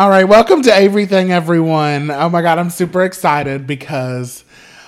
[0.00, 2.10] All right, welcome to everything, everyone.
[2.10, 4.46] Oh my god, I'm super excited because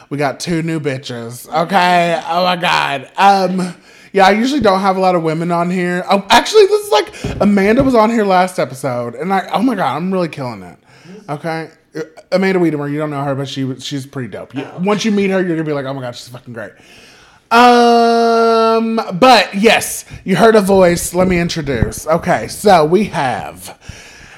[0.09, 1.47] we got two new bitches.
[1.55, 2.19] Okay.
[2.27, 3.11] Oh my god.
[3.19, 3.75] Um.
[4.15, 6.03] Yeah, I usually don't have a lot of women on here.
[6.11, 9.51] Oh, actually, this is like Amanda was on here last episode, and I.
[9.53, 10.79] Oh my god, I'm really killing it.
[11.29, 11.71] Okay.
[11.95, 12.01] Uh,
[12.33, 14.55] Amanda Wiedemer, you don't know her, but she she's pretty dope.
[14.55, 16.73] You, Once you meet her, you're gonna be like, oh my god, she's fucking great.
[17.51, 21.13] Um, but yes, you heard a voice.
[21.13, 22.07] Let me introduce.
[22.07, 23.79] Okay, so we have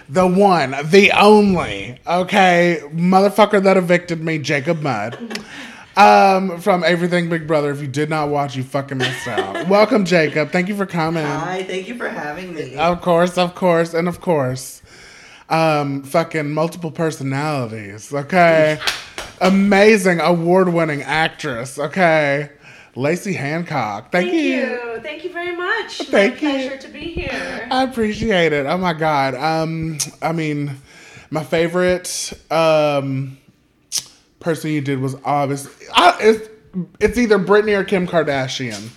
[0.09, 5.41] the one, the only, okay, motherfucker that evicted me, Jacob Mudd.
[5.97, 7.71] Um, from Everything Big Brother.
[7.71, 9.69] If you did not watch, you fucking missed out.
[9.69, 10.51] Welcome, Jacob.
[10.51, 11.25] Thank you for coming.
[11.25, 12.75] Hi, thank you for having me.
[12.75, 14.83] Of course, of course, and of course.
[15.49, 18.81] Um, fucking multiple personalities, okay?
[19.41, 22.51] Amazing award winning actress, okay?
[22.97, 24.13] Lacey Hancock.
[24.13, 24.51] Thank, Thank you.
[24.51, 25.01] you.
[25.03, 25.99] Thank you very much.
[25.99, 26.69] Thank My you.
[26.69, 27.69] pleasure to be here.
[27.71, 28.67] I appreciate it.
[28.67, 29.35] Oh my god.
[29.35, 30.77] Um, I mean,
[31.31, 33.39] my favorite um
[34.41, 35.69] person you did was obvious.
[35.95, 36.49] I, it's
[37.01, 38.91] it's either Britney or Kim Kardashian.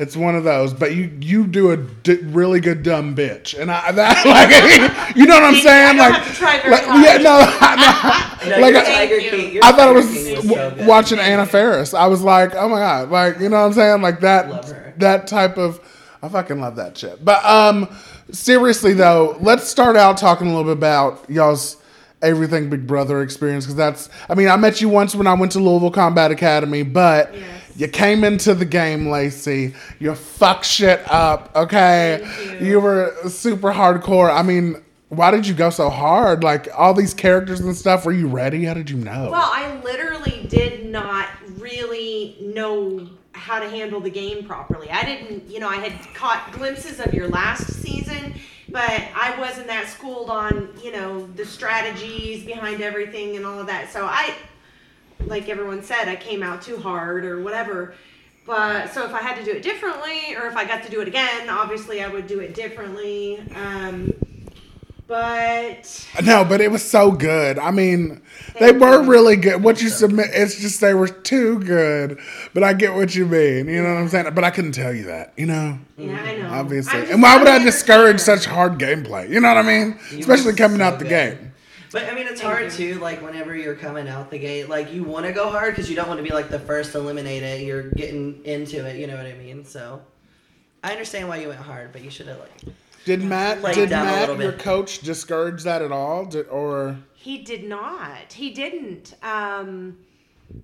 [0.00, 3.68] It's one of those, but you you do a d- really good dumb bitch, and
[3.68, 4.24] I that
[5.08, 5.60] like you know what I'm you.
[5.60, 5.86] saying?
[5.86, 8.60] I don't like, have to try very like yeah, no, I, No, no.
[8.60, 9.60] like your I, Tiger King.
[9.60, 10.06] I thought it was
[10.46, 11.94] w- so watching Anna Faris.
[11.94, 14.00] I was like, oh my god, like you know what I'm saying?
[14.02, 15.80] Like that that type of
[16.22, 17.24] I fucking love that shit.
[17.24, 17.88] But um
[18.30, 21.76] seriously though, let's start out talking a little bit about y'all's
[22.22, 25.52] everything Big Brother experience because that's I mean, I met you once when I went
[25.52, 27.44] to Louisville Combat Academy, but Yes.
[27.76, 29.74] you came into the game, Lacey.
[29.98, 32.26] You fuck shit up, okay?
[32.60, 32.66] You.
[32.66, 34.32] you were super hardcore.
[34.32, 36.42] I mean, why did you go so hard?
[36.42, 38.04] Like all these characters and stuff.
[38.04, 38.64] Were you ready?
[38.64, 39.30] How did you know?
[39.30, 41.28] Well, I literally did not
[41.58, 44.90] really know how to handle the game properly.
[44.90, 48.34] I didn't, you know, I had caught glimpses of your last season,
[48.70, 53.66] but I wasn't that schooled on, you know, the strategies behind everything and all of
[53.66, 53.90] that.
[53.90, 54.34] So I,
[55.26, 57.94] like everyone said, I came out too hard or whatever.
[58.44, 61.00] But so if I had to do it differently, or if I got to do
[61.02, 63.40] it again, obviously I would do it differently.
[63.54, 64.14] Um,
[65.08, 67.58] but No, but it was so good.
[67.58, 68.20] I mean,
[68.60, 69.62] they Thank were really good.
[69.62, 72.18] What you submit, it's just they were too good.
[72.54, 73.68] But I get what you mean.
[73.68, 74.34] You know what I'm saying?
[74.34, 75.32] But I couldn't tell you that.
[75.36, 76.50] You know, yeah, I know.
[76.50, 77.00] obviously.
[77.00, 79.28] Just- And why would I'm I discourage such hard gameplay?
[79.30, 79.98] You know what I mean?
[80.12, 81.38] You Especially coming so out the good.
[81.38, 81.52] game.
[81.90, 82.94] But I mean, it's Thank hard you.
[82.94, 83.00] too.
[83.00, 85.96] Like whenever you're coming out the gate, like you want to go hard because you
[85.96, 87.62] don't want to be like the first eliminated.
[87.66, 88.96] You're getting into it.
[88.96, 89.64] You know what I mean?
[89.64, 90.02] So
[90.84, 92.74] I understand why you went hard, but you should have like.
[93.08, 93.60] Did Matt?
[93.60, 94.58] Played Did Matt, your bit.
[94.58, 96.26] coach, discourage that at all?
[96.26, 98.34] Did, or He did not.
[98.34, 99.14] He didn't.
[99.22, 99.96] Um,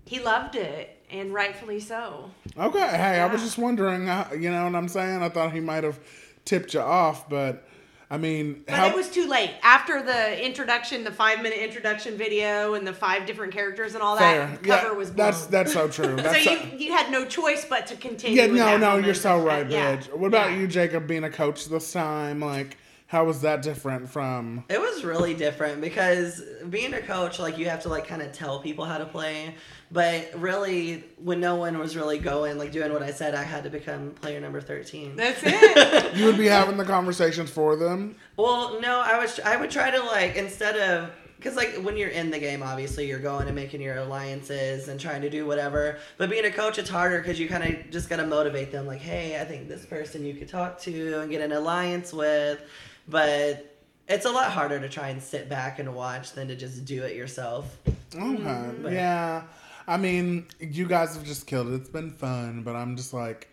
[0.04, 2.30] he loved it, and rightfully so.
[2.58, 2.80] okay?
[2.88, 4.10] Hey, I was just wondering.
[4.10, 5.22] uh, You know what I'm saying?
[5.22, 5.98] I thought he might have
[6.44, 7.66] tipped you off, but
[8.10, 8.86] I mean, But how?
[8.88, 9.50] it was too late.
[9.62, 14.16] After the introduction, the five minute introduction video, and the five different characters and all
[14.16, 14.46] fair.
[14.46, 15.26] that, cover yeah, was blown.
[15.30, 16.04] that's that's so true.
[16.18, 18.36] so That's you you had no choice but to continue.
[18.40, 19.06] Yeah, no, no, moment.
[19.06, 19.96] you're so right, Yeah.
[19.96, 20.14] bitch.
[20.14, 20.58] What about Yeah.
[20.58, 22.40] you, Jacob, being a coach this time?
[22.40, 22.76] Like,
[23.06, 24.64] how was that different from?
[24.68, 28.32] It was really different because being a coach, like you have to like kind of
[28.32, 29.54] tell people how to play.
[29.94, 33.62] But really, when no one was really going, like doing what I said, I had
[33.62, 35.14] to become player number thirteen.
[35.14, 36.14] That's it.
[36.16, 38.16] You would be having the conversations for them.
[38.36, 42.08] Well, no, I was I would try to like instead of because like when you're
[42.08, 45.98] in the game, obviously you're going and making your alliances and trying to do whatever.
[46.18, 48.88] But being a coach, it's harder because you kind of just gotta motivate them.
[48.88, 52.60] Like, hey, I think this person you could talk to and get an alliance with,
[53.08, 53.70] but.
[54.06, 57.04] It's a lot harder to try and sit back and watch than to just do
[57.04, 57.78] it yourself.
[58.14, 59.44] Okay, But- yeah.
[59.86, 61.74] I mean, you guys have just killed it.
[61.74, 63.48] It's been fun, but I'm just like,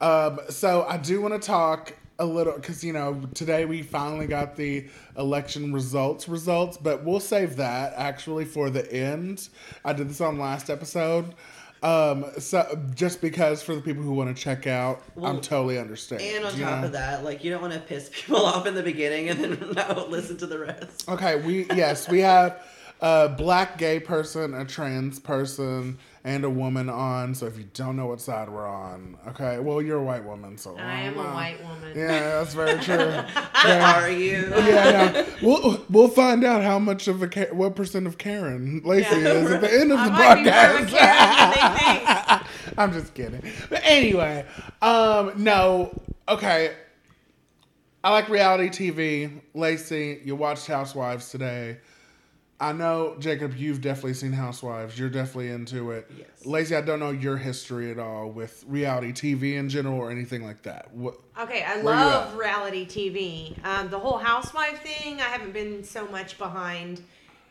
[0.00, 0.40] um.
[0.48, 4.56] So I do want to talk a little because you know today we finally got
[4.56, 4.86] the
[5.16, 9.48] election results results, but we'll save that actually for the end.
[9.84, 11.34] I did this on last episode.
[11.82, 16.22] Um, so just because for the people who want to check out, I'm totally understand.
[16.22, 16.86] And on top know?
[16.86, 19.72] of that, like you don't want to piss people off in the beginning and then
[19.74, 21.08] not listen to the rest.
[21.08, 22.65] Okay, we yes, we have
[23.00, 27.34] a black gay person, a trans person, and a woman on.
[27.34, 30.56] So if you don't know what side we're on, okay, well you're a white woman,
[30.58, 31.96] so I am a white woman.
[31.96, 32.96] Yeah, that's very true.
[32.96, 34.00] Yeah.
[34.02, 34.48] are you?
[34.50, 35.26] Yeah, yeah.
[35.42, 39.28] We'll we'll find out how much of a what percent of Karen Lacey Yeah.
[39.32, 40.90] is at the end of the might be more of a podcast.
[40.90, 42.36] Karen than they
[42.68, 42.78] think.
[42.78, 43.42] I'm just kidding.
[43.70, 44.44] But anyway,
[44.82, 45.98] um, no,
[46.28, 46.74] okay.
[48.04, 49.40] I like reality TV.
[49.54, 51.78] Lacey, you watched Housewives today.
[52.58, 54.98] I know Jacob, you've definitely seen Housewives.
[54.98, 56.10] You're definitely into it.
[56.16, 56.46] Yes.
[56.46, 60.42] Lacey, I don't know your history at all with reality TV in general or anything
[60.44, 60.92] like that.
[60.94, 61.18] What?
[61.38, 63.62] Okay, I love reality TV.
[63.64, 67.02] Um, the whole housewife thing, I haven't been so much behind.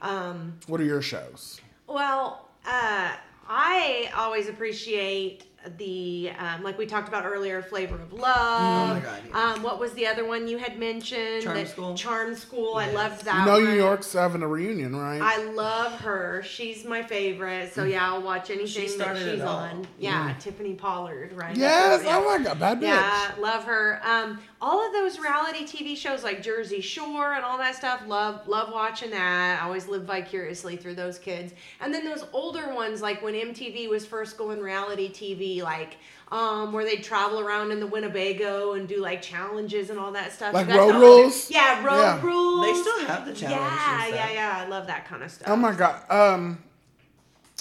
[0.01, 1.61] Um, What are your shows?
[1.87, 3.13] well, uh,
[3.47, 5.43] I always appreciate
[5.77, 8.91] the um, like we talked about earlier, flavor of love.
[8.91, 9.53] Oh my God, yeah.
[9.53, 11.43] Um, what was the other one you had mentioned?
[11.43, 11.95] Charm The- School?
[11.95, 12.75] Charm School.
[12.75, 12.95] I Yes.
[12.95, 13.39] loved that.
[13.39, 13.63] You know, one.
[13.65, 15.21] New York's having a reunion, right?
[15.21, 16.43] I love her.
[16.43, 17.73] She's my favorite.
[17.73, 19.87] So yeah, I'll watch anything that she's on.
[19.99, 21.55] Yeah, Tiffany Pollard, right?
[21.55, 22.03] yes.
[22.05, 22.83] Oh my god, bad bitch.
[22.83, 23.99] Yeah, love her.
[24.03, 28.47] Um, all of those reality TV shows like Jersey Shore and all that stuff, love
[28.47, 29.59] love watching that.
[29.61, 31.53] I always live vicariously through those kids.
[31.79, 35.97] And then those older ones, like when MTV was first going reality TV, like
[36.31, 40.31] um, where they'd travel around in the Winnebago and do like challenges and all that
[40.31, 40.55] stuff.
[40.55, 41.51] Like Road know- Rules?
[41.51, 42.21] Yeah, road Yeah.
[42.23, 42.65] rules.
[42.65, 43.61] They still have the challenge.
[43.61, 44.63] Yeah, yeah, yeah.
[44.65, 45.47] I love that kind of stuff.
[45.47, 46.09] Oh my god.
[46.09, 46.57] Um,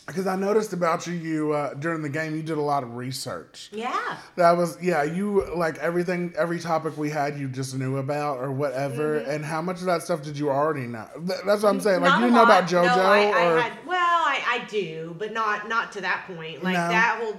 [0.07, 2.97] because I noticed about you, you uh, during the game, you did a lot of
[2.97, 3.71] research.
[3.73, 4.17] Yeah.
[4.37, 5.03] That was yeah.
[5.03, 9.17] You like everything, every topic we had, you just knew about or whatever.
[9.17, 11.09] And how much of that stuff did you already know?
[11.17, 12.03] That's what I'm saying.
[12.03, 12.65] Like Not you know about.
[12.65, 16.25] JoJo No, I, or I had, well, I, I do, but not not to that
[16.27, 16.63] point.
[16.63, 16.89] Like No.
[16.89, 17.37] that whole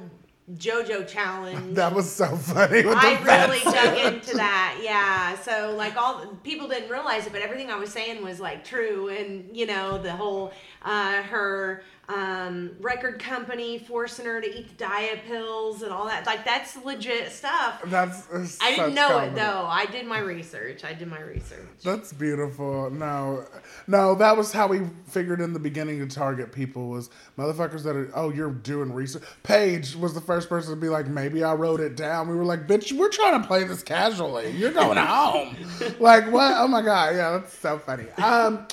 [0.53, 1.75] JoJo challenge.
[1.75, 2.83] that was so funny.
[2.85, 5.35] I really dug into that, yeah.
[5.39, 9.09] So like all people didn't realize it, but everything I was saying was like true,
[9.09, 10.53] and you know the whole
[10.83, 16.25] uh, her um, record company forcing her to eat the diet pills and all that.
[16.27, 17.81] Like that's legit stuff.
[17.85, 19.31] That's it's I didn't know comedy.
[19.31, 19.65] it though.
[19.67, 20.83] I did my research.
[20.83, 21.65] I did my research.
[21.83, 22.91] That's beautiful.
[22.91, 23.45] No,
[23.87, 27.09] no, that was how we figured in the beginning to target people was
[27.39, 28.11] motherfuckers that are.
[28.15, 29.23] Oh, you're doing research.
[29.41, 32.29] Paige was the first person to be like, maybe I wrote it down.
[32.29, 34.51] We were like, bitch, we're trying to play this casually.
[34.51, 35.55] You're going home.
[35.99, 36.53] like what?
[36.57, 38.09] Oh my god, yeah, that's so funny.
[38.21, 38.67] Um,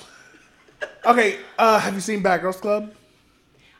[1.06, 2.92] okay, uh, have you seen Bad Girls Club?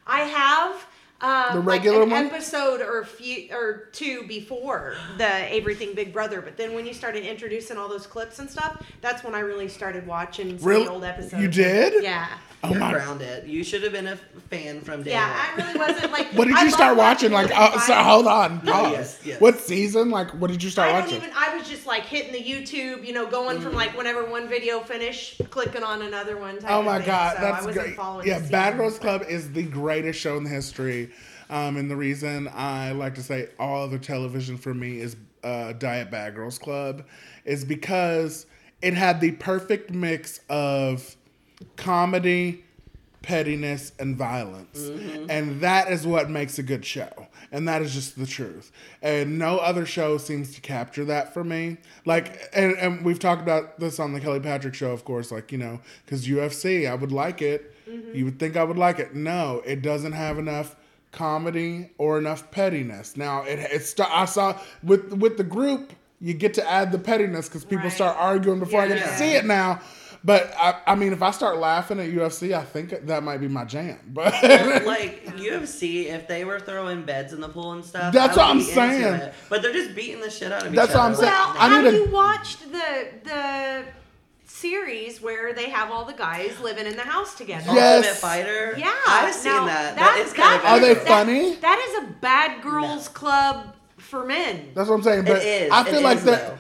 [0.06, 0.86] I have
[1.20, 2.26] um, The regular like an one?
[2.26, 7.24] episode or few or two before the Everything Big Brother, but then when you started
[7.24, 10.88] introducing all those clips and stuff, that's when I really started watching some Really?
[10.88, 11.40] old episodes.
[11.40, 12.02] You did?
[12.02, 12.26] Yeah.
[12.64, 12.92] Oh You're my.
[12.92, 13.48] grounded.
[13.48, 14.16] You should have been a
[14.48, 15.36] fan from day Yeah, one.
[15.36, 16.32] I really wasn't like.
[16.34, 17.32] What did I you love start watching?
[17.32, 18.92] Like, it uh, so, hold on, pause.
[18.92, 19.40] Yes, yes.
[19.40, 20.10] What season?
[20.10, 21.16] Like, what did you start I don't watching?
[21.16, 21.30] even.
[21.36, 24.78] I was just like hitting the YouTube, you know, going from like whenever one video
[24.80, 26.58] finished, clicking on another one.
[26.60, 27.06] Type Oh of my thing.
[27.08, 27.96] god, so I that's wasn't great.
[27.96, 31.10] following Yeah, Bad Girls Club is the greatest show in the history.
[31.50, 35.72] Um, and the reason I like to say all other television for me is uh,
[35.72, 37.04] Diet Bad Girls Club
[37.44, 38.46] is because
[38.80, 41.16] it had the perfect mix of
[41.76, 42.64] comedy,
[43.22, 44.78] pettiness, and violence.
[44.80, 45.30] Mm-hmm.
[45.30, 47.28] And that is what makes a good show.
[47.52, 48.72] And that is just the truth.
[49.02, 51.76] And no other show seems to capture that for me.
[52.04, 55.52] Like, and, and we've talked about this on the Kelly Patrick show, of course, like,
[55.52, 57.74] you know, because UFC, I would like it.
[57.88, 58.14] Mm-hmm.
[58.16, 59.14] You would think I would like it.
[59.14, 60.76] No, it doesn't have enough
[61.10, 63.16] comedy or enough pettiness.
[63.16, 66.98] Now, it, it st- I saw with, with the group, you get to add the
[66.98, 67.92] pettiness because people Right.
[67.92, 69.80] start arguing before I get to see it now.
[70.24, 73.48] But I, I mean, if I start laughing at UFC, I think that might be
[73.48, 73.98] my jam.
[74.14, 74.32] But
[74.86, 78.50] like UFC, if they were throwing beds in the pool and stuff, That's I what
[78.50, 79.14] I'm be saying.
[79.14, 79.34] it.
[79.48, 80.76] But they're just beating the shit out of me.
[80.76, 81.32] That's each what I'm saying.
[81.32, 83.84] Well, I have need to- you watched the the
[84.44, 87.64] series where they have all the guys living in the house together?
[87.72, 87.96] Yes.
[88.04, 88.74] Ultimate Fighter.
[88.78, 89.96] Yeah, I've seen now, that.
[89.96, 91.54] that- that is kind of that Are they that- funny?
[91.56, 94.70] That is a bad girls club for men.
[94.74, 95.24] that's what I'm saying.
[95.24, 95.70] But It is.
[95.72, 96.48] I feel It like is, that.
[96.48, 96.58] though.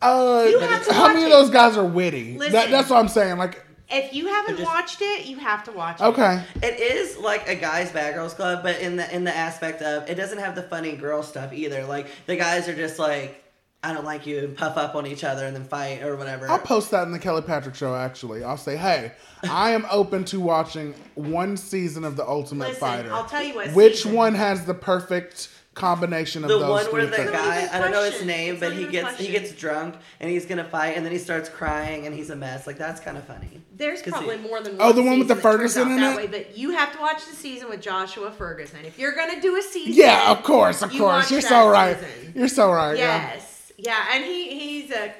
[0.00, 2.36] Uh, You have to how watch many of those guys are witty?
[2.38, 3.36] That, that's what I'm saying.
[3.38, 6.04] Like, If you haven't just- watched it, you have to watch it.
[6.04, 9.82] okay, It is like a guys bad girls club, but in the in the aspect
[9.82, 11.84] of it doesn't have the funny girl stuff either.
[11.84, 13.42] Like the guys are just like,
[13.82, 16.48] I don't like you, and puff up on each other and then fight or whatever.
[16.50, 17.94] I'll post that in the Kelly Patrick show.
[17.94, 19.12] Actually, I'll say, hey,
[19.48, 23.12] I am open to watching one season of the Ultimate Listen, Fighter.
[23.12, 24.12] I'll tell you what Which season.
[24.14, 27.30] one has the perfect combination of the those one three where the things?
[27.30, 29.28] guy even a I don't know his name, It's but he even a gets he
[29.28, 32.66] gets drunk and he's gonna fight and then he starts crying and he's a mess.
[32.66, 33.60] Like that's kind of funny.
[33.76, 35.88] There's probably he- more than Oh, one the one with the season that turns Ferguson
[35.88, 36.16] out in that it?
[36.16, 38.80] Way, but you have to watch the season with Joshua Ferguson.
[38.84, 41.24] If you're gonna do a season, Yeah, of course, of you course.
[41.24, 41.96] watch You're so right.
[41.98, 42.32] season.
[42.34, 42.96] You're so right.
[42.98, 43.32] Yeah.
[43.34, 45.12] Yes, yeah, and he he's a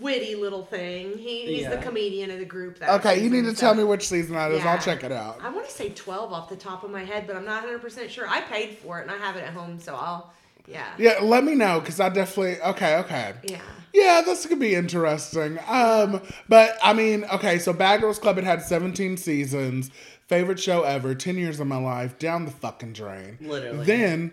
[0.00, 1.18] witty little thing.
[1.18, 2.78] He, he's the comedian of the group.
[2.78, 4.62] That Okay, you need season, to tell me which season that is.
[4.62, 4.72] Yeah.
[4.72, 5.38] I'll check it out.
[5.42, 8.08] I want to say 12 off the top of my head, but I'm not 100%
[8.08, 8.28] sure.
[8.28, 10.32] I paid for it and I have it at home, so I'll,
[10.66, 10.94] yeah.
[10.98, 12.60] Yeah, let me know because I definitely.
[12.62, 13.34] Okay, okay.
[13.44, 13.60] Yeah.
[13.92, 15.58] Yeah, this could be interesting.
[15.66, 19.90] Um, but I mean, okay, so Bad Girls Club it had 17 seasons.
[20.28, 21.14] Favorite show ever.
[21.14, 23.36] 10 years of my life down the fucking drain.
[23.40, 23.84] Literally.
[23.84, 24.32] Then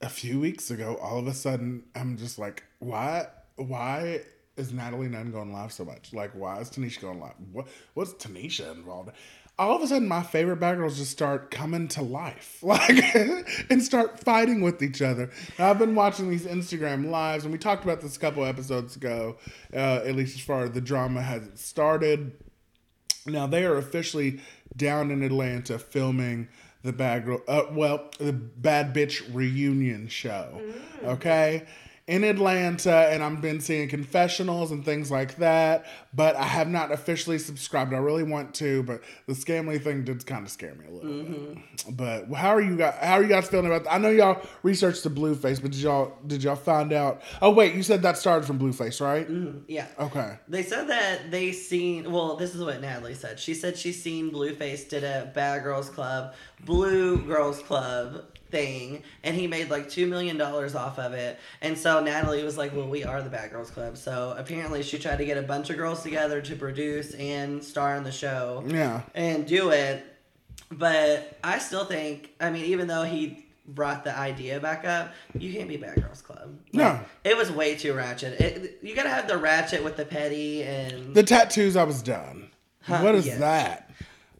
[0.00, 3.26] a few weeks ago, all of a sudden, I'm just like, why?
[3.56, 4.22] Why
[4.56, 6.12] is Natalie Nunn going live so much?
[6.12, 7.34] Like, why is Tanisha going live?
[7.52, 9.10] What what's Tanisha involved?
[9.56, 13.14] All of a sudden, my favorite bad girls just start coming to life, like,
[13.70, 15.30] and start fighting with each other.
[15.58, 18.96] And I've been watching these Instagram lives, and we talked about this a couple episodes
[18.96, 19.36] ago.
[19.72, 22.32] Uh, at least as far as the drama has started.
[23.26, 24.40] Now they are officially
[24.76, 26.48] down in Atlanta filming
[26.82, 30.60] the bad girl, uh, well, the bad bitch reunion show.
[31.02, 31.64] Okay.
[32.06, 36.92] In Atlanta, and I've been seeing confessionals and things like that, but I have not
[36.92, 37.94] officially subscribed.
[37.94, 41.10] I really want to, but the Scamly thing did kind of scare me a little
[41.10, 41.30] bit.
[41.30, 41.94] Mm-hmm.
[41.94, 42.94] But how are you guys?
[43.00, 43.84] How are you guys feeling about?
[43.84, 43.94] That?
[43.94, 47.22] I know y'all researched the Blueface, but did y'all did y'all find out?
[47.40, 49.26] Oh wait, you said that started from Blueface, right?
[49.26, 49.86] Mm-hmm, yeah.
[49.98, 50.36] Okay.
[50.46, 52.12] They said that they seen.
[52.12, 53.40] Well, this is what Natalie said.
[53.40, 56.34] She said she seen Blueface did a Bad Girls Club,
[56.66, 61.38] Blue Girls Club thing, and he made like two million dollars off of it.
[61.60, 64.98] And so Natalie was like, "Well, we are the Bad Girls Club." So apparently, she
[64.98, 68.62] tried to get a bunch of girls together to produce and star in the show
[68.66, 69.02] Yeah.
[69.14, 70.04] and do it.
[70.70, 75.52] But I still think, I mean, even though he brought the idea back up, you
[75.52, 76.58] can't be Bad Girls Club.
[76.72, 77.00] No.
[77.24, 78.40] It was way too ratchet.
[78.40, 81.14] It, you gotta have the ratchet with the petty and.
[81.14, 82.50] The tattoos, I was done.
[82.82, 83.38] Huh, what is yes.
[83.38, 83.90] that?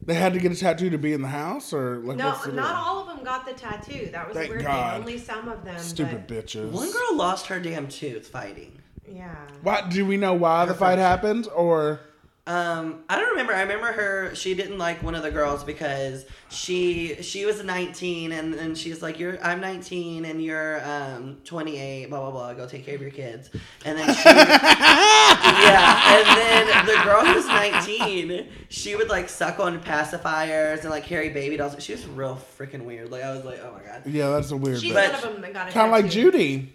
[0.07, 2.45] They had to get a tattoo to be in the house, or like No, what's
[2.45, 2.77] the not deal?
[2.77, 4.09] all of them got the tattoo.
[4.13, 4.93] That was Thank weird God.
[4.93, 5.01] thing.
[5.01, 5.79] Only some of them.
[5.79, 6.71] Stupid but, bitches.
[6.71, 8.81] One girl lost her damn tooth fighting.
[9.09, 9.35] Yeah.
[9.63, 12.01] Why do we know why the fight happened, or
[12.47, 13.55] Um, I don't remember.
[13.55, 14.35] I remember her.
[14.35, 19.01] She didn't like one of the girls because she she was 19 and and she's
[19.01, 22.11] like, "You're I'm 19 and you're um 28.
[22.11, 22.53] Blah blah blah.
[22.53, 23.49] Go take care of your kids."
[23.87, 29.81] And then she, yeah, and then the girl who's 19, she would like suck on
[29.81, 31.75] pacifiers and like carry baby dolls.
[31.83, 33.11] She was real freaking weird.
[33.11, 34.81] Like I was like, "Oh my god." yeah, that's a weird.
[34.81, 36.11] She's Kind But- one of them that got a of like.
[36.11, 36.75] Judy.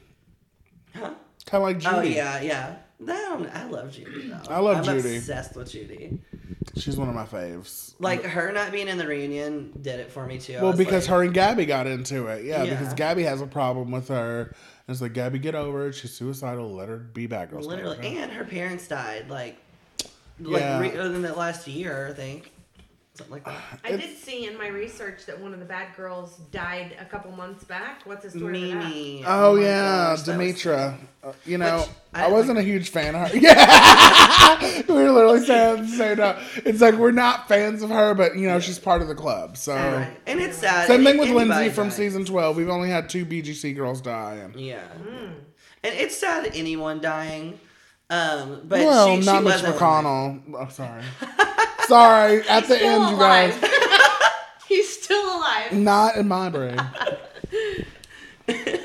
[0.95, 1.13] Huh?
[1.45, 1.95] Kind of like Judy.
[1.95, 2.75] Oh yeah, yeah.
[2.99, 4.41] No, I love Judy though.
[4.49, 5.17] I love I'm Judy.
[5.17, 6.19] obsessed with Judy.
[6.75, 7.93] She's one of my faves.
[7.99, 10.57] Like her not being in the reunion did it for me too.
[10.57, 12.43] I well, was because like, her and Gabby got into it.
[12.45, 12.77] Yeah, Yeah.
[12.77, 14.41] because Gabby has a problem with her.
[14.87, 15.93] And it's like Gabby, get over it.
[15.93, 16.73] She's suicidal.
[16.73, 17.61] Let her be bad girl.
[17.61, 19.57] Literally, and her parents died like,
[20.39, 20.79] like Yeah.
[20.79, 22.51] re- in the last year, I think,
[23.19, 23.79] something like that.
[23.83, 27.31] I did see in my research that one of the bad girls died a couple
[27.31, 28.01] months back.
[28.05, 28.53] What's the story?
[28.73, 29.23] Mimi.
[29.27, 30.97] Oh, my yeah, gosh, Demetra.
[31.23, 33.37] Uh, you know, Which I, I wasn't like- a huge fan of her.
[33.39, 36.37] Yeah, we were literally saying, saying no.
[36.65, 39.57] It's like we're not fans of her, but you know she's part of the club.
[39.57, 40.17] So Right.
[40.27, 40.87] And it's sad.
[40.87, 42.57] same thing with anybody Lindsay from season twelve.
[42.57, 44.35] We've only had two BGC girls die.
[44.35, 44.81] And, Yeah.
[44.87, 45.25] Hmm.
[45.83, 47.59] And it's sad anyone dying.
[48.09, 50.41] Um, but well, she, not she Mitch McConnell.
[50.55, 51.03] Oh, sorry,
[51.85, 52.47] sorry.
[52.47, 53.53] At the end, you guys,
[54.67, 55.73] He's still alive.
[55.73, 56.79] not in my brain.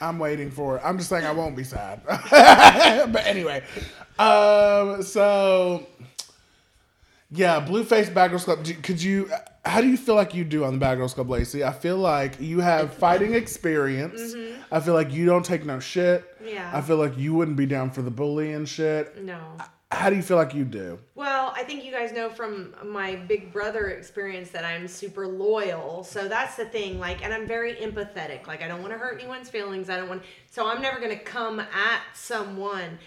[0.00, 0.82] I'm waiting for it.
[0.84, 2.00] I'm just saying I won't be sad.
[2.06, 3.62] but anyway,
[4.18, 5.86] um, so
[7.34, 8.62] yeah, Blueface Bad Girls Club.
[8.62, 9.30] Do, could you?
[9.64, 11.64] How do you feel like you do on the Bad Girls Club, Lacey?
[11.64, 14.34] I feel like you have fighting experience.
[14.34, 14.62] Mm-hmm.
[14.70, 16.24] I feel like you don't take no shit.
[16.44, 16.70] Yeah.
[16.74, 19.22] I feel like you wouldn't be down for the bullying shit.
[19.22, 19.40] No.
[19.90, 20.98] How do you feel like you do?
[21.14, 26.02] Well, I think you guys know from my big brother experience that I'm super loyal.
[26.02, 26.98] So that's the thing.
[26.98, 28.46] Like, and I'm very empathetic.
[28.46, 29.90] Like, I don't want to hurt anyone's feelings.
[29.90, 30.22] I don't want.
[30.50, 32.98] So I'm never going to come at someone.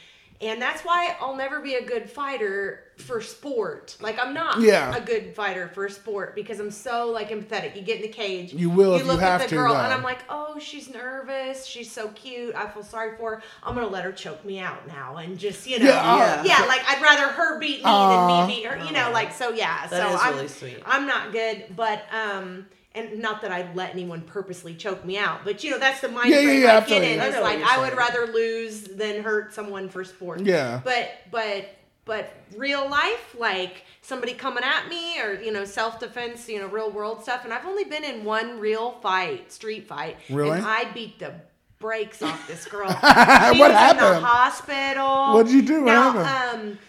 [0.41, 3.97] And that's why I'll never be a good fighter for sport.
[3.99, 4.95] Like I'm not Yeah.
[4.95, 7.75] a good fighter for sport because I'm so like empathetic.
[7.75, 8.53] You get in the cage.
[8.53, 9.79] You will if you look have at the to, girl though.
[9.81, 11.65] and I'm like, oh, she's nervous.
[11.65, 12.55] She's so cute.
[12.55, 13.43] I feel sorry for her.
[13.63, 16.65] I'm gonna let her choke me out now and just you know, Yeah, uh, yeah,
[16.67, 18.37] like I'd rather her beat me Aw.
[18.39, 18.77] than me beat her.
[18.85, 19.49] You know, like so.
[19.51, 20.77] Yeah, That so is I'm really sweet.
[20.85, 22.67] I'm not good, but um.
[22.97, 26.07] And not that I'd let anyone purposely choke me out, but you know that's the
[26.07, 27.13] mind Yeah, yeah, frame yeah, I get absolutely.
[27.15, 27.19] in.
[27.19, 30.39] It's like I would rather lose than hurt someone for sport.
[30.39, 30.79] Yeah.
[30.81, 31.65] But but
[32.05, 36.67] but real life, like somebody coming at me or you know self defense, you know
[36.67, 37.43] real world stuff.
[37.43, 40.51] And I've only been in one real fight, street fight, Really?
[40.51, 41.33] and I beat the
[41.79, 42.87] brakes off this girl.
[43.01, 43.99] What was In happened?
[43.99, 45.33] the hospital.
[45.35, 45.83] What'd you do?
[45.83, 46.71] What Now, happened?
[46.71, 46.79] um,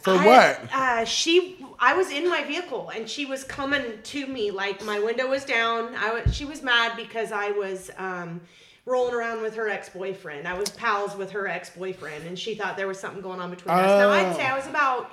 [0.00, 0.60] For I- what?
[0.72, 4.98] Uh, she, I was in my vehicle and she was coming to me like my
[5.00, 5.94] window was down.
[5.96, 8.40] I was, she was mad because I was um,
[8.86, 10.46] rolling around with her ex boyfriend.
[10.46, 13.50] I was pals with her ex boyfriend, and she thought there was something going on
[13.50, 13.86] between us.
[13.86, 14.70] Now I'd say I was oh.
[14.70, 15.10] about.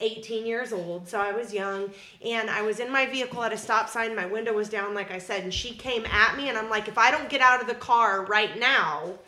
[0.00, 1.90] 18 years old, so I was young,
[2.24, 4.14] and I was in my vehicle at a stop sign.
[4.14, 6.86] My window was down, like I said, and she came at me, and I'm like,
[6.86, 9.18] if I don't get out of the car right now,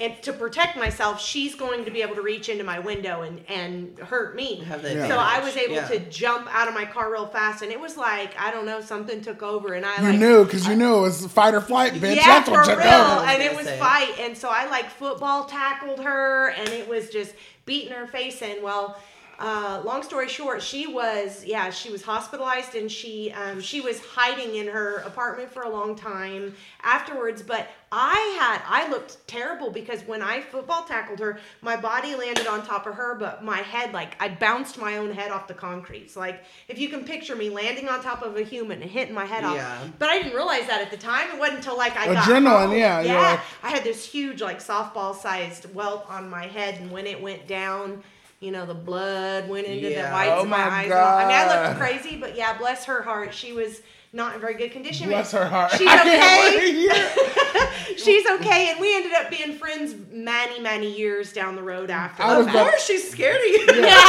[0.00, 3.40] and to protect myself, she's going to be able to reach into my window and,
[3.48, 4.56] and hurt me.
[4.64, 5.06] Have the Yeah.
[5.08, 5.86] So I was able Yeah.
[5.88, 8.80] to jump out of my car real fast, and it was like I don't know,
[8.80, 11.60] something took over, and I You like knew because you knew it was fight or
[11.60, 12.16] flight, bitch.
[12.16, 12.84] yeah, That's for what you real.
[12.84, 13.24] know.
[13.28, 13.78] And it was say.
[13.78, 17.32] fight, and so I like football tackled her, and it was just
[17.64, 18.62] beating her face in.
[18.62, 18.98] Well,
[19.38, 24.00] uh, long story short, she was yeah, she was hospitalized, and she um, she was
[24.00, 27.42] hiding in her apartment for a long time afterwards.
[27.42, 32.46] But I had I looked terrible because when I football tackled her, my body landed
[32.46, 35.54] on top of her, but my head like I bounced my own head off the
[35.54, 36.10] concrete.
[36.10, 39.14] So like if you can picture me landing on top of a human and hitting
[39.14, 39.78] my head Yeah.
[39.82, 39.90] off.
[39.98, 41.30] But I didn't realize that at the time.
[41.30, 42.76] It wasn't until like I got Adrenaline, home.
[42.78, 46.90] yeah, Yeah, like- I had this huge like softball sized welt on my head, and
[46.90, 48.02] when it went down,
[48.44, 50.84] you know, the blood went into the whites Oh of my, my eyes.
[50.84, 53.80] and all- I mean, I looked crazy, but yeah, bless her heart, she was
[54.12, 55.08] not in very good condition.
[55.08, 55.72] Bless her heart.
[55.72, 56.40] She's okay.
[56.56, 57.70] wait to hear it.
[57.98, 62.22] She's okay, and we ended up being friends many, many years down the road after.
[62.22, 63.82] I was Of course, she's scared of you.
[63.82, 64.00] Yeah.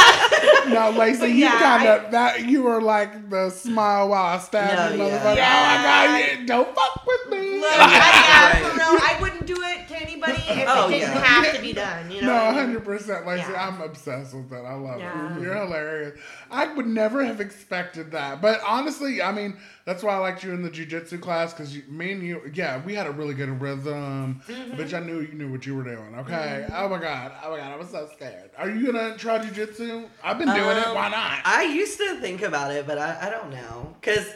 [0.72, 2.44] No, Lacey, But you yeah, kind of that.
[2.44, 5.18] You were like the smile while I stabbed you, No, yeah.
[5.20, 5.36] motherfucker.
[5.36, 6.06] Yeah.
[6.08, 7.60] Oh my god, don't fuck with me.
[7.60, 8.72] Look, I, yeah, Right.
[8.72, 9.85] for real, I wouldn't do it to
[10.24, 10.32] anybody
[10.62, 11.20] if Oh, it didn't yeah.
[11.24, 12.10] have to be done.
[12.10, 12.54] You know, No, what I mean?
[12.60, 13.52] hundred percent, Lacey.
[13.52, 13.68] Yeah.
[13.68, 14.64] I'm obsessed with that.
[14.64, 15.36] I love Yeah.
[15.36, 15.42] it.
[15.42, 16.18] You're hilarious.
[16.50, 20.52] I would never have expected that, but honestly, I mean, that's why I liked you
[20.52, 24.42] in the jujitsu class because me and you, yeah, we had a really good rhythm.
[24.46, 24.80] Mm-hmm.
[24.80, 26.14] Bitch, I knew you knew what you were doing.
[26.18, 26.66] Okay.
[26.74, 27.32] Oh my god.
[27.44, 27.72] Oh my god.
[27.72, 28.50] I was so scared.
[28.58, 30.08] Are you gonna try jujitsu?
[30.24, 30.86] I've been doing it.
[30.86, 31.40] Um, Why not?
[31.44, 33.94] I used to think about it, but I, I don't know.
[34.00, 34.26] Because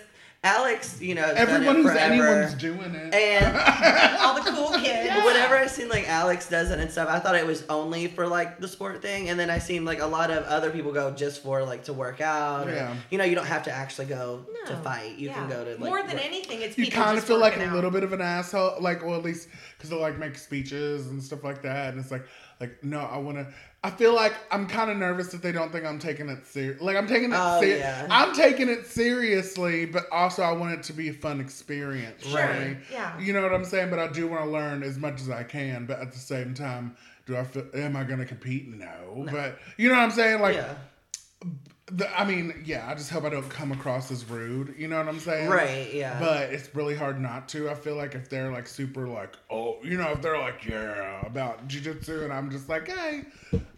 [0.42, 3.12] Alex, you know, has Everyone who's anyone's doing it.
[3.12, 5.10] And all the cool kids.
[5.26, 8.26] whenever I seen like Alex does it and stuff, I thought it was only for
[8.26, 9.28] like the sport thing.
[9.28, 11.92] And then I seen like a lot of other people go just for like to
[11.92, 12.68] work out.
[12.68, 12.94] or, Yeah.
[13.10, 15.16] you know, you don't have to actually go to fight.
[15.18, 16.24] You can go to like more than work.
[16.24, 16.62] anything.
[16.62, 19.16] It's you kind of feel like working a little bit of an asshole, like, well,
[19.16, 22.24] at least because they like make speeches and stuff like that, and it's like,
[22.60, 23.46] like, no, I want to.
[23.82, 26.82] I feel like I'm kind of nervous that they don't think I'm taking it serious.
[26.82, 27.36] Like I'm taking it.
[27.38, 28.06] Oh, ser- yeah.
[28.10, 32.26] I'm taking it seriously, but also I want it to be a fun experience.
[32.26, 32.76] Sure, right?
[32.92, 33.18] yeah.
[33.18, 33.88] You know what I'm saying?
[33.88, 35.86] But I do want to learn as much as I can.
[35.86, 36.94] But at the same time,
[37.24, 37.64] do I feel?
[37.74, 38.68] Am I going to compete?
[38.68, 39.26] No.
[39.32, 40.42] But you know what I'm saying?
[40.42, 40.56] Like.
[40.56, 40.74] yeah.
[41.92, 44.74] The, I mean, yeah, I just hope I don't come across as rude.
[44.78, 45.48] You know what I'm saying?
[45.48, 46.20] Right, yeah.
[46.20, 47.68] But it's really hard not to.
[47.68, 51.24] I feel like if they're like super like, oh, you know, if they're like, yeah,
[51.26, 53.24] about jujitsu, and I'm just like, hey,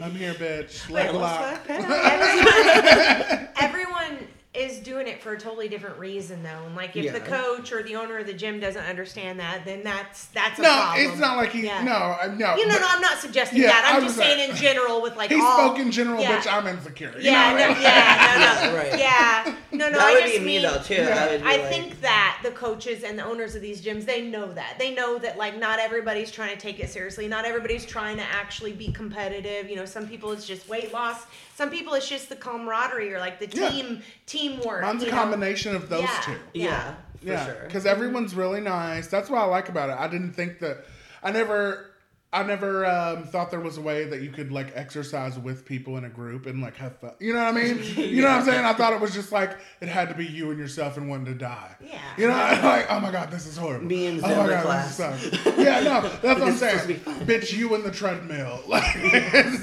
[0.00, 0.90] I'm here, bitch.
[0.90, 1.60] Leg let's lock.
[1.68, 6.66] Everyone, everyone is doing it for a totally different reason though.
[6.66, 9.82] And like if the coach or the owner of the gym doesn't understand that, then
[9.82, 11.06] that's that's a No, problem.
[11.06, 11.64] it's not like he.
[11.64, 11.82] Yeah.
[11.82, 12.56] No, I- no.
[12.56, 13.90] You know, but no, I'm not suggesting Yeah, that.
[13.94, 15.56] I I'm just saying saying- in general with like He all.
[15.56, 16.38] spoke in general, yeah.
[16.38, 16.52] bitch.
[16.52, 17.14] I'm insecure.
[17.16, 17.72] You Yeah, know?
[17.72, 18.98] no, yeah, no, no, Right.
[18.98, 19.92] yeah, no, no.
[19.92, 20.94] that I would just be me mean, though too.
[20.96, 21.24] Yeah.
[21.28, 24.04] I, would be I like, think that the coaches and the owners of these gyms,
[24.04, 24.74] they know that.
[24.78, 27.26] They know that like not everybody's trying to take it seriously.
[27.26, 29.70] Not everybody's trying to actually be competitive.
[29.70, 31.22] You know, some people it's just weight loss.
[31.62, 33.68] Some people it's just the camaraderie or like the Yeah.
[33.68, 34.82] team teamwork.
[34.82, 35.18] Mine's a you know?
[35.18, 36.20] combination of those Yeah.
[36.24, 36.36] two.
[36.54, 37.62] yeah, for yeah, sure.
[37.66, 39.06] because everyone's really nice.
[39.06, 39.96] That's what I like about it.
[39.96, 40.84] I didn't think that.
[41.22, 41.86] I never.
[42.34, 45.98] I never um, thought there was a way that you could like exercise with people
[45.98, 47.10] in a group and like have fun.
[47.20, 47.78] You know what I mean?
[47.94, 48.64] You know what I'm saying?
[48.64, 51.26] I thought it was just like it had to be you and yourself and one
[51.26, 51.76] to die.
[51.86, 51.98] Yeah.
[52.16, 53.84] You know, I'm like oh my god, this is horrible.
[53.86, 54.96] Me and oh Zumba my god, class.
[54.96, 55.58] this sucks.
[55.58, 57.26] Yeah, no, that's what I'm It's supposed to be saying.
[57.26, 58.62] Bitch, you and the treadmill.
[58.66, 59.60] Like, it's-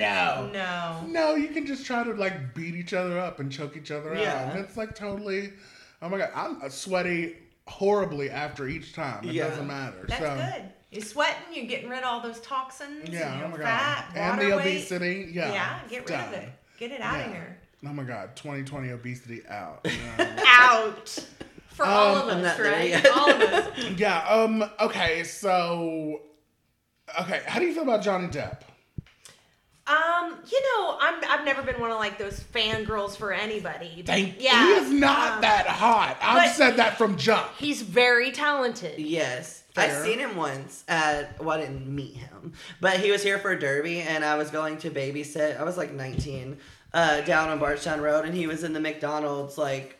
[0.00, 0.50] no.
[0.52, 1.04] No.
[1.06, 4.14] No, you can just try to like beat each other up and choke each other
[4.14, 4.34] Yeah.
[4.46, 4.56] out.
[4.56, 5.52] And it's like totally.
[6.02, 7.36] Oh my god, I'm sweaty
[7.66, 9.24] horribly after each time.
[9.28, 9.48] It Yeah.
[9.48, 10.04] doesn't matter.
[10.08, 10.64] That's so, good.
[10.90, 11.36] You're sweating.
[11.52, 13.08] You're getting rid of all those toxins.
[13.08, 14.66] Yeah, and oh my god, fat, and water the weight.
[14.76, 15.30] obesity.
[15.32, 16.48] Yeah, Yeah, get rid of it.
[16.78, 17.26] Get it out Yeah.
[17.26, 17.56] of here.
[17.86, 19.80] Oh my god, 2020 obesity out.
[19.84, 20.24] you?
[20.46, 21.18] Out.
[21.68, 23.06] For all Um, of us, not right?
[23.06, 23.78] All of us.
[23.96, 24.26] yeah.
[24.28, 24.64] Um.
[24.80, 25.22] Okay.
[25.24, 26.20] So.
[27.20, 27.40] Okay.
[27.46, 28.60] How do you feel about Johnny Depp?
[29.86, 34.02] Um, you know, I'm I've never been one of like those fangirls for anybody.
[34.06, 34.36] Thank.
[34.38, 36.16] yeah, He is not um, that hot.
[36.22, 37.48] I've said that from jump.
[37.58, 38.98] He's very talented.
[38.98, 39.64] Yes.
[39.74, 40.00] Fair.
[40.00, 43.52] I seen him once at well, I didn't meet him, but he was here for
[43.52, 45.58] a Derby, and I was going to babysit.
[45.58, 46.58] I was like 19,
[46.92, 49.99] uh, down on Bardstown Road, and he was in the McDonald's, like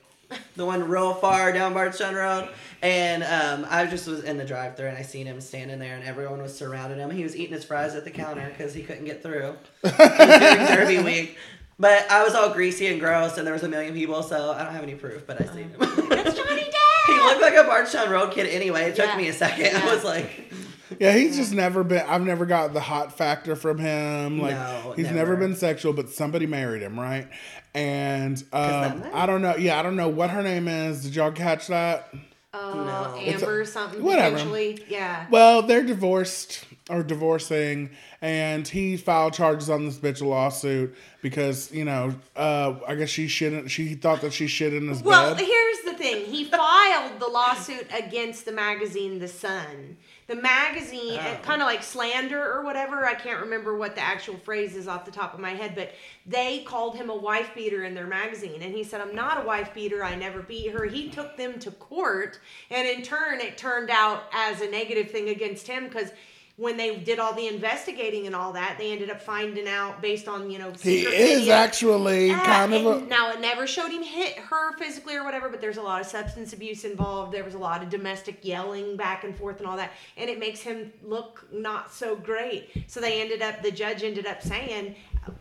[0.57, 2.49] the one real far down Bardstown Road,
[2.83, 6.05] and um, I just was in the drive-thru, and I seen him standing there, and
[6.05, 7.11] everyone was surrounding him.
[7.11, 9.55] He was eating his fries at the counter because he couldn't get through.
[9.85, 11.39] It was during Derby week.
[11.79, 14.65] But I was all greasy and gross, and there was a million people, so I
[14.65, 15.77] don't have any proof, but I seen him.
[15.79, 16.75] That's Johnny Depp.
[17.07, 18.83] He looked like a Bardstown Road kid anyway.
[18.83, 19.17] It took Yeah.
[19.17, 19.65] me a second.
[19.65, 19.81] Yeah.
[19.83, 20.53] I was like,
[20.99, 22.05] Yeah, he's just never been.
[22.07, 24.41] I've never got the hot factor from him.
[24.41, 25.17] Like No, he's never.
[25.19, 25.37] never.
[25.37, 27.29] been sexual, but somebody married him, right?
[27.75, 29.05] And um.
[29.15, 29.57] I don't know.
[29.57, 31.03] Yeah, I don't know what her name is.
[31.05, 32.13] Did y'all catch that?
[32.53, 33.21] Oh, No.
[33.21, 34.37] It's a- Amber something whatever.
[34.37, 34.85] potentially.
[34.89, 35.27] Yeah.
[35.31, 36.65] Well, they're divorced.
[36.91, 37.89] or divorcing,
[38.21, 43.09] and he filed charges on this bitch a lawsuit because you know, uh, I guess
[43.09, 43.71] she shouldn't.
[43.71, 45.45] She thought that she shit in his Well, bed.
[45.47, 46.25] here's the thing.
[46.25, 49.99] He filed the lawsuit against the magazine The Sun.
[50.31, 51.39] The magazine, Oh.
[51.43, 53.05] kind of like slander or whatever.
[53.05, 55.93] I can't remember what the actual phrase is off the top of my head, but
[56.25, 58.63] they called him a wife beater in their magazine.
[58.63, 60.05] And he said, I'm not a wife beater.
[60.05, 60.85] I never beat her.
[60.85, 62.39] He took them to court.
[62.71, 66.13] And in turn, it turned out as a negative thing against him because
[66.61, 70.29] when they did all the investigating and all that, they ended up finding out based
[70.29, 73.07] on, you know, he is video- actually yeah, kind of a.
[73.07, 76.07] now it never showed him hit her physically or whatever, but there's a lot of
[76.07, 77.33] substance abuse involved.
[77.33, 80.39] There was a lot of domestic yelling back and forth and all that, and it
[80.39, 82.69] makes him look not so great.
[82.89, 84.97] So they ended up, the judge ended up saying,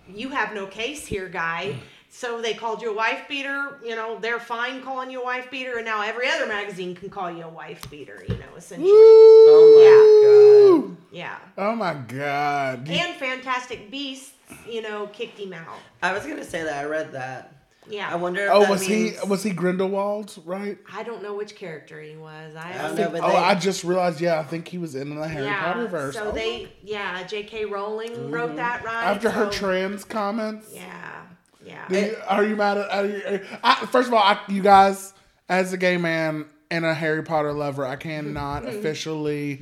[0.07, 1.75] "You have no case here, guy."
[2.11, 3.79] So they called you a wife beater.
[3.85, 7.09] You know they're fine calling you a wife beater, and now every other magazine can
[7.09, 8.23] call you a wife beater.
[8.27, 9.79] You know, essentially, Oh
[10.81, 11.37] my yeah.
[11.57, 12.87] Oh my god!
[12.89, 14.31] And Fantastic Beasts,
[14.69, 15.77] you know, kicked him out.
[16.01, 16.85] I was gonna say that.
[16.85, 17.53] I read that.
[17.89, 18.07] Yeah.
[18.11, 18.43] I wonder.
[18.45, 20.37] If Oh, that was means, he was he Grindelwald?
[20.45, 20.77] Right?
[20.93, 22.55] I don't know which character he was.
[22.55, 24.21] I, I I don't think, know, but oh, they- I just realized.
[24.21, 25.73] Yeah, I think he was in the Harry yeah.
[25.73, 26.13] Potter verse.
[26.15, 27.65] So Oh, they, yeah, J.K.
[27.65, 29.05] Rowling wrote that right.
[29.05, 30.69] after her trans comments.
[30.71, 31.21] Yeah,
[31.65, 31.87] yeah.
[31.89, 32.91] Do you- are you mad at?
[32.91, 35.13] Are you, are- I, first of all, I, you guys,
[35.47, 38.77] as a gay man and a Harry Potter lover, I cannot Mm-hmm.
[38.77, 39.61] officially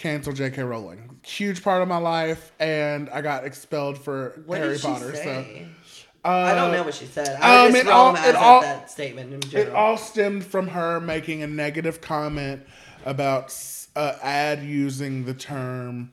[0.00, 0.62] cancel J.K.
[0.62, 1.18] Rowling.
[1.22, 5.14] Huge part of my life, and I got expelled for What Harry Potter.
[5.14, 5.66] say?
[5.84, 7.38] So I don't know what she said.
[7.40, 11.42] I um, it all- it all- that statement in it all stemmed from her making
[11.42, 12.62] a negative comment
[13.04, 13.54] about
[13.94, 16.12] uh, ad using the term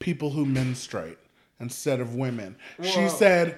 [0.00, 1.18] "people who menstruate"
[1.60, 2.56] instead of women.
[2.82, 3.56] She said.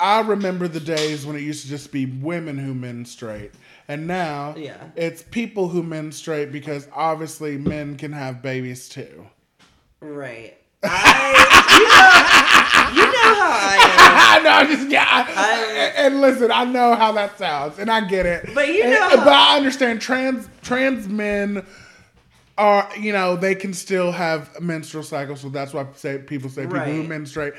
[0.00, 3.52] I remember the days when it used to just be women who menstruate.
[3.88, 4.76] And now Yeah.
[4.96, 9.26] it's people who menstruate because obviously men can have babies too.
[10.00, 10.54] right.
[10.80, 15.04] I, you know, you know how I I know, I'm just yeah.
[15.08, 18.50] I- and listen, I know how that sounds, and I get it.
[18.54, 21.64] But you And- know how- but I understand trans trans men
[22.58, 26.66] are you know they can still have menstrual cycles, so that's why say people say
[26.66, 27.54] people who menstruate.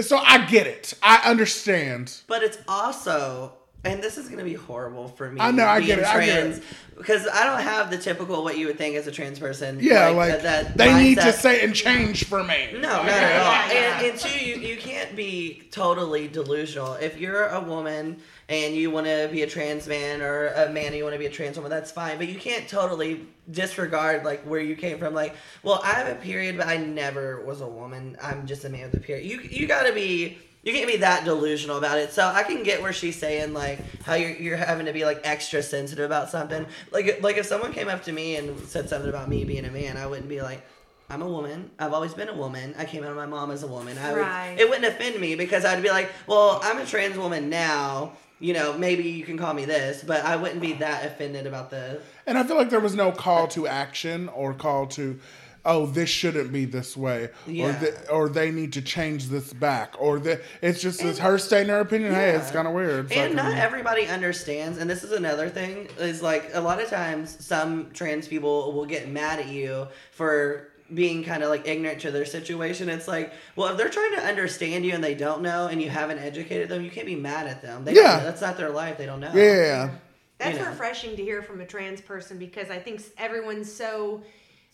[0.00, 0.94] So I get it.
[1.02, 2.20] I understand.
[2.28, 5.40] But it's also, and this is gonna be horrible for me.
[5.40, 6.60] I know, I get it, I get trans,
[6.96, 9.78] Because I don't have the typical what you would think as a trans person.
[9.80, 12.70] Yeah, like, uh, that they need to say and change for me.
[12.72, 13.76] No, not at all.
[13.76, 16.94] And, and two, you, you can't be totally delusional.
[16.94, 20.86] If you're a woman and you want to be a trans man or a man
[20.86, 22.18] and you want to be a trans woman, that's fine.
[22.18, 25.14] But you can't totally disregard like where you came from.
[25.14, 28.16] Like, well, I have a period, but I never was a woman.
[28.22, 29.26] I'm just a man with a period.
[29.26, 30.38] You you got to be.
[30.64, 32.12] You can't be that delusional about it.
[32.12, 35.20] So I can get where she's saying like how you're, you're having to be like
[35.24, 36.66] extra sensitive about something.
[36.90, 39.70] Like like if someone came up to me and said something about me being a
[39.70, 40.62] man, I wouldn't be like,
[41.10, 41.70] I'm a woman.
[41.78, 42.74] I've always been a woman.
[42.78, 43.98] I came out of my mom as a woman.
[43.98, 44.50] I Right.
[44.52, 48.12] would, it wouldn't offend me because I'd be like, well, I'm a trans woman now.
[48.40, 51.70] You know, maybe you can call me this, but I wouldn't be that offended about
[51.70, 52.00] the.
[52.26, 55.20] And I feel like there was no call to action or call to,
[55.66, 57.78] oh, this shouldn't be this way, or Yeah.
[57.78, 61.70] th- or they need to change this back, or the, it's just it's her stating
[61.70, 62.12] her opinion.
[62.14, 63.06] Hey, it's kind of weird.
[63.06, 66.60] It's and like, not um, everybody understands, and this is another thing, is like a
[66.60, 71.48] lot of times some trans people will get mad at you for being kind of
[71.48, 72.90] like ignorant to their situation.
[72.90, 75.88] It's like, well, if they're trying to understand you and they don't know and you
[75.88, 77.84] haven't educated them, you can't be mad at them.
[77.86, 78.20] They Yeah.
[78.22, 78.98] That's not their life.
[78.98, 79.32] They don't know.
[79.34, 79.90] yeah.
[80.38, 80.70] That's you know.
[80.70, 84.22] refreshing to hear from a trans person because I think everyone's so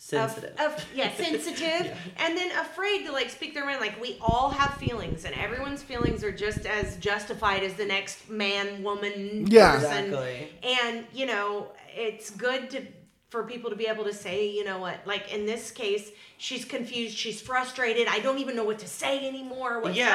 [0.02, 0.58] Sensitive.
[0.58, 3.80] Of, of, yeah, sensitive, and then afraid to like speak their mind.
[3.82, 8.30] Like we all have feelings, and everyone's feelings are just as justified as the next
[8.30, 9.74] man, woman, Yeah.
[9.78, 10.06] person.
[10.06, 10.48] Exactly.
[10.62, 12.82] And you know, it's good to
[13.30, 16.64] for people to be able to say, you know what, like in this case, she's
[16.64, 18.08] confused, she's frustrated.
[18.08, 19.80] I don't even know what to say anymore.
[19.80, 20.06] What's Yeah,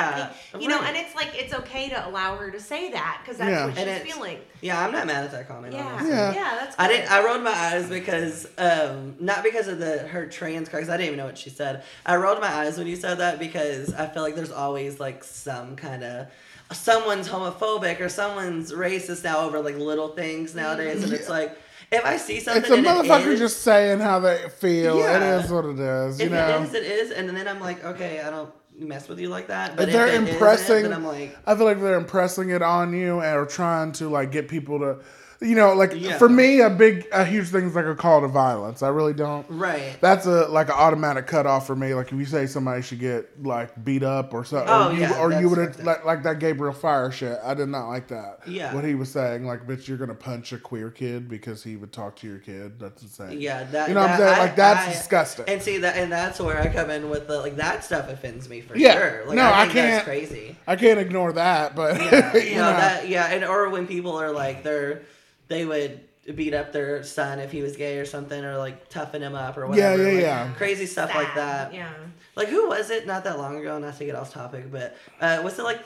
[0.51, 0.62] happening?
[0.63, 3.49] You know, and it's like it's okay to allow her to say that because that's
[3.51, 3.67] Yeah.
[3.67, 4.39] what And she's feeling.
[4.60, 5.73] Yeah, I'm not mad at that comment.
[5.73, 5.86] Yeah.
[5.86, 6.10] honestly.
[6.10, 6.56] yeah, Yeah.
[6.60, 6.75] that's.
[6.78, 7.10] I didn't.
[7.10, 10.97] I rolled my eyes because, um, not because of the her trans card, 'cause I
[10.97, 11.84] didn't even know what she said.
[12.06, 15.23] I rolled my eyes when you said that because I feel like there's always like
[15.23, 16.28] some kind of
[16.73, 21.58] someone's homophobic or someone's racist now over like little things nowadays, and it's like
[21.91, 25.00] if I see something, It's a motherfucker is- just saying how they feel.
[25.00, 25.38] Yeah.
[25.39, 26.19] It is what it is.
[26.19, 26.60] You if know.
[26.60, 29.48] it is, it is, and then I'm like, okay, I don't mess with you like
[29.48, 29.76] that.
[29.76, 32.93] But if they're if it impressing, I'm like, I feel like they're impressing it on
[32.93, 34.98] you and or trying to like get people to
[35.41, 36.17] you know, like Yeah.
[36.17, 38.82] for me, a big, a huge thing is like a call to violence.
[38.82, 39.45] I really don't.
[39.50, 39.95] Right.
[40.02, 41.93] That's a like an automatic cutoff for me.
[41.93, 45.00] Like if you say somebody should get like beat up or something, Oh, or you,
[45.02, 47.38] yeah, or you would have like, like that Gabriel Fire shit.
[47.43, 48.39] I did not like that.
[48.48, 48.74] Yeah.
[48.74, 51.91] what he was saying, like, bitch, you're gonna punch a queer kid because he would
[51.91, 52.80] talk to your kid.
[52.80, 53.39] That's insane.
[53.41, 54.34] Yeah, that You know what I'm saying?
[54.36, 55.45] I- Like, that's I- disgusting.
[55.48, 58.48] And see that, and that's where I come in with the like that stuff offends
[58.48, 58.93] me for Yeah.
[58.93, 59.24] sure.
[59.28, 60.56] Like, No, I think can't- That's crazy.
[60.67, 63.10] I can't ignore that, but Yeah, you you know, know that.
[63.10, 65.02] Yeah, and or when people are like they're
[65.47, 66.01] they would
[66.36, 69.58] beat up their son if he was gay or something, or like toughen him up
[69.58, 70.03] or Yeah, whatever.
[70.03, 70.53] yeah, like, yeah.
[70.58, 71.73] Crazy stuff like that.
[71.73, 71.91] Yeah.
[72.36, 73.05] Like who was it?
[73.08, 73.77] Not that long ago.
[73.79, 75.79] Not to get off topic, but uh, was it like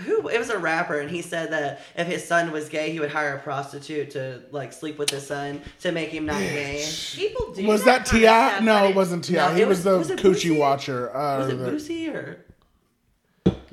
[0.00, 0.28] who?
[0.28, 3.12] It was a rapper, and he said that if his son was gay, he would
[3.12, 6.84] hire a prostitute to like sleep with his son to make him not gay.
[7.14, 7.64] People do.
[7.66, 8.64] was that kind Ti?
[8.64, 9.34] No, it wasn't Ti.
[9.34, 10.58] No, he was, was- the was coochie Boosie?
[10.58, 11.16] watcher.
[11.16, 12.44] Uh, Was it the- Boosie or?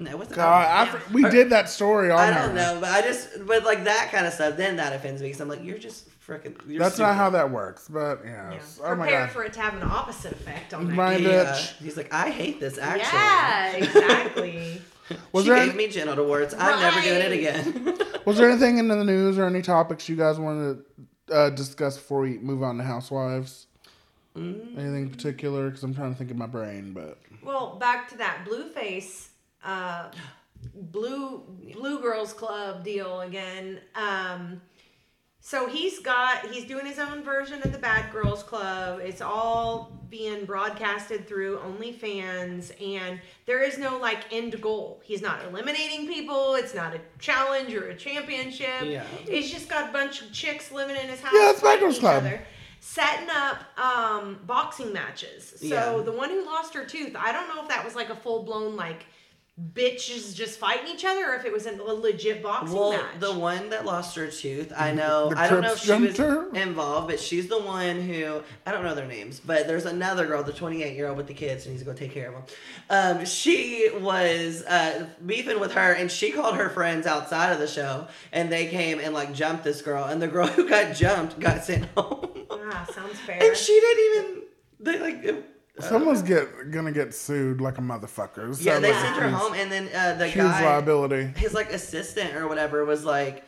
[0.01, 0.35] No, it wasn't.
[0.35, 0.99] God, I, Yeah.
[1.13, 4.25] we did that story on I don't know, but I just, but like that kind
[4.25, 6.55] of stuff, then that offends me because I'm like, you're just freaking.
[6.77, 8.79] That's not how that works, but yes.
[8.81, 8.87] Yeah.
[8.87, 9.31] Oh my Prepare god.
[9.31, 10.95] for it to have an opposite effect on that.
[10.95, 11.25] My kid.
[11.25, 11.55] bad.
[11.55, 11.83] Yeah.
[11.83, 13.19] He's like, I hate this actually.
[13.19, 14.81] Yeah, exactly.
[15.33, 16.55] Was she there gave me genital warts.
[16.57, 17.97] I'm never doing it again.
[18.25, 20.83] Was there anything in the news or any topics you guys wanted
[21.27, 23.67] to uh, discuss before we move on to Housewives?
[24.37, 24.77] Mm.
[24.77, 25.67] Anything particular?
[25.67, 29.27] Because I'm trying to think in my brain, but well, back to that Blueface,
[29.63, 30.09] uh,
[30.75, 31.43] Blue
[31.73, 33.79] Blue Girls Club deal again.
[33.95, 34.61] Um,
[35.43, 38.99] so he's got he's doing his own version of the Bad Girls Club.
[39.03, 45.01] It's all being broadcasted through OnlyFans, and there is no like end goal.
[45.03, 46.55] He's not eliminating people.
[46.55, 48.83] It's not a challenge or a championship.
[48.83, 49.03] Yeah.
[49.27, 51.33] He's just got a bunch of chicks living in his house.
[51.33, 52.23] Yeah, it's Bad Girls Club.
[52.23, 52.41] other,
[52.83, 55.53] Setting up um, boxing matches.
[55.59, 56.03] So Yeah.
[56.03, 58.43] the one who lost her tooth, I don't know if that was like a full
[58.43, 59.05] blown like
[59.73, 63.19] bitches just fighting each other, or if it was in a legit boxing well, match.
[63.19, 65.29] the one that lost her tooth, I know.
[65.29, 68.41] The I don't know if Crips she was jumped involved, but she's the one who
[68.65, 71.33] I don't know their names, but there's another girl, the 28 year old with the
[71.33, 72.43] kids, who needs to go take care of them.
[72.89, 77.67] Um, she was uh, beefing with her, and she called her friends outside of the
[77.67, 81.39] show, and they came and like jumped this girl, and the girl who got jumped
[81.39, 83.41] got sent home, ah, sounds fair.
[83.41, 84.41] and she didn't even.
[84.79, 85.45] They like.
[85.77, 88.53] It, someone's get gonna get sued like a motherfucker.
[88.55, 91.25] So yeah, they like, sent her home, and then uh, the Huge guy, liability.
[91.37, 93.43] his like assistant or whatever, was like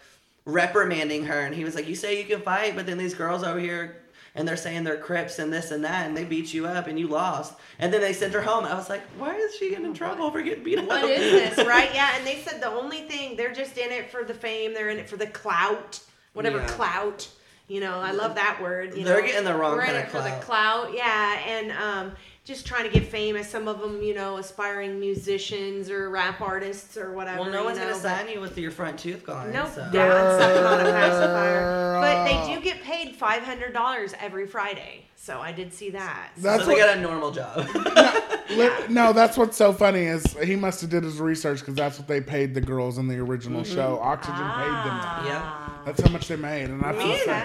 [0.45, 3.43] reprimanding her, and he was like, "You say you can fight, but then these girls
[3.43, 3.97] over here."
[4.35, 6.97] And they're saying they're Crips and this and that, and they beat you up and
[6.97, 7.53] you lost.
[7.77, 8.65] And then they sent her home.
[8.65, 10.87] I was like, why is she getting in trouble for getting beat up?
[10.87, 11.93] what is this, right?
[11.93, 14.73] Yeah, and they said the only thing they're just in it for the fame.
[14.73, 15.99] They're in it for the clout,
[16.33, 16.65] whatever Yeah.
[16.69, 17.29] clout.
[17.67, 18.93] You know, I love that word.
[18.95, 19.25] You They're know.
[19.27, 20.87] getting the wrong We're in kind it of for the clout.
[20.89, 22.11] clout, yeah, and um,
[22.43, 23.49] just trying to get famous.
[23.49, 27.39] Some of them, you know, aspiring musicians or rap artists or whatever.
[27.41, 29.53] Well, no you one's know, gonna sign you with your front tooth gone.
[29.53, 29.89] Nope, so.
[29.93, 31.99] dad's sucking on a pacifier.
[32.01, 36.31] But they do get paid five hundred dollars every Friday, so I did see that.
[36.37, 37.65] That's so they what- got a normal job.
[38.49, 41.97] Li- No, that's what's so funny is he must have did his research because that's
[41.97, 43.99] what they paid the girls in the original show.
[44.01, 44.99] Oxygen paid them.
[44.99, 45.23] that.
[45.25, 45.62] Yeah.
[45.85, 47.43] That's how much they made, and that's Me insane.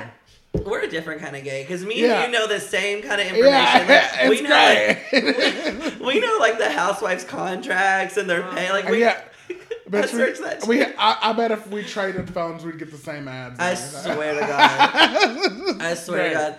[0.64, 2.22] We're a different kind of gay because me Yeah.
[2.24, 3.52] and you know the same kind of information.
[3.88, 8.70] Yeah, Like, we know like, we know like the housewives contracts and their pay.
[8.72, 9.20] Like uh, we, yeah.
[9.50, 9.54] I
[9.90, 10.66] Bet we, that.
[10.66, 10.84] we.
[10.84, 13.58] I, I bet if we traded phones, we'd get the same ads.
[13.58, 15.80] I swear to God.
[15.80, 16.28] I swear Right.
[16.28, 16.58] to God.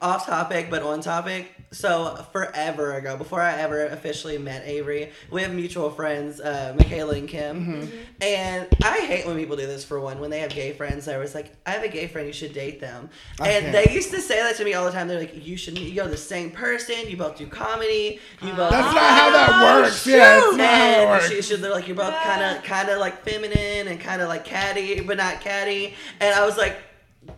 [0.00, 1.52] Off topic, but on topic.
[1.72, 7.14] So forever ago, before I ever officially met Avery, we have mutual friends, uh, Michaela
[7.14, 7.66] and Kim.
[7.66, 7.96] Mm-hmm.
[8.20, 9.84] And I hate when people do this.
[9.84, 12.26] For one, when they have gay friends, I was like, "I have a gay friend,
[12.26, 13.08] you should date them."
[13.40, 13.86] I and can't.
[13.86, 15.08] they used to say that to me all the time.
[15.08, 17.08] They're like, "You should, you're the same person.
[17.08, 18.20] You both do comedy.
[18.42, 20.06] You both." That's not how that works.
[20.06, 21.28] Yeah, it's not how it works.
[21.28, 24.28] she should they're like you're both kind of kind of like feminine and kind of
[24.28, 26.76] like catty but not catty and i was like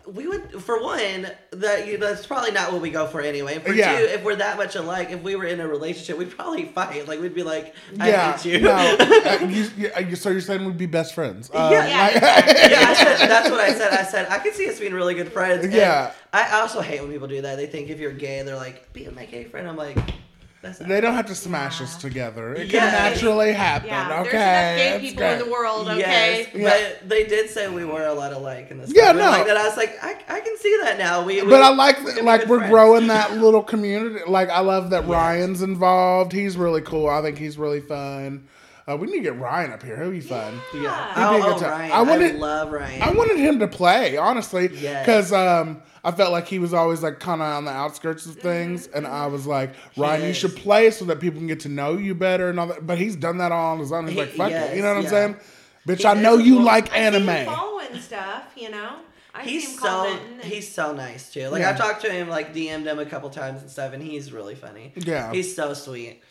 [0.07, 3.71] we would for one that you that's probably not what we go for anyway for
[3.71, 3.97] Yeah.
[3.97, 7.07] two if we're that much alike if we were in a relationship we'd probably fight
[7.07, 8.71] like we'd be like i yeah, hate you no.
[8.99, 11.51] uh, you, you, uh, so you're saying we'd be best friends?
[11.53, 11.87] Uh, Yeah.
[11.87, 12.15] Yeah, like-
[12.71, 13.91] yeah, I said, that's what I said.
[13.93, 15.63] I said I could see us being really good friends.
[15.63, 16.11] And Yeah.
[16.33, 17.55] I also hate when people do that.
[17.57, 20.13] They think if you're gay, they're like, "Be my gay friend." I'm like, "That's not
[20.81, 21.85] They don't have to smash Yeah.
[21.85, 22.55] us together.
[22.55, 22.79] It Yeah.
[22.79, 23.87] can naturally happen.
[23.89, 25.33] Yeah, okay, there's enough gay people great.
[25.33, 25.87] in the world.
[25.89, 25.99] Okay.
[25.99, 26.69] Yes, Yeah.
[27.01, 28.91] but they did say we were a lot alike in this.
[28.93, 29.25] Yeah, movie.
[29.25, 29.31] no.
[29.31, 31.23] Like that, I was like, I, I can see that now.
[31.23, 32.71] We, we But I like that, like we're friends.
[32.71, 34.21] growing that little community.
[34.27, 36.31] Like I love that Ryan's involved.
[36.33, 37.09] He's really cool.
[37.09, 38.47] I think he's really fun.
[38.87, 39.99] Uh, we need to get Ryan up here.
[39.99, 40.59] He'll be fun.
[40.73, 41.07] Yeah.
[41.15, 41.71] He'd be a Oh, good oh, time.
[41.71, 41.91] Ryan.
[41.91, 43.01] I I, love Ryan.
[43.01, 45.03] I wanted him to play, honestly, Yes.
[45.05, 48.35] because um, I felt like he was always like kind of on the outskirts of
[48.35, 51.69] things, and I was like, Ryan, you should play so that people can get to
[51.69, 52.85] know you better and all that.
[52.85, 54.07] But he's done that all on his own.
[54.07, 55.09] He's like, fuck it, you know what I'm yeah.
[55.09, 55.35] saying?
[55.87, 57.45] Bitch, He I know you Well, like I see him anime.
[57.53, 58.97] following stuff, you know.
[59.33, 61.49] I he's so he's so nice too.
[61.49, 61.71] Like Yeah.
[61.71, 64.55] I've talked to him, like DM'd him a couple times and stuff, and he's really
[64.55, 64.93] funny.
[64.95, 65.31] Yeah.
[65.33, 66.21] he's so sweet.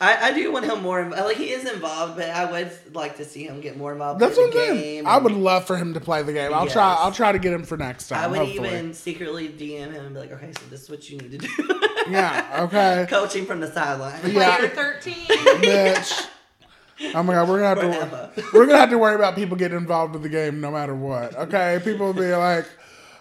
[0.00, 1.02] I, I do want him more.
[1.02, 4.20] inv- Like he is involved, but I would like to see him get more involved.
[4.20, 4.80] That's in what the I'm saying.
[4.82, 5.06] game.
[5.06, 6.52] I would love for him to play the game.
[6.54, 6.94] I'll try.
[6.98, 8.22] I'll try to get him for next time.
[8.22, 8.68] I would hopefully.
[8.68, 11.38] even secretly DM him and be like, "Okay, so this is what you need to
[11.38, 11.48] do."
[12.08, 12.60] Yeah.
[12.64, 13.04] Okay.
[13.10, 14.18] Coaching from the sideline.
[14.24, 14.56] Yeah.
[14.56, 15.14] Player 13.
[15.60, 16.26] Bitch.
[17.14, 18.30] Oh my god, we're gonna have Forever.
[18.34, 20.94] to we're gonna have to worry about people getting involved with the game no matter
[20.94, 21.36] what.
[21.36, 22.66] Okay, people will be like,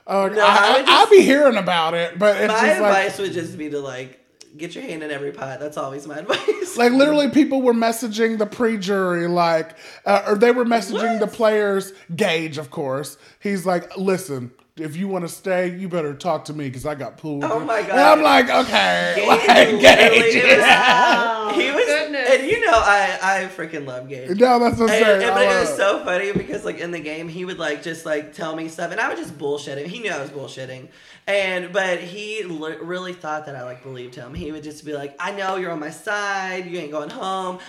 [0.07, 2.81] oh, No, I, I would I, will be hearing about it, but it's My just
[2.81, 4.25] like advice would just be to like
[4.57, 5.59] get your hand in every pot.
[5.59, 6.77] That's always my advice.
[6.77, 11.93] like literally people were messaging the pre-jury like uh, or they were messaging the players
[12.15, 16.53] gage of course he's like listen if you want to stay you better talk to
[16.53, 17.89] me because i got pulled Oh my god!
[17.91, 19.47] and i'm like okay Gage like,
[19.81, 22.29] gage it was- he was, goodness.
[22.31, 24.37] and you know, I I freaking love Gage.
[24.39, 25.77] no that's what i'm And, saying and- I but it was it.
[25.77, 28.91] so funny because like in the game he would like just like tell me stuff
[28.91, 29.89] and I would just bullshit him.
[29.89, 30.89] He knew I was bullshitting,
[31.27, 34.33] and but he li- really thought that I like believed him.
[34.33, 36.65] He would just be like, "I know you're on my side.
[36.65, 37.59] You ain't going home."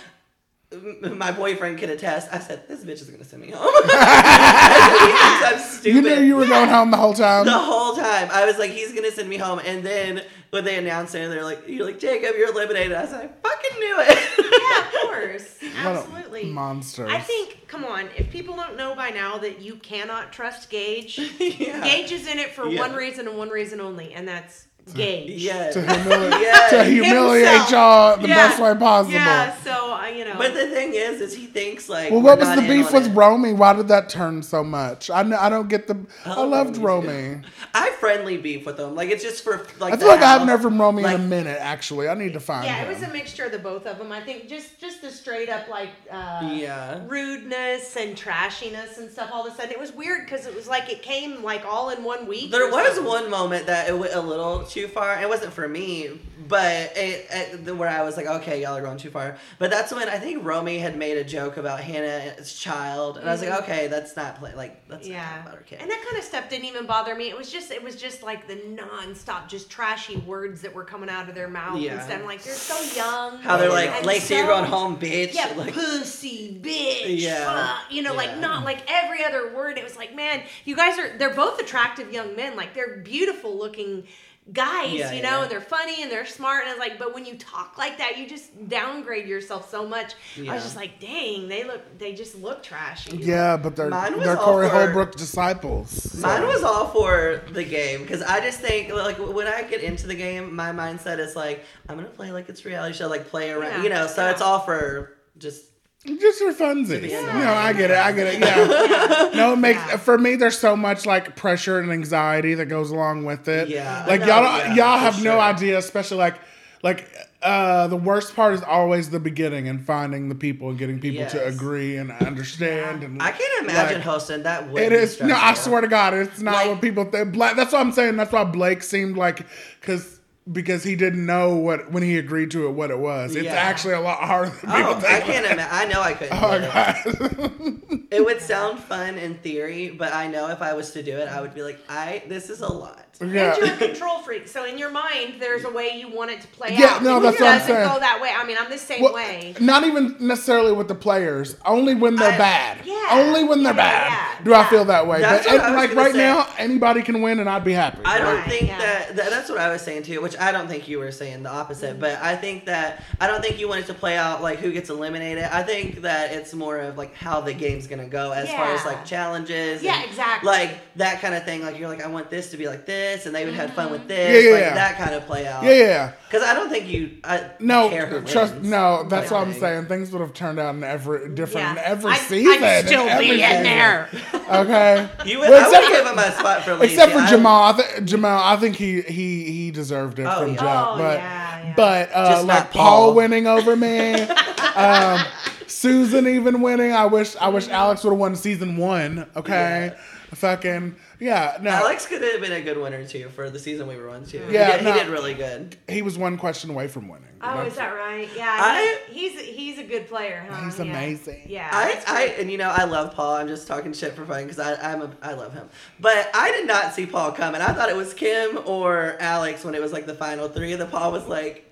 [1.01, 2.29] My boyfriend can attest.
[2.31, 5.95] I said, "This bitch is gonna send me home." I'm stupid.
[5.95, 8.29] you knew you were going home the whole time the whole time.
[8.31, 9.59] I was like, he's gonna send me home.
[9.65, 12.93] And then when they announced it, they're like, you're like, Jacob, you're eliminated.
[12.93, 14.45] I was like, I fucking knew it.
[14.69, 15.57] yeah, of course.
[15.77, 16.45] Absolutely.
[16.45, 20.69] monsters I think, come on, if people don't know by now that you cannot trust
[20.69, 21.83] Gage, yeah.
[21.83, 22.79] Gage is in it for Yeah.
[22.81, 25.41] one reason and one reason only, and that's Gage.
[25.49, 25.73] Yes.
[25.73, 26.69] to humiliate, Yes.
[26.71, 27.71] to humiliate Himself.
[27.71, 28.35] y'all the Yeah.
[28.47, 30.35] best way possible Yeah, so, uh, you know.
[30.37, 32.11] But the thing is, is he thinks like.
[32.11, 33.09] well, we're what was not the beef with it.
[33.11, 33.53] Romy?
[33.53, 35.09] Why did that turn so much?
[35.09, 35.97] I, kn- I don't get the.
[36.25, 37.41] I Oh, loved Romy.
[37.73, 38.95] I friendly beef with him.
[38.95, 39.93] Like it's just for like.
[39.93, 40.57] I feel like I haven't house.
[40.57, 41.57] heard from Romy in a minute.
[41.59, 42.89] Actually, I need to find yeah, him.
[42.91, 44.11] it was a mixture of the both of them.
[44.11, 46.99] I think just just the straight up like uh, Yeah.
[47.07, 49.29] rudeness and trashiness and stuff.
[49.33, 51.89] All of a sudden, it was weird because it was like it came like all
[51.89, 52.51] in one week.
[52.51, 53.05] There was something.
[53.05, 55.21] one moment that it went a little too far.
[55.21, 56.09] It wasn't for me,
[56.47, 57.27] but it,
[57.65, 59.37] it where I was like, okay, y'all are going too far.
[59.57, 63.31] But that's when I think Romy had made a joke about Hannah's child, and I
[63.31, 65.11] was like, okay, that's not play like that's not Mm-hmm.
[65.13, 65.79] Yeah, about her kid.
[65.81, 67.29] and that kind of stuff didn't even bother me.
[67.29, 71.09] It was just, it was just like the non-stop, just trashy words that were coming
[71.09, 71.93] out of their mouth Yeah.
[71.93, 72.19] and stuff.
[72.19, 73.37] I'm like, they're so young.
[73.39, 75.33] How they're like, Lacey, you're going home, bitch.
[75.33, 77.45] Yeah, like, pussy, bitch, Yeah.
[77.77, 77.91] fuck.
[77.91, 79.77] You know, like not like every other word.
[79.77, 82.55] It was like, man, you guys are, they're both attractive young men.
[82.55, 84.05] Like they're beautiful looking
[84.51, 85.41] guys, Yeah, you know, yeah.
[85.43, 86.63] and they're funny and they're smart.
[86.63, 90.13] And it's like, but when you talk like that, you just downgrade yourself so much.
[90.37, 93.17] I was just like, dang, they look, they just look trashy.
[93.17, 95.89] Yeah, but they're Mine was they're Corey for- Holbrook disciples.
[95.91, 99.81] so- Mine was all for the game because I just think like when I get
[99.83, 103.07] into the game, my mindset is like I'm gonna play like it's a reality show,
[103.07, 104.07] like play around, Yeah, you know.
[104.07, 104.31] So yeah.
[104.31, 105.65] it's all for just
[106.05, 107.01] just for funsies.
[107.01, 107.53] be You know.
[107.53, 107.97] I get it.
[107.97, 108.39] I get it.
[108.39, 109.29] Yeah.
[109.35, 109.97] No, it makes Yeah.
[109.97, 110.35] for me.
[110.35, 113.67] There's so much like pressure and anxiety that goes along with it.
[113.69, 114.05] Yeah.
[114.07, 116.35] Like No, y'all, don't, yeah, y'all have no idea, especially like,
[116.83, 117.07] like
[117.41, 121.25] uh, the worst part is always the beginning and finding the people and getting people
[121.27, 123.03] to agree and understand.
[123.03, 124.69] And I can't imagine like, hosting that.
[124.69, 125.35] Would It be no.
[125.35, 127.35] I swear to God, it's not Like- what people think.
[127.37, 128.15] That's what I'm saying.
[128.17, 129.45] That's why Blake seemed like
[129.79, 130.18] because
[130.51, 133.35] because he didn't know what when he agreed to it what it was.
[133.35, 133.53] It's Yeah.
[133.53, 135.13] actually a lot harder than people Oh, think.
[135.13, 135.67] I can't imagine.
[135.71, 136.43] I know I couldn't.
[136.43, 137.91] Oh it.
[137.91, 138.05] God.
[138.11, 141.27] It would sound fun in theory, but I know if I was to do it,
[141.29, 143.08] I would be like, I this is a lot.
[143.21, 143.53] Yeah.
[143.55, 146.41] And you're a control freak, so in your mind, there's a way you want it
[146.41, 147.01] to play Yeah, out.
[147.01, 147.87] Yeah, no, It that's what I'm doesn't saying.
[147.93, 148.31] go that way.
[148.35, 149.55] I mean, I'm the same Well, way.
[149.59, 151.57] Not even necessarily with the players.
[151.65, 152.77] Only when they're I- bad.
[152.85, 155.19] Yeah, Only when they're yeah, bad yeah, do I feel that way.
[155.21, 156.17] That's but what I was like right say.
[156.19, 157.99] now, anybody can win, and I'd be happy.
[158.05, 158.77] I don't Right, think yeah.
[158.77, 161.43] that, that that's what I was saying too, which I don't think you were saying
[161.43, 161.99] the opposite, Mm-hmm.
[162.01, 164.71] but I think that I don't think you want it to play out like who
[164.71, 165.43] gets eliminated.
[165.45, 168.85] I think that it's more of like how the game's gonna go as far as
[168.85, 169.81] like challenges.
[169.83, 170.47] Yeah, and, exactly.
[170.47, 171.63] Like that kind of thing.
[171.63, 173.91] Like you're like, I want this to be like this, and they would have fun
[173.91, 174.43] with this.
[174.43, 174.73] Yeah, yeah, like yeah.
[174.75, 175.63] that kind of play out.
[175.63, 176.11] Yeah, yeah.
[176.29, 177.17] Because I don't think you.
[177.23, 178.53] I No, care who trust.
[178.55, 178.69] wins.
[178.69, 179.85] No, that's what I'm saying.
[179.87, 181.81] Things would have turned out in every different in Yeah.
[181.85, 182.63] every I'd- season.
[182.63, 183.63] I'd still in be in season.
[183.63, 184.09] there.
[184.49, 185.07] Okay.
[185.25, 186.93] You would, Well, I except would for- give him my spot for Lacey.
[186.95, 190.53] Except for Jamal, I think Jamal, I think he he he deserved it Oh, from
[190.53, 190.59] yeah.
[190.59, 190.85] Jack.
[190.89, 191.73] Oh, but yeah, yeah.
[191.75, 192.83] but uh, Just not like Paul.
[193.09, 193.13] Paul.
[193.13, 194.13] winning over me,
[194.75, 195.19] um,
[195.67, 196.91] Susan even winning.
[196.93, 199.27] I wish I wish Alex would have won season one.
[199.35, 199.93] Okay,
[200.33, 201.57] fucking yeah.
[201.61, 204.25] No, Alex could have been a good winner too for the season we were on
[204.25, 204.45] too.
[204.49, 204.93] Yeah, he did, no.
[204.93, 205.75] he did really good.
[205.87, 207.25] he was one question away from winning.
[207.41, 208.29] Oh, That's- is that right?
[208.35, 210.65] Yeah, I- he's he's a good player, huh?
[210.65, 211.43] He's amazing.
[211.47, 213.35] Yeah, I, I and you know I love Paul.
[213.35, 215.69] I'm just talking shit for fun because I I'm a, I love him.
[215.99, 217.61] But I did not see Paul coming.
[217.61, 220.73] I thought it was Kim or Alex when it was like the final three.
[220.75, 221.68] The Paul was like, Sneaky.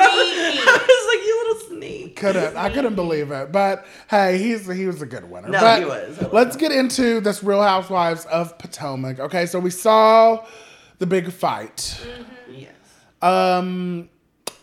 [0.02, 2.16] I was like, you little sneak.
[2.16, 3.52] couldn't I couldn't believe it.
[3.52, 5.48] But hey, he's he was a good winner.
[5.48, 6.18] No, but he was.
[6.22, 9.18] I Let's get into this Real Housewives of Potomac.
[9.20, 10.44] Okay, so we saw
[10.98, 12.04] the big fight.
[12.50, 12.72] Yes.
[13.22, 14.08] Um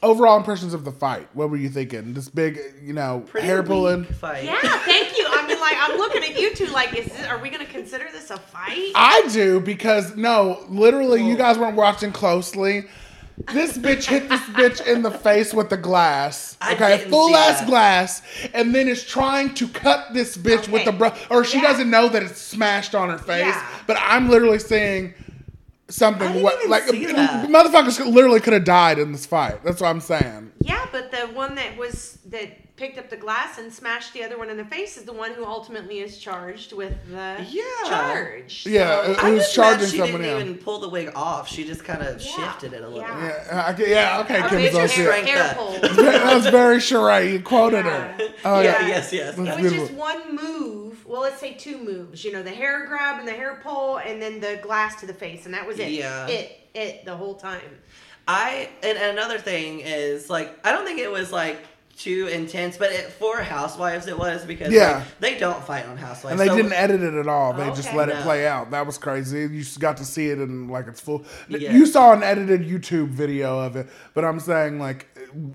[0.01, 1.27] overall impressions of the fight.
[1.33, 2.13] What were you thinking?
[2.13, 4.03] This big, you know, Pretty hair pulling.
[4.03, 4.43] fight.
[4.43, 5.25] Yeah, thank you.
[5.29, 7.71] I mean, like, I'm looking at you two, like, is this, are we going to
[7.71, 8.91] consider this a fight?
[8.95, 12.85] I do because no, literally, you guys weren't watching closely.
[13.51, 16.55] This bitch hit this bitch in the face with the glass.
[16.71, 18.21] Okay, full ass glass,
[18.53, 21.63] and then is trying to cut this bitch with the bro, or she Yeah.
[21.63, 23.45] doesn't know that it's smashed on her face.
[23.47, 23.67] Yeah.
[23.87, 25.13] But I'm literally seeing
[25.89, 26.41] something.
[26.43, 29.63] What like motherfuckers literally could have died in this fight.
[29.63, 30.51] That's what I'm saying.
[30.61, 34.37] Yeah, but the one that was that picked up the glass and smashed the other
[34.37, 37.63] one in the face is the one who ultimately is charged with the Yeah.
[37.87, 38.65] charge.
[38.67, 40.43] Yeah, So- it- I'm was just mad charging she someone didn't else.
[40.43, 41.47] even pull the wig off.
[41.47, 42.31] She just kind of Yeah.
[42.35, 43.33] shifted it a little Yeah.
[43.47, 45.55] Yeah, I, yeah, okay, Our Kim bitch Zos, is hair, Strength hair that.
[45.57, 45.71] pull.
[46.03, 47.31] That was very Sheree.
[47.31, 48.15] You quoted her.
[48.43, 48.87] Oh, yeah, yeah.
[48.87, 49.37] yes, yes.
[49.37, 49.85] It was beautiful.
[49.87, 51.05] just one move.
[51.05, 52.25] Well, let's say two moves.
[52.25, 55.13] You know, the hair grab and the hair pull, and then the glass to the
[55.13, 55.91] face, and that was it.
[55.91, 56.27] Yeah.
[56.27, 57.79] It it the whole time.
[58.27, 61.57] I and another thing is like I don't think it was like
[61.97, 64.97] too intense, but it, for Housewives it was because Yeah.
[64.97, 66.31] like, they don't fight on Housewives.
[66.31, 67.53] And they So- didn't edit it at all.
[67.53, 67.97] They just Okay.
[67.97, 68.71] let it play out.
[68.71, 69.41] That was crazy.
[69.41, 71.23] You just got to see it in like it's full.
[71.47, 71.71] Yeah.
[71.71, 75.07] You saw an edited YouTube video of it, but I'm saying like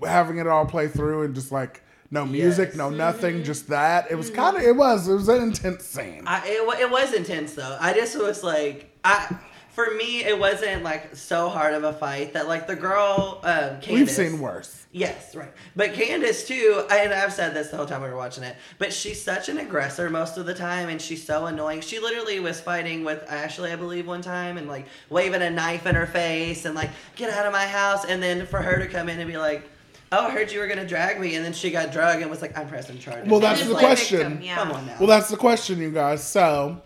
[0.03, 2.77] having it all play through and just like no music, Yes.
[2.77, 4.05] no nothing, just that.
[4.05, 4.17] It Mm-hmm.
[4.17, 4.63] was kind of.
[4.63, 5.07] It was.
[5.07, 6.23] It was an intense scene.
[6.25, 7.77] I, it, it was intense though.
[7.79, 9.35] I just was like, I
[9.79, 13.79] for me it wasn't like so hard of a fight that like the girl um,
[13.79, 14.85] Candace, We've seen worse.
[14.91, 15.51] Yes, right.
[15.75, 18.57] But Candace too, I- and I've said this the whole time we were watching it,
[18.77, 21.79] but she's such an aggressor most of the time and she's so annoying.
[21.79, 25.85] She literally was fighting with Ashley, I believe, one time and like waving a knife
[25.85, 28.03] in her face and like, get out of my house.
[28.03, 29.69] And then for her to come in and be like,
[30.11, 32.41] Oh, I heard you were gonna drag me and then she got drugged and was
[32.41, 33.29] like, I'm pressing charges.
[33.29, 34.17] Well, that's the then question.
[34.17, 34.55] victim, yeah.
[34.55, 34.95] Come on now.
[34.99, 36.21] Well, that's the question, you guys.
[36.21, 36.81] So,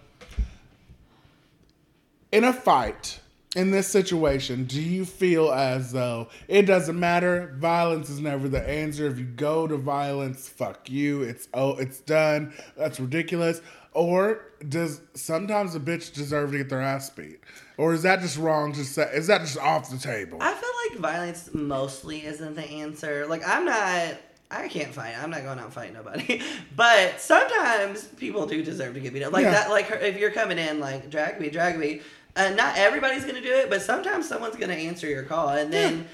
[2.34, 3.19] in a fight,
[3.55, 7.55] in this situation, do you feel as though it doesn't matter?
[7.59, 9.05] Violence is never the answer.
[9.07, 11.21] If you go to violence, fuck you.
[11.21, 12.53] It's oh, it's done.
[12.75, 13.61] That's ridiculous.
[13.93, 17.41] Or does sometimes a bitch deserve to get their ass beat?
[17.77, 19.07] Or is that just wrong to say?
[19.13, 20.39] Is that just off the table?
[20.41, 23.27] I feel like violence mostly isn't the answer.
[23.27, 24.15] Like I'm not
[24.49, 25.15] I can't fight.
[25.21, 26.41] I'm not going out and fight nobody.
[26.75, 29.31] But sometimes people do deserve to get beat up.
[29.34, 29.51] Like Yeah.
[29.51, 32.01] that like if you're coming in like drag me, drag me.
[32.36, 36.07] Uh, not everybody's gonna do it, but sometimes someone's gonna answer your call, and then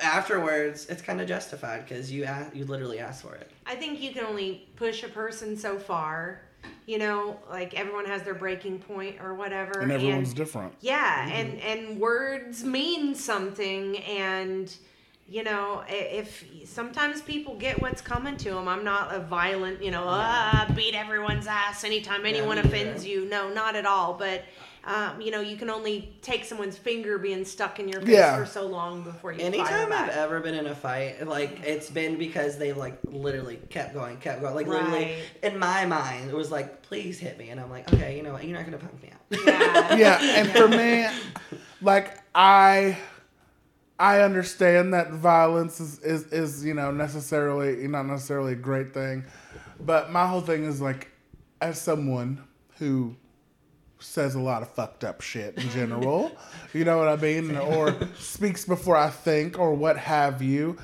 [0.00, 3.50] afterwards, it's kind of justified because you a- you literally asked for it.
[3.66, 6.42] I think you can only push a person so far.
[6.86, 9.80] You know, like everyone has their breaking point or whatever.
[9.80, 10.72] and everyone's different.
[10.80, 11.32] Yeah, Mm-hmm.
[11.32, 14.72] and and words mean something, and
[15.30, 18.66] you know, if sometimes people get what's coming to them.
[18.66, 23.20] I'm not a violent, you know, ah, beat everyone's ass anytime anyone me offends neither.
[23.24, 23.28] you.
[23.28, 24.14] No, not at all.
[24.14, 24.44] But
[24.84, 28.38] um, you know, you can only take someone's finger being stuck in your face Yeah.
[28.38, 29.38] for so long before you.
[29.40, 30.16] fire Anytime I've back.
[30.16, 34.40] ever been in a fight, like it's been because they like literally kept going, kept
[34.40, 34.54] going.
[34.54, 38.16] Like literally, in my mind, it was like, "Please hit me," and I'm like, "Okay,
[38.16, 38.44] you know what?
[38.44, 39.94] You're not gonna punk me out." Yeah.
[39.96, 41.06] yeah, and for me,
[41.82, 42.96] like I,
[43.98, 49.24] I understand that violence is, is is you know necessarily not necessarily a great thing,
[49.80, 51.10] but my whole thing is like,
[51.60, 52.44] as someone
[52.78, 53.16] who
[53.98, 56.30] says a lot of fucked up shit in general,
[56.72, 60.76] you know what I mean, or speaks before I think or what have you,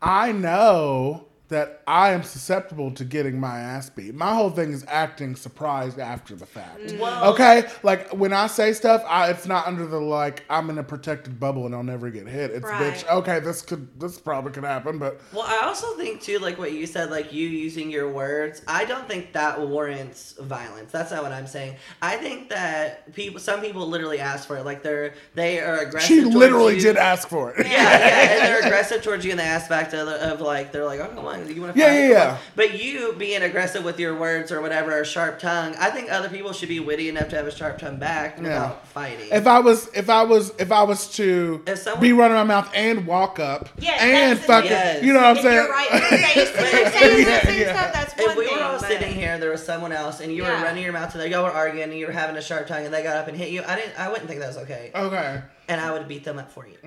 [0.00, 4.14] I know that I am susceptible to getting my ass beat.
[4.14, 6.94] My whole thing is acting surprised after the fact.
[6.98, 10.78] Well- okay, like when I say stuff, I, it's not under the like I'm in
[10.78, 12.50] a protected bubble and I'll never get hit.
[12.50, 12.94] It's Right.
[12.94, 13.08] bitch.
[13.10, 16.72] Okay, this could this probably could happen, but Well, I also think too, like what
[16.72, 18.62] you said, like you using your words.
[18.66, 20.90] I don't think that warrants violence.
[20.92, 21.76] That's not what I'm saying.
[22.00, 24.64] I think that people, some people literally ask for it.
[24.64, 26.08] Like they're they are aggressive.
[26.08, 26.80] she literally you.
[26.80, 27.66] did ask for it.
[27.66, 31.00] Yeah, yeah, and they're aggressive towards you in the aspect of, of like they're like,
[31.00, 31.94] oh come on, you want to Yeah, fight?
[31.94, 32.36] yeah, Come yeah.
[32.56, 36.28] But you being aggressive with your words or whatever, or sharp tongue, I think other
[36.28, 39.28] people should be witty enough to have a sharp tongue back without fighting.
[39.32, 42.70] If I was if I was if I was to someone- be running my mouth
[42.74, 45.02] and walk up Yeah, and that's fucking Yes.
[45.04, 45.54] you know what I'm if saying?
[45.56, 47.76] you're right in your face and you're Yeah, yeah.
[47.78, 48.56] stuff, that's if we thing.
[48.58, 51.12] were all but- sitting here, there was someone else, and you were running your mouth
[51.14, 53.16] and them, y'all were arguing, and you were having a sharp tongue, and they got
[53.16, 53.62] up and hit you.
[53.66, 53.98] I didn't.
[53.98, 54.90] I wouldn't think that was okay.
[54.94, 55.40] Okay.
[55.70, 56.76] And I would beat them up for you.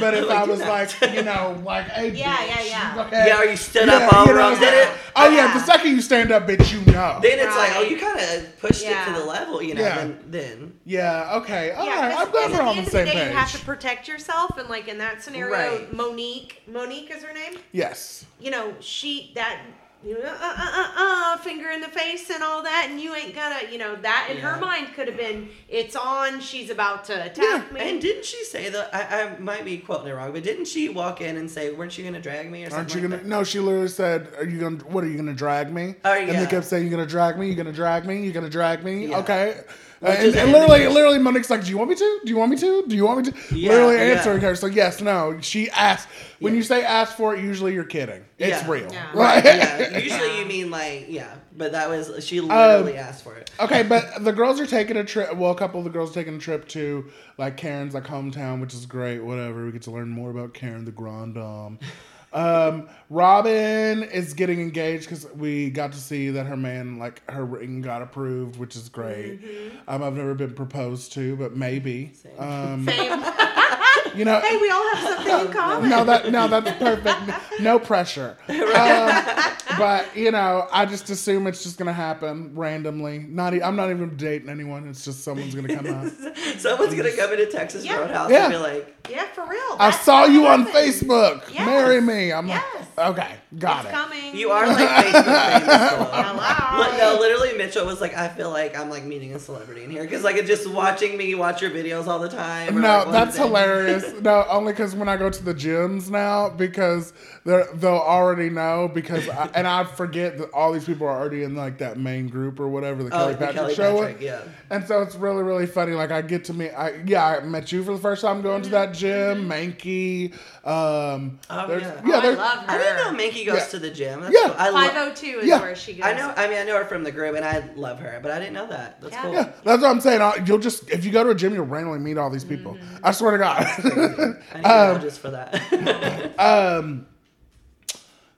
[0.00, 3.04] But if I was like, you know, like, hey, Yeah, yeah, bitch, yeah.
[3.06, 3.24] okay.
[3.26, 4.52] Yeah, or you stood up all you know, wrong.
[4.52, 7.18] it's Then like, it- oh yeah, the second you stand up, bitch, you know.
[7.20, 9.80] Then it's like, oh, you kind of pushed it to the level, you know.
[9.82, 9.96] Yeah.
[9.96, 11.72] Then, then Yeah, okay.
[11.72, 12.12] All Yeah, right.
[12.14, 13.30] 'cause- I'm glad 'cause we're at on the the same day, page.
[13.32, 15.92] You have to protect yourself, and like in that scenario, Right.
[15.92, 17.54] Monique, Monique is her name.
[17.72, 18.24] yes.
[18.38, 19.58] You know, she that
[20.04, 23.14] you know, uh, uh, uh, uh, finger in the face and all that, and you
[23.14, 27.04] ain't gonna, you know, that in her mind could have been, it's on, she's about
[27.06, 27.64] to attack Yeah.
[27.72, 27.80] me.
[27.80, 28.94] And didn't she say that?
[28.94, 31.98] I, I might be quoting it wrong, but didn't she walk in and say, "Weren't
[31.98, 33.22] you gonna drag me or something?" Aren't you like gonna?
[33.22, 33.28] that?
[33.28, 34.76] No, she literally said, "Are you gonna?
[34.84, 37.48] What are you gonna drag me?" Oh, And they kept saying, "You're gonna drag me.
[37.48, 38.22] You're gonna drag me.
[38.22, 39.18] You're gonna drag me." Yeah.
[39.18, 39.60] Okay.
[40.00, 42.20] Uh, which and, and literally, literally, Monique's like, "Do you want me to?
[42.24, 42.84] Do you want me to?
[42.86, 44.14] Do you want me to?" Yeah, literally yeah.
[44.14, 44.54] answering her.
[44.54, 45.40] So yes, no.
[45.40, 46.08] She asked.
[46.38, 46.58] When Yeah.
[46.58, 48.24] you say ask for it, usually you're kidding.
[48.38, 48.70] It's Yeah.
[48.70, 48.92] real.
[48.92, 49.06] Yeah.
[49.12, 49.44] Right.
[49.44, 53.50] yeah, usually you mean like yeah, but that was she um, literally asked for it.
[53.58, 55.34] Okay, but the girls are taking a trip.
[55.34, 58.60] Well, a couple of the girls are taking a trip to like Karen's like hometown,
[58.60, 59.18] which is great.
[59.24, 61.78] Whatever, we get to learn more about Karen the Grand Dame.
[62.32, 67.44] Um, Robyn is getting engaged because we got to see that her man like her
[67.44, 69.40] ring got approved, which is great.
[69.88, 72.12] Um, I've never been proposed to, but maybe.
[72.14, 72.32] Same.
[72.38, 73.20] Um, Same.
[74.14, 75.88] you know, hey, we all have something in common.
[75.90, 77.60] no, that no, that's perfect.
[77.60, 78.36] No pressure.
[78.78, 83.20] Um, but you know, I just assume it's just gonna happen randomly.
[83.20, 84.88] Not, I'm not even dating anyone.
[84.88, 86.10] It's just someone's gonna come out.
[86.58, 87.98] Someone's gonna come into Texas Yeah.
[87.98, 88.44] Roadhouse Yeah.
[88.44, 89.76] and be like, yeah, for real.
[89.78, 91.02] I saw you on happens.
[91.02, 91.42] Facebook.
[91.54, 91.66] Yes.
[91.66, 92.17] Marry me.
[92.18, 92.62] I'm like,
[92.98, 93.92] okay, got It's it.
[93.96, 94.36] coming.
[94.36, 95.66] "You are like Facebook famous."
[96.08, 96.80] Hello.
[96.90, 99.90] Li- No, literally, Mitchell was like, "I feel like I'm like meeting a celebrity in
[99.90, 102.88] here because like it's just watching me watch your videos all the time." or, No,
[102.88, 104.04] like, one that's day- hilarious.
[104.22, 107.12] No, only because when I go to the gyms now, because
[107.44, 111.44] they're they'll already know because I, and I forget that all these people are already
[111.44, 113.96] in like that main group or whatever the Oh, Kelly the Patrick Kelly show.
[114.00, 114.40] Patrick, yeah.
[114.70, 115.92] And so it's really really funny.
[115.92, 116.70] Like I get to meet.
[116.70, 119.48] I yeah, I met you for the first time going to that gym.
[119.48, 120.32] Mankey.
[120.64, 122.00] Um, Oh, there's- yeah.
[122.04, 122.64] Oh, I there's- love her.
[122.68, 123.64] I didn't know Minky goes Yeah.
[123.66, 124.20] to the gym.
[124.22, 124.48] That's Yeah.
[124.48, 124.56] cool.
[124.58, 124.84] I love.
[124.92, 125.60] 502 is Yeah.
[125.60, 126.04] where she goes.
[126.04, 126.32] I know.
[126.36, 128.54] I mean, I know her from the group, and I love her, but I didn't
[128.54, 129.00] know that.
[129.00, 129.22] That's Yeah.
[129.22, 129.32] cool.
[129.34, 130.20] Yeah, that's what I'm saying.
[130.22, 132.74] I- You'll just if you go to a gym, you'll randomly meet all these people.
[132.74, 132.96] Mm-hmm.
[133.04, 133.66] I swear to God.
[133.66, 136.34] I need Um, just for that.
[136.38, 137.06] um.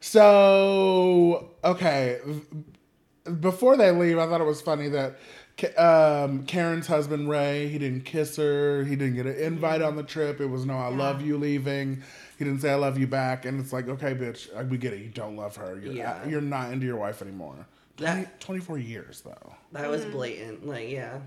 [0.00, 2.18] So okay,
[3.40, 5.18] before they leave, I thought it was funny that
[5.76, 8.82] um, Karen's husband Ray he didn't kiss her.
[8.84, 10.40] He didn't get an invite on the trip.
[10.40, 10.96] It was no, I Yeah.
[10.96, 12.02] love you leaving.
[12.40, 13.44] He didn't say I love you back.
[13.44, 15.00] And it's like, okay, bitch, uh, we get it.
[15.00, 15.78] You don't love her.
[15.78, 16.26] You're Yeah.
[16.26, 17.66] you're not into your wife anymore.
[17.98, 19.52] 20, That- 24 years though.
[19.72, 20.66] that was blatant.
[20.66, 21.18] Like, yeah.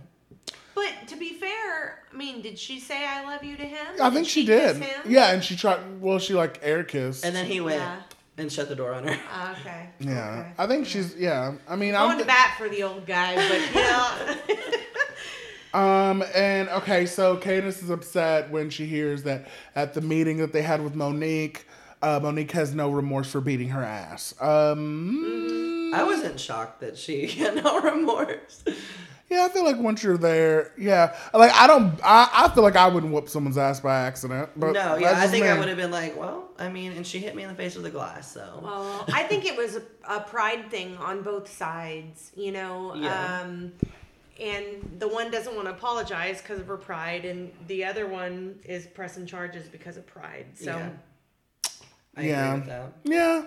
[0.74, 3.86] But to be fair, I mean, did she say "I love you" to him?
[4.02, 4.82] I think she, kiss did.
[4.84, 5.02] him?
[5.08, 6.02] Yeah, and she tried.
[6.02, 7.24] Well, she like air kissed.
[7.24, 8.02] And then he went Yeah.
[8.40, 9.16] and shut the door on her.
[9.30, 9.90] Ah, okay.
[10.00, 10.52] Yeah, Okay.
[10.58, 11.16] I think she's.
[11.16, 12.18] Yeah, I mean, going I'm.
[12.18, 14.36] to bat for the old guy, but you know.
[15.74, 20.54] Um, and okay, so Candace is upset when she hears that at the meeting that
[20.54, 21.66] they had with Monique,
[22.04, 24.36] uh, Monique has no remorse for beating her ass.
[24.40, 28.64] Um, I wasn't shocked that she had no remorse.
[29.30, 32.76] yeah, I feel like once you're there, yeah, like I don't, I, I feel like
[32.76, 34.50] I wouldn't whoop someone's ass by accident.
[34.56, 37.08] But no, yeah, I just think I would have been like, well, I mean, and
[37.08, 38.60] she hit me in the face with a glass, so.
[38.62, 42.94] Well, I think it was a, a pride thing on both sides, you know.
[42.96, 43.42] Yeah.
[43.42, 43.72] Um,
[44.40, 48.60] and the one doesn't want to apologize because of her pride, and the other one
[48.66, 50.46] is pressing charges because of pride.
[50.56, 50.90] So, Yeah.
[52.16, 52.48] I Yeah.
[52.54, 52.94] agree with that.
[53.04, 53.46] Yeah.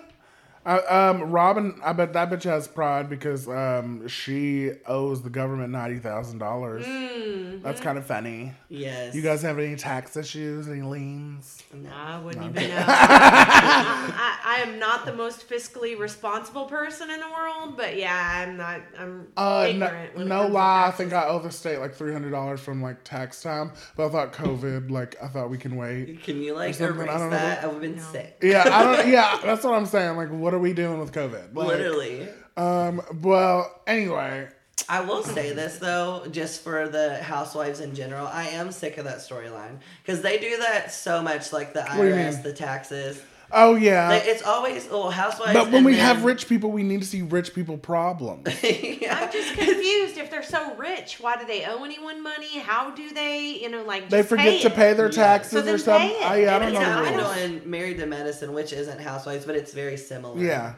[0.67, 5.71] I, um, Robyn, I bet that bitch has pride because um, she owes the government
[5.71, 6.85] ninety thousand dollars.
[6.85, 7.63] Mm-hmm.
[7.63, 8.53] That's kind of funny.
[8.69, 9.15] Yes.
[9.15, 10.67] You guys have any tax issues?
[10.67, 11.63] Any liens?
[11.73, 12.83] No, I wouldn't even know.
[12.85, 18.57] I, I am not the most fiscally responsible person in the world, but yeah, I'm
[18.57, 18.81] not.
[18.99, 20.15] I'm Uh, no, ignorant.
[20.15, 20.87] when it no comes to lie.
[20.87, 24.07] I think I owe the state like three hundred dollars from like tax time, but
[24.07, 24.89] I thought COVID.
[24.91, 26.23] Like I thought we can wait.
[26.23, 27.37] Can you like something, I erase don't know.
[27.37, 27.63] that?
[27.63, 28.01] I've been No.
[28.11, 28.37] sick.
[28.41, 29.07] Yeah, I don't.
[29.07, 30.17] Yeah, that's what I'm saying.
[30.17, 31.55] Like, what are we doing with COVID?
[31.55, 32.27] Like, Literally.
[32.57, 33.01] Um.
[33.21, 34.49] Well, anyway.
[34.89, 39.05] I will say this though, just for the housewives in general, I am sick of
[39.05, 43.21] that storyline because they do that so much, like the IRS, the taxes.
[43.51, 44.09] Oh yeah.
[44.09, 45.53] Like, it's always oh housewives.
[45.53, 48.47] but when we then- have rich people, we need to see rich people problems.
[48.63, 49.19] yeah.
[49.21, 50.17] I'm just confused.
[50.17, 52.59] If they're so rich, why do they owe anyone money?
[52.59, 54.75] How do they, you know, like They just forget to it?
[54.75, 55.11] pay their Yeah.
[55.11, 56.09] taxes So or something.
[56.09, 56.25] pay it.
[56.25, 57.63] I, yeah, I And don't know I the happened rules.
[57.63, 60.37] on Married to Medicine, which isn't Housewives, but it's very similar.
[60.43, 60.73] Yeah.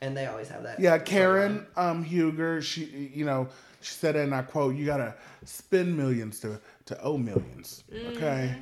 [0.00, 0.78] And they always have that.
[0.78, 0.98] Yeah.
[0.98, 3.48] Karen um, Huger, she, you know,
[3.80, 7.84] she said, and I quote, "You gotta spend millions to to owe millions.
[7.92, 8.54] Okay,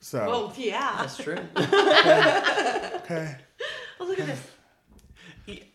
[0.00, 0.96] so Well, yeah.
[1.00, 1.38] That's true.
[1.56, 3.36] okay,
[4.00, 4.40] Oh, look at this.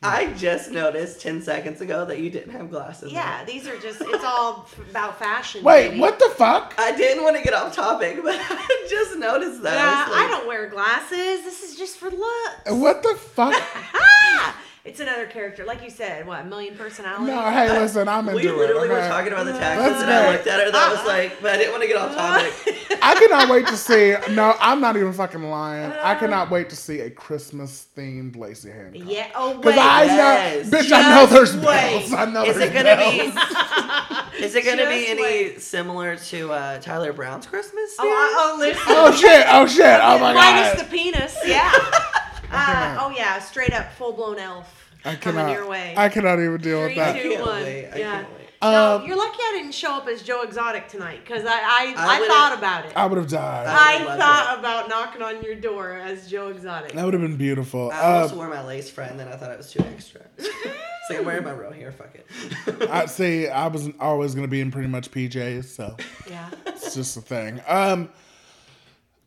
[0.04, 3.10] I just noticed 10 seconds ago that you didn't have glasses.
[3.10, 3.16] on.
[3.16, 5.64] Yeah, these are just, it's all about fashion.
[5.64, 6.00] Wait, baby.
[6.00, 6.76] what the fuck?
[6.78, 9.74] I didn't want to get off topic, but I just noticed that.
[9.76, 11.44] Yeah, I, like, I don't wear glasses.
[11.44, 12.70] This is just for looks.
[12.70, 13.56] What the fuck?
[14.86, 15.64] It's another character.
[15.64, 17.28] Like you said, what, a million personalities?
[17.28, 18.52] No, hey, listen, I'm into We it.
[18.52, 19.08] We literally were okay?
[19.08, 20.32] talking about the That's taxes, and I great.
[20.34, 23.00] looked at her, and I was like, but I didn't want to get off topic.
[23.02, 24.14] I cannot wait to see.
[24.34, 25.90] No, I'm not even fucking lying.
[25.94, 29.04] I cannot wait to see a Christmas themed Lacey Hancock.
[29.10, 29.78] Yeah, oh, Because.
[29.80, 30.70] I Yes.
[30.70, 32.00] know, bitch, I know there's Just wait.
[32.10, 32.14] bells.
[32.14, 34.36] I know Is there's it gonna bells.
[34.36, 34.44] be?
[34.44, 35.62] Is it gonna be any wait.
[35.62, 37.96] similar to uh, Tyler Brown's Christmas?
[38.00, 38.84] Oh, I, oh, listen.
[38.88, 39.46] Oh shit!
[39.48, 40.00] Oh shit!
[40.04, 40.66] Oh my god!
[40.74, 41.72] Minus the penis, yeah.
[42.54, 44.80] Uh, oh, yeah, straight up full blown elf.
[45.06, 45.52] I coming cannot.
[45.54, 45.94] your way.
[45.98, 47.16] I cannot even deal with Three, that.
[47.16, 47.64] I two, can't one.
[47.64, 47.90] wait.
[47.92, 48.12] I Yeah.
[48.22, 48.40] can't wait.
[48.62, 51.94] No, Um, you're lucky I didn't show up as Joe Exotic tonight because I I,
[51.98, 52.94] I I, thought about it.
[52.96, 53.68] I would have died.
[53.68, 56.94] I- I would've loved thought about knocking on your door as Joe Exotic.
[56.94, 57.92] that would have been beautiful.
[57.92, 60.22] I almost Uh, wore my lace front, and then I thought it was too extra.
[60.38, 61.92] so I'm wearing my real hair.
[61.92, 62.90] Fuck it.
[62.90, 63.50] I see.
[63.50, 65.98] I was always gonna be in pretty much PJs, so
[66.30, 66.50] Yeah.
[66.68, 67.60] it's just a thing.
[67.68, 68.08] Um,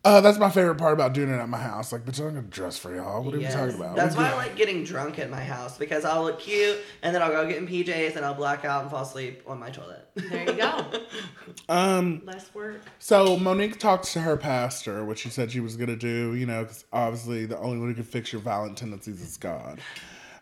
[0.07, 1.91] uh, that's my favorite part about doing it at my house.
[1.91, 3.23] Like, bitch, I'm gonna dress for y'all.
[3.23, 3.53] What are Yes.
[3.53, 3.95] you talking about?
[3.95, 7.13] That's We why I like getting drunk at my house because I'll look cute and
[7.13, 9.69] then I'll go get in PJs and I'll black out and fall asleep on my
[9.69, 10.07] toilet.
[10.15, 10.85] There you go.
[11.69, 12.81] Um, Less work.
[12.99, 16.35] so Monique talked to her pastor, which she said she was gonna do.
[16.35, 19.79] You know, because obviously the only one who can fix your violent tendencies is God,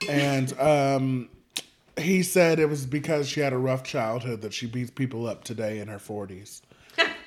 [0.10, 1.30] and um.
[1.98, 5.46] He said it was because she had a rough childhood that she beats people up
[5.46, 6.60] today in her 40s.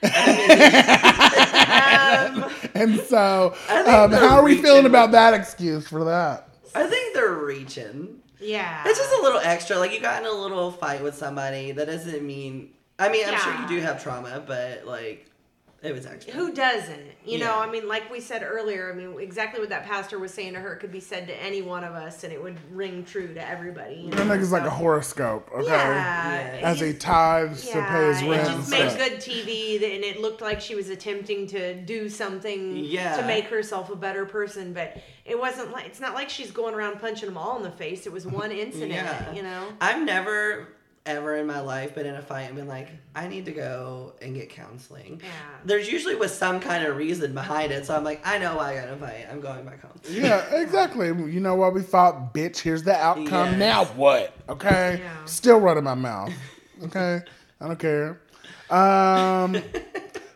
[2.74, 6.48] and so, um, how are we feeling about that excuse for that?
[6.74, 8.20] I think they're reaching.
[8.40, 8.82] Yeah.
[8.86, 9.78] It's just a little extra.
[9.78, 11.72] Like you got in a little fight with somebody.
[11.72, 12.70] That doesn't mean.
[12.98, 15.27] I mean, I'm sure you do have trauma, but like,
[15.80, 16.34] it was extra.
[16.34, 17.06] Who doesn't?
[17.24, 20.34] You know, I mean, like we said earlier, I mean, exactly what that pastor was
[20.34, 23.04] saying to her could be said to any one of us, and it would ring
[23.04, 23.94] true to everybody.
[23.96, 24.34] You That know?
[24.34, 25.66] nigga's like a horoscope, okay?
[25.66, 26.54] Yeah.
[26.58, 26.68] Yeah.
[26.68, 28.48] As he just- tithes to pay his rent.
[28.48, 28.98] it just made stuff.
[28.98, 33.16] good TV, and it looked like she was attempting to do something Yeah.
[33.16, 34.72] to make herself a better person.
[34.72, 37.70] But it wasn't like it's not like she's going around punching them all in the
[37.70, 38.06] face.
[38.06, 39.32] It was one incident, Yeah.
[39.32, 39.68] you know.
[39.80, 40.68] I've never
[41.08, 44.12] ever in my life been in a fight and been like, I need to go
[44.20, 45.20] and get counseling.
[45.22, 45.30] Yeah.
[45.64, 48.72] There's usually was some kind of reason behind it, so I'm like, I know why
[48.72, 49.26] I got in a fight.
[49.30, 49.98] I'm going back home.
[50.08, 51.08] Yeah, exactly.
[51.38, 52.58] You know what we thought, bitch?
[52.58, 53.50] Here's the outcome.
[53.50, 53.58] Yes.
[53.58, 54.34] Now what?
[54.48, 55.00] Okay.
[55.02, 55.24] Yeah.
[55.24, 56.32] Still running my mouth.
[56.84, 57.20] Okay.
[57.60, 58.20] I don't care.
[58.70, 59.62] Um.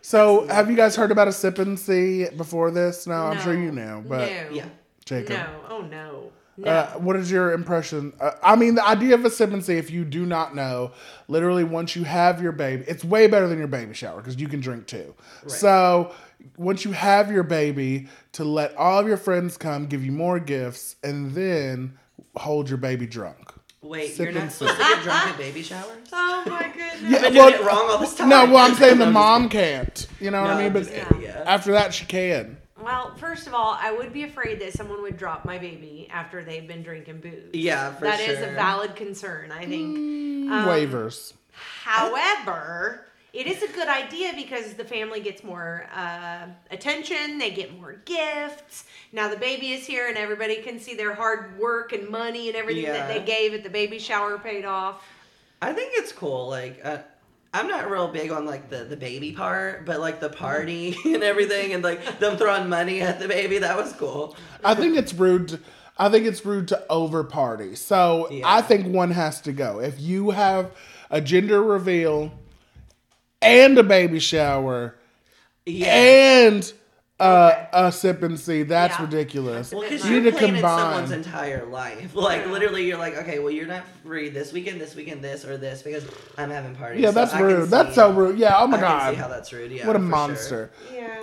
[0.05, 3.07] So, have you guys heard about a sip and see before this?
[3.07, 4.51] No, I'm sure you know, but no.
[4.51, 4.66] Yeah.
[5.05, 5.37] Jacob.
[5.37, 5.61] No.
[5.70, 6.33] Oh no.
[6.59, 6.70] No.
[6.70, 8.12] Uh, what is your impression?
[8.20, 10.92] Uh, I mean, the idea of a sip and see, if you do not know,
[11.26, 14.48] literally once you have your baby, it's way better than your baby shower because you
[14.48, 15.14] can drink too.
[15.46, 16.12] So
[16.59, 20.38] once you have your baby, to let all of your friends come, give you more
[20.38, 21.98] gifts, and then
[22.36, 23.50] hold your baby drunk.
[23.80, 25.86] Wait, Sip you're not and supposed to get drunk at baby showers?
[26.12, 27.03] oh my goodness.
[27.03, 28.28] Yeah, I've been doing it wrong all this time.
[28.28, 30.07] No, well, I'm saying the mom can't.
[30.20, 30.72] You know No, what I mean?
[30.72, 31.42] But just yeah.
[31.46, 32.59] after that, she can.
[32.83, 36.43] Well, first of all, I would be afraid that someone would drop my baby after
[36.43, 37.55] they've been drinking booze.
[37.55, 38.35] Yeah, for That sure.
[38.35, 39.97] is a valid concern, I think.
[39.97, 41.35] Mm, Um, Waivers.
[41.53, 47.78] However, it is a good idea because the family gets more uh, attention, they get
[47.78, 48.85] more gifts.
[49.12, 52.57] Now the baby is here, and everybody can see their hard work and money and
[52.57, 55.03] everything that they gave at the baby shower paid off.
[55.62, 56.49] I think it's cool.
[56.49, 56.99] Like, uh,
[57.55, 60.38] I'm not real big on like the the baby part, but like the mm-hmm.
[60.38, 63.59] party and everything, and like them throwing money at the baby.
[63.59, 64.36] That was cool.
[64.64, 65.48] I think it's rude.
[65.48, 65.61] To,
[65.98, 67.76] I think it's rude to over party.
[67.76, 68.44] So Yeah.
[68.46, 69.80] I think one has to go.
[69.80, 70.72] If you have
[71.11, 72.32] a gender reveal
[73.42, 74.96] and a baby shower
[75.66, 75.94] Yeah.
[75.94, 76.72] and
[77.21, 79.05] uh, a sip and see, that's Yeah.
[79.05, 79.71] ridiculous.
[79.73, 80.79] Well, because you you're need to planning combine.
[80.79, 82.15] someone's entire life.
[82.23, 85.57] Like literally, you're like, okay, well, you're not free this weekend, this weekend, this or
[85.57, 86.05] this because
[86.37, 87.01] I'm having parties.
[87.03, 87.69] yeah, that's I can rude.
[87.71, 88.39] That's see- so rude.
[88.39, 88.57] Yeah.
[88.59, 89.37] Oh my I can see how god.
[89.37, 89.71] that's rude.
[89.73, 90.09] Yeah, What a for sure.
[90.11, 90.71] monster.
[90.93, 91.19] Yeah.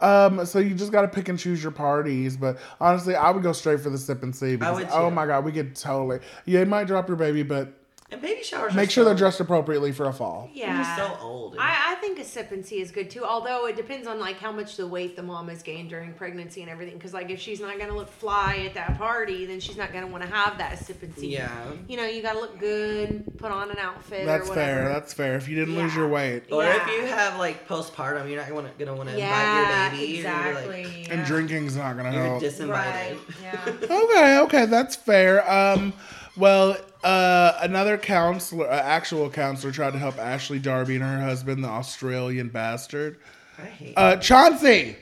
[0.00, 2.36] Um, so you just got to pick and choose your parties.
[2.36, 5.26] But honestly, I would go straight for the sip and see because would oh my
[5.26, 6.20] god, we could totally.
[6.44, 7.72] Yeah, you might drop your baby, but
[8.08, 8.72] And baby showers.
[8.74, 10.48] make are sure so, they're dressed appropriately for a fall.
[10.52, 10.76] Yeah.
[10.96, 11.56] You're so old.
[11.58, 13.24] I, I think a sip and see is good too.
[13.24, 16.60] Although it depends on like how much the weight the mom has gained during pregnancy
[16.62, 16.94] and everything.
[16.94, 20.06] Because like if she's not gonna look fly at that party, then she's not gonna
[20.06, 21.32] want to have that sip and see.
[21.32, 21.50] Yeah.
[21.88, 24.80] You know, you gotta look good, put on an outfit That's or whatever.
[24.82, 24.88] fair.
[24.88, 25.34] That's fair.
[25.36, 26.76] If you didn't lose your weight Or Yeah.
[26.80, 30.16] if you have like postpartum, you're not gonna, gonna want to yeah, invite your baby.
[30.18, 30.84] exactly.
[30.84, 32.42] Or you're, and drinking's not gonna like, you're help.
[32.42, 32.70] disinvited.
[32.70, 33.16] Right.
[33.42, 33.72] Yeah.
[34.06, 35.48] Okay, okay, that's fair.
[35.50, 35.92] Um,
[36.36, 36.76] well,
[37.06, 41.68] uh, another counselor, uh, actual counselor, tried to help Ashley Darby and her husband, the
[41.68, 43.20] Australian bastard.
[43.58, 43.94] I hate.
[43.96, 44.96] Uh, Chauncey,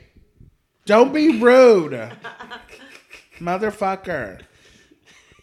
[0.85, 2.13] don't be rude,
[3.39, 4.43] motherfucker.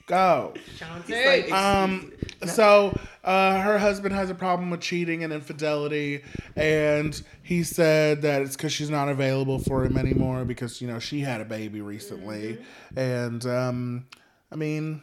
[0.06, 0.54] go.
[0.78, 1.52] Chauncey.
[1.52, 2.14] Um,
[2.46, 6.22] so uh, her husband has a problem with cheating and infidelity,
[6.56, 11.00] and he said that it's because she's not available for him anymore because you know
[11.00, 12.60] she had a baby recently,
[12.96, 14.06] and um,
[14.52, 15.02] I mean,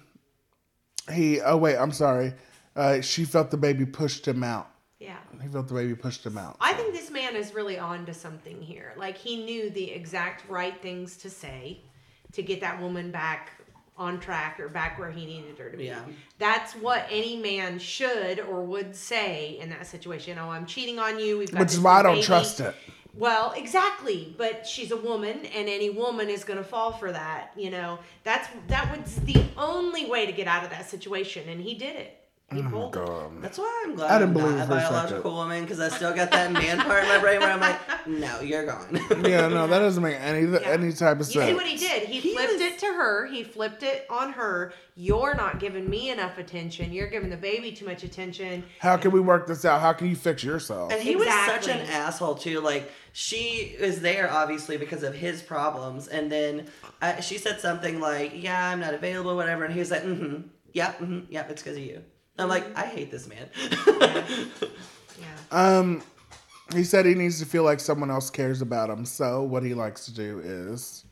[1.13, 1.41] he.
[1.41, 2.35] Oh wait, I'm sorry.
[2.77, 4.71] Uh, she felt the baby pushed him out.
[5.01, 5.17] yeah.
[5.43, 6.57] He felt the baby pushed him out.
[6.61, 8.93] I think this man is really on to something here.
[8.97, 11.81] Like he knew the exact right things to say
[12.33, 13.51] to get that woman back
[13.97, 15.87] on track or back where he needed her to be.
[15.87, 16.01] Yeah.
[16.39, 20.39] That's what any man should or would say in that situation.
[20.39, 21.37] Oh, I'm cheating on you.
[21.39, 22.27] We've got Which is why I don't baby.
[22.27, 22.75] trust it.
[23.19, 27.51] Well, exactly, but she's a woman, and any woman is going to fall for that.
[27.57, 31.61] You know, that's that was the only way to get out of that situation, and
[31.61, 32.18] he did it.
[32.51, 32.89] He Oh.
[32.89, 33.43] God.
[33.43, 34.91] That's why I'm glad I I didn't am believe not a for second.
[34.95, 37.79] biological woman because I still got that man part in my brain where I'm like,
[38.07, 38.99] no, you're gone.
[39.23, 40.61] Yeah, no, that doesn't make any Yeah.
[40.65, 42.05] any type of You see what he did?
[42.09, 43.27] He, He flipped was- it to her.
[43.27, 44.73] He flipped it on her.
[44.95, 46.91] You're not giving me enough attention.
[46.91, 48.65] You're giving the baby too much attention.
[48.79, 49.83] How can we work this out?
[49.83, 50.91] How can you fix yourself?
[50.91, 52.61] And he was such an asshole too.
[52.63, 56.67] Like she is there obviously because of his problems, and then
[57.03, 60.49] uh, she said something like, "Yeah, I'm not available, whatever," and he was like, "Mm-hmm,
[60.73, 62.03] yeah, mm-hmm, yeah, it's because of you."
[62.39, 63.49] I'm like, I hate this man.
[65.21, 65.79] Yeah.
[65.79, 66.03] Um,
[66.73, 69.05] he said he needs to feel like someone else cares about him.
[69.05, 71.05] So what he likes to do is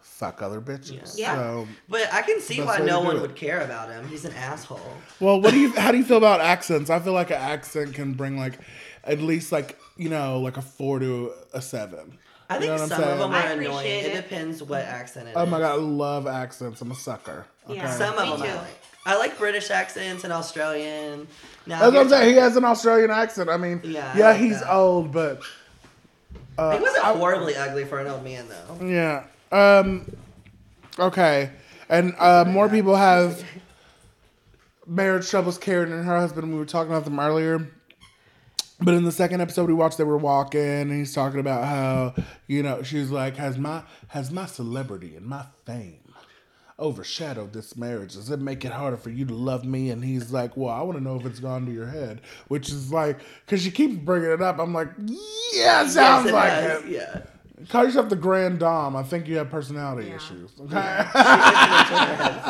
[0.00, 1.18] fuck other bitches.
[1.18, 1.34] Yeah.
[1.34, 3.22] So, but I can see why no one it.
[3.22, 4.06] would care about him.
[4.06, 4.80] He's an asshole.
[5.18, 5.72] well, what do you?
[5.76, 6.88] How do you feel about accents?
[6.88, 8.58] I feel like an accent can bring like
[9.02, 12.18] at least like you know like a four to a seven.
[12.48, 13.66] I You think know what I'm some of them I are annoying.
[13.66, 14.22] appreciate It it.
[14.22, 15.36] depends what accent it is.
[15.36, 16.80] Oh my god, I love accents.
[16.80, 17.44] I'm a sucker.
[17.68, 17.74] Okay.
[17.74, 17.90] Yeah.
[17.90, 18.80] Some of Me them I like.
[19.06, 21.26] I like British accents and Australian.
[21.66, 22.34] Now, That's what I'm saying.
[22.34, 23.48] He has an Australian accent.
[23.48, 24.72] I mean, Yeah, yeah, like he's that.
[24.74, 25.40] old, but
[26.58, 28.84] uh, He wasn't I- horribly ugly for an old man though.
[28.84, 29.24] Yeah.
[29.52, 30.10] Um.
[30.98, 31.50] Okay.
[31.88, 33.44] And uh, more people have
[34.86, 35.58] marriage troubles.
[35.58, 36.52] Karen and her husband.
[36.52, 37.68] We were talking about them earlier.
[38.80, 42.14] But in the second episode we watched, they were walking, and he's talking about how
[42.46, 46.00] you know she's like, has my has my celebrity and my fame
[46.78, 48.14] overshadowed this marriage?
[48.14, 49.90] Does it make it harder for you to love me?
[49.90, 52.68] And he's like, well, I want to know if it's gone to your head, which
[52.70, 54.58] is like, because she keeps bringing it up.
[54.58, 54.88] I'm like,
[55.54, 56.88] yeah, sounds Yes, it like does, it.
[56.90, 57.22] Yeah.
[57.70, 58.94] Call yourself the Grand Dom.
[58.96, 60.16] I think you have personality Yeah.
[60.16, 60.50] issues.
[60.60, 61.04] Okay.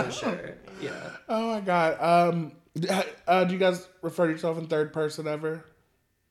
[0.02, 0.54] for sure.
[0.80, 0.90] Yeah.
[1.30, 1.98] oh my god.
[2.02, 2.52] Um,
[3.26, 5.64] uh, do you guys refer to yourself in third person ever?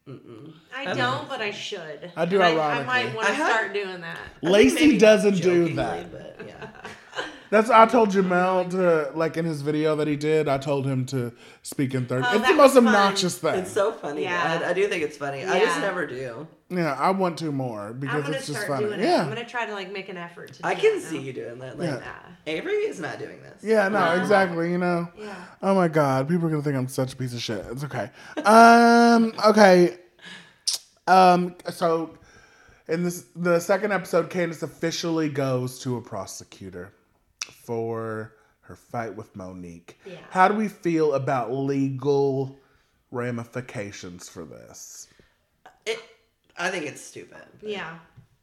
[0.08, 2.12] I don't, but I should.
[2.16, 2.86] I do And I, ironically.
[2.86, 4.20] might want to start doing that.
[4.44, 6.12] I Lacey doesn't do that.
[6.12, 6.68] But yeah.
[7.50, 10.48] That's I told Jamel to like in his video that he did.
[10.48, 11.32] I told him to
[11.62, 12.24] speak in third.
[12.26, 12.88] Oh, it's the most was fun.
[12.88, 13.56] obnoxious thing.
[13.56, 14.24] It's so funny.
[14.24, 14.62] Yeah.
[14.64, 15.44] I, I do think it's funny.
[15.46, 16.48] I just never do.
[16.70, 18.86] yeah, I want to more because it's just funny.
[18.86, 19.00] it.
[19.00, 19.22] Yeah.
[19.22, 20.62] I'm gonna try to like make an effort to.
[20.62, 21.24] Do I can that see now.
[21.24, 21.78] you doing that.
[21.78, 22.00] Like, Yeah.
[22.48, 22.54] Yeah.
[22.54, 23.64] Avery is not doing this.
[23.64, 24.22] Yeah, no, No.
[24.22, 24.72] exactly.
[24.72, 25.08] You know.
[25.18, 25.36] Yeah.
[25.62, 27.66] Oh my god, people are gonna think I'm such a piece of shit.
[27.72, 28.10] It's okay.
[28.46, 29.98] um, okay.
[31.08, 32.18] Um, so
[32.88, 36.92] in this the second episode, Candace officially goes to a prosecutor
[37.52, 40.00] for her fight with Monique.
[40.06, 40.18] Yeah.
[40.32, 42.58] How do we feel about legal
[43.12, 45.08] ramifications for this?
[45.86, 46.00] It,
[46.58, 47.44] I think it's stupid.
[47.62, 47.98] Yeah.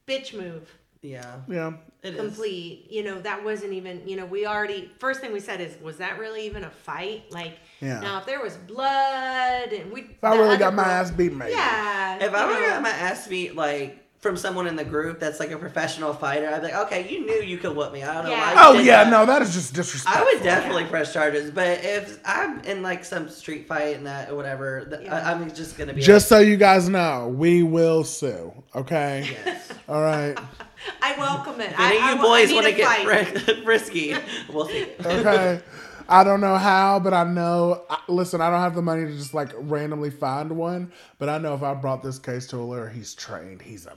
[0.07, 0.71] Bitch move.
[1.03, 1.41] Yeah.
[1.49, 1.73] Yeah.
[2.05, 2.21] It is.
[2.21, 2.87] complete.
[2.89, 5.97] You know, that wasn't even, you know, we already, first thing we said is, was
[5.99, 7.25] that really even a fight?
[7.33, 7.99] Like, Yeah.
[8.01, 10.03] now if there was blood and we.
[10.03, 11.53] If I really got my ass beat, maybe.
[11.53, 12.25] Yeah.
[12.25, 14.85] If I you would have know, got my ass beat like from someone in the
[14.85, 17.93] group that's like a professional fighter, I'd be like, okay, you knew you could whoop
[17.93, 18.05] me.
[18.05, 18.55] I don't know why.
[18.57, 19.11] Oh yeah, that.
[19.11, 20.23] no, that is just disrespectful.
[20.23, 24.31] I would definitely press charges, but if I'm in like some street fight and that
[24.31, 25.17] or whatever, th- Yeah.
[25.17, 28.53] I, I'm just gonna be Just so you guys know, we will sue.
[28.77, 29.29] Okay.
[29.45, 29.73] yes.
[29.89, 30.39] All right.
[31.03, 31.73] I welcome it.
[31.73, 33.65] If I, any I of you I boys want to get fight.
[33.65, 34.15] frisky,
[34.53, 34.87] we'll see.
[35.05, 35.61] Okay.
[36.09, 37.83] I don't know how, but I know.
[37.91, 41.39] I, listen, I don't have the money to just like randomly find one, but I
[41.39, 43.63] know if I brought this case to a lawyer, he's trained.
[43.63, 43.97] He's a, b-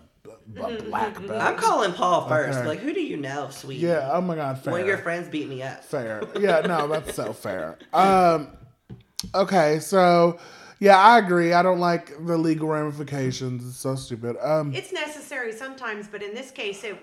[0.56, 1.42] a black belt.
[1.42, 2.60] I'm calling Paul first.
[2.60, 2.68] Okay.
[2.68, 3.86] Like, who do you know, sweetie?
[3.86, 4.10] Yeah.
[4.12, 4.60] Oh my God.
[4.60, 4.72] Fair.
[4.72, 5.84] One of your friends beat me up.
[5.84, 6.24] fair.
[6.40, 6.62] Yeah.
[6.62, 7.78] No, that's so fair.
[7.94, 8.50] Um.
[9.34, 9.80] Okay.
[9.80, 10.40] So.
[10.78, 11.54] Yeah, I agree.
[11.54, 13.66] I don't like the legal ramifications.
[13.66, 14.36] It's so stupid.
[14.42, 14.74] Um.
[14.74, 16.98] It's necessary sometimes, but in this case, it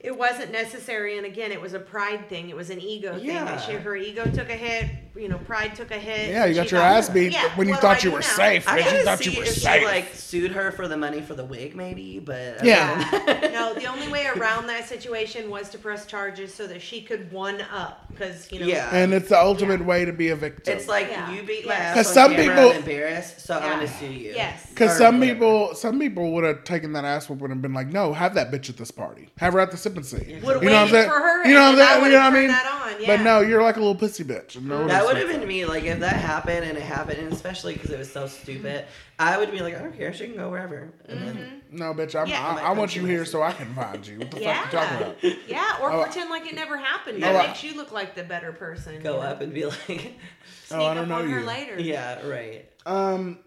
[0.00, 1.16] it wasn't necessary.
[1.16, 2.48] And again, it was a pride thing.
[2.48, 3.26] It was an ego thing.
[3.26, 3.44] Yeah.
[3.44, 4.90] That she, her ego took a hit.
[5.16, 6.30] You know, pride took a hit.
[6.30, 8.12] yeah, you got your thought- ass beat Yeah, when you what do I thought you
[8.12, 8.26] were now?
[8.26, 8.68] safe.
[8.68, 9.80] I Because you gotta thought see you were if safe.
[9.80, 12.20] she like sued her for the money for the wig, maybe.
[12.20, 13.04] But Yeah.
[13.26, 13.48] Yeah.
[13.52, 17.32] no, the only way around that situation was to press charges so that she could
[17.32, 18.66] one up because you know.
[18.66, 18.88] Yeah.
[18.94, 19.86] and it's the ultimate Yeah.
[19.86, 20.76] way to be a victim.
[20.76, 21.32] It's like Yeah.
[21.32, 21.84] you beat last Yeah.
[21.88, 24.32] ass 'Cause on some people- I'm embarrassed, so I'm gonna sue you.
[24.36, 24.64] Yes.
[24.70, 25.34] Because some whatever.
[25.34, 28.52] people, some people would have taken that ass whooping and been like, "No, have that
[28.52, 29.28] bitch at this party.
[29.38, 31.08] Have her at the sipping scene." Would have You know what I'm waited saying?
[31.10, 31.48] for her.
[31.48, 32.04] You know what I'm and then I saying?
[32.04, 32.50] You know what I mean?
[32.90, 33.02] That on.
[33.02, 33.16] yeah.
[33.16, 34.56] But no, you're like a little pussy bitch.
[34.56, 35.64] and no That would have been me.
[35.64, 38.84] Like if that happened and it happened, and especially because it was so stupid,
[39.18, 40.12] I would be like, I don't care.
[40.12, 40.92] She can go wherever.
[41.08, 42.18] And then No, bitch.
[42.20, 42.42] I'm, Yeah.
[42.60, 44.18] I, I want you here so I can find you.
[44.18, 45.48] What the fuck you talking about?
[45.48, 47.18] Yeah, or I- pretend like it never happened.
[47.18, 49.00] Oh, That I- makes you look like the better person.
[49.02, 49.26] go you know?
[49.26, 50.16] up and be like, Sneak
[50.72, 51.78] Oh, I don't up know on her later.
[51.80, 52.66] yeah, right.
[52.86, 53.38] Um.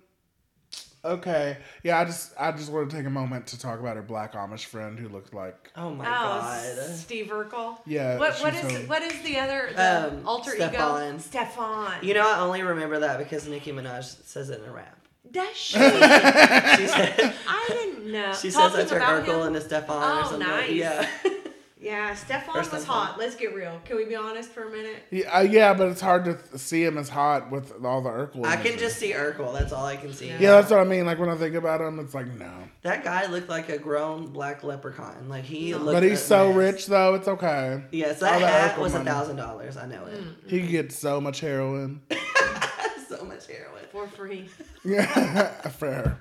[1.05, 1.57] Okay.
[1.83, 1.99] Yeah.
[1.99, 4.65] I just I just want to take a moment to talk about her black Amish
[4.65, 6.75] friend who looked like Oh my Oh, god.
[6.95, 7.77] Steve Urkel.
[7.85, 8.17] yeah.
[8.17, 11.09] What what she's is so- what is the other the Um, alter Stefan.
[11.15, 11.17] ego?
[11.19, 11.93] Stefan.
[12.01, 14.97] You know, I only remember that because Nicki Minaj says it in a rap.
[15.31, 15.73] Does she?
[15.73, 18.33] She said, I didn't know.
[18.41, 19.47] she says that's her about Urkel him?
[19.47, 20.47] and a Stefan Oh, or something.
[20.47, 20.69] nice.
[20.71, 21.07] Yeah.
[21.83, 22.87] Yeah, Stefan was something.
[22.87, 23.19] hot.
[23.19, 23.81] Let's get real.
[23.83, 25.03] Can we be honest for a minute?
[25.11, 28.09] Yeah, uh, yeah, but it's hard to th- see him as hot with all the
[28.09, 28.45] Urkel.
[28.45, 28.81] I can images.
[28.81, 29.51] just see Urkel.
[29.53, 30.29] That's all I can see.
[30.29, 31.05] Yeah, that's what I mean.
[31.05, 32.49] Like when I think about him, it's like no.
[32.83, 35.27] That guy looked like a grown black leprechaun.
[35.27, 35.91] Like he looked.
[35.97, 36.55] But he's so mess.
[36.55, 37.15] rich though.
[37.15, 37.83] It's okay.
[37.91, 39.75] Yes, All that that hat Urkel was a thousand dollars.
[39.75, 40.23] I know it.
[40.47, 42.01] He gets so much heroin.
[43.09, 43.83] so much heroin.
[43.91, 44.47] For free.
[44.85, 46.17] Yeah, fair.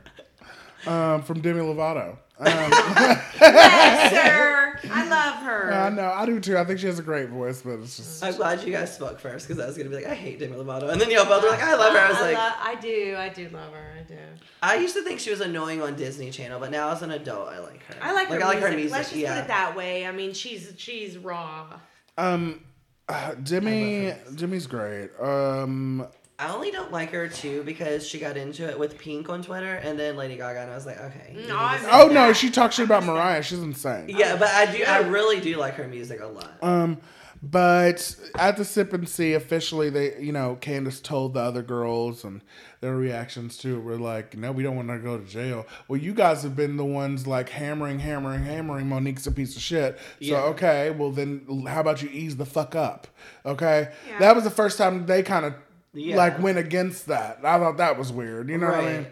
[0.86, 2.16] Um, from Demi Lovato.
[2.42, 2.48] Um,
[3.40, 4.80] yes, sir.
[4.90, 5.72] I love her.
[5.74, 6.58] I know, I do too.
[6.58, 9.20] I think she has a great voice, but it's just I'm glad you guys spoke
[9.20, 11.42] first because I was gonna be like, I hate Demi Lovato, and then y'all both
[11.42, 11.98] were like, I love her.
[11.98, 13.16] I was like, lo- I do.
[13.16, 13.92] I do love her.
[13.98, 14.18] I do.
[14.62, 17.48] I used to think she was annoying on Disney Channel, but now as an adult,
[17.48, 17.94] I like her.
[18.02, 18.70] I like her, I like music.
[18.70, 18.92] her music.
[18.92, 19.34] Let's just yeah.
[19.34, 20.06] put it that way.
[20.06, 21.78] I mean, she's she's raw.
[22.18, 22.60] um,
[23.08, 24.14] uh, Demi.
[24.34, 25.10] Demi's great.
[25.20, 26.06] Um,
[26.42, 29.74] I only don't like her too because she got into it with Pink on Twitter,
[29.76, 31.32] and then Lady Gaga, and I was like, okay.
[31.34, 33.42] No, need I to- oh no, she talks shit about Mariah.
[33.42, 34.06] She's insane.
[34.08, 34.82] yeah, but I do.
[34.84, 36.50] I really do like her music a lot.
[36.62, 36.98] Um,
[37.44, 42.22] but at the sip and see, officially, they, you know, Candace told the other girls,
[42.22, 42.40] and
[42.80, 45.66] their reactions to it were like, "No, we don't want her to go to jail."
[45.88, 48.88] Well, you guys have been the ones like hammering, hammering, hammering.
[48.88, 49.98] Monique's a piece of shit.
[49.98, 50.40] So Yeah.
[50.52, 53.08] okay, well then, how about you ease the fuck up?
[53.44, 54.18] Okay, Yeah.
[54.20, 55.54] that was the first time they kind of
[55.94, 56.16] Yeah.
[56.16, 57.38] like went against that.
[57.44, 58.48] I thought that was weird.
[58.48, 59.06] You know what I mean?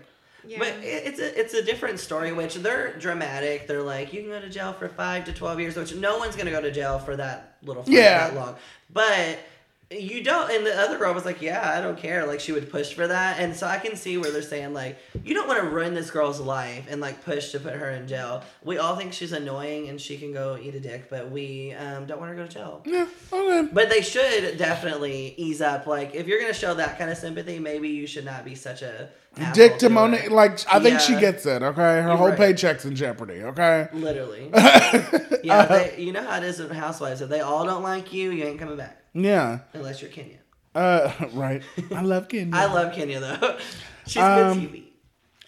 [0.47, 0.59] Yeah.
[0.59, 3.67] But it's a it's a different story, which they're dramatic.
[3.69, 6.35] They're like, you can go to jail for five to twelve years, which no one's
[6.37, 8.29] gonna go to jail for that little Yeah.
[8.31, 8.57] that long.
[8.91, 9.39] But
[9.91, 10.51] you don't.
[10.53, 12.25] And the other girl was like, yeah, I don't care.
[12.25, 14.99] Like she would push for that, and so I can see where they're saying like,
[15.25, 18.07] you don't want to ruin this girl's life and like push to put her in
[18.07, 18.45] jail.
[18.63, 22.07] We all think she's annoying and she can go eat a dick, but we um,
[22.07, 22.83] don't want her to go to jail.
[22.87, 23.07] Yeah.
[23.33, 23.69] Okay.
[23.73, 25.87] But they should definitely ease up.
[25.87, 28.83] Like, if you're gonna show that kind of sympathy, maybe you should not be such
[28.83, 29.09] a
[29.55, 29.89] Dick to.
[29.89, 31.63] Monique, like I think she gets it.
[31.63, 32.39] Okay, her You're whole right.
[32.39, 33.43] paycheck's in jeopardy.
[33.43, 33.89] Okay.
[33.93, 34.51] Literally.
[35.45, 37.21] yeah, they, you know how it is with housewives.
[37.21, 39.61] If they all don't like you, you ain't coming back Yeah.
[39.73, 40.39] unless you're Kenya.
[40.75, 41.63] Uh, right.
[41.95, 42.55] I love Kenya.
[42.55, 43.59] I love Kenya though.
[44.07, 44.83] She's Um, good TV.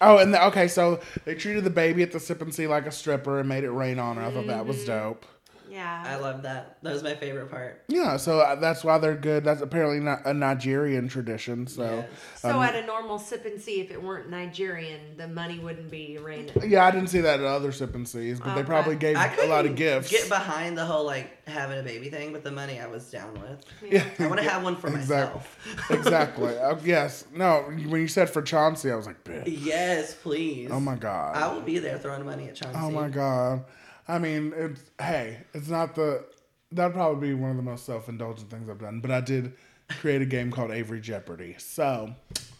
[0.01, 2.85] Oh, and the, okay, so they treated the baby at the sip and see like
[2.85, 4.23] a stripper and made it rain on her.
[4.23, 4.67] I thought that Mm-hmm.
[4.67, 5.25] was dope.
[5.73, 6.03] Yeah.
[6.05, 6.77] I love that.
[6.83, 7.81] That was my favorite part.
[7.87, 9.43] Yeah, so uh, that's why they're good.
[9.43, 11.65] That's apparently not a Nigerian tradition.
[11.67, 12.09] So Yes.
[12.37, 15.89] so um, at a normal sip and see, if it weren't Nigerian, the money wouldn't
[15.89, 16.51] be raining.
[16.69, 19.47] yeah, I didn't see that at other sip and sees, but they probably gave a
[19.47, 20.09] lot of gifts.
[20.11, 23.33] get behind the whole like having a baby thing, but the money I was down
[23.33, 23.65] with.
[23.91, 25.57] yeah, I want to have one for Exact- myself.
[25.89, 26.57] exactly.
[26.57, 27.25] Uh, yes.
[27.33, 27.63] No.
[27.63, 29.43] When you said for Chauncey, I was like, bitch.
[29.47, 30.69] yes, please.
[30.71, 31.35] Oh my god.
[31.35, 32.79] I will be there throwing money at Chauncey.
[32.81, 33.63] Oh my god.
[34.07, 36.25] I mean, it's hey, it's not the
[36.71, 38.99] that'd probably be one of the most self indulgent things I've done.
[38.99, 39.53] But I did
[39.99, 41.55] create a game called Avery Jeopardy.
[41.59, 42.13] So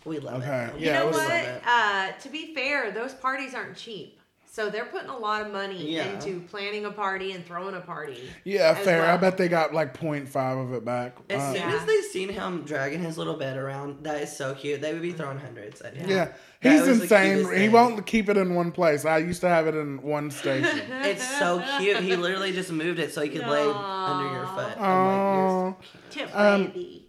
[0.05, 0.79] We love Okay, it.
[0.79, 1.61] You Yeah, know what?
[1.65, 4.19] Uh, to be fair, those parties aren't cheap.
[4.55, 6.13] So they're putting a lot of money Yeah.
[6.13, 8.29] into planning a party and throwing a party.
[8.43, 9.03] yeah, as fair.
[9.03, 11.17] I bet they got like 0.5 of it back.
[11.27, 11.75] As Uh, soon Yeah.
[11.75, 14.79] as they seen him dragging his little bed around, that is so cute.
[14.79, 16.07] They would be throwing hundreds at him.
[16.07, 16.27] yeah,
[16.61, 17.39] That he's insane.
[17.39, 17.71] He thing.
[17.71, 19.05] won't keep it in one place.
[19.05, 20.81] I used to have it in one station.
[21.03, 21.97] It's so cute.
[22.01, 24.79] He literally just moved it so he could lay under your foot.
[24.79, 25.75] I'm like, Oh,
[26.11, 27.07] Tip Um, baby.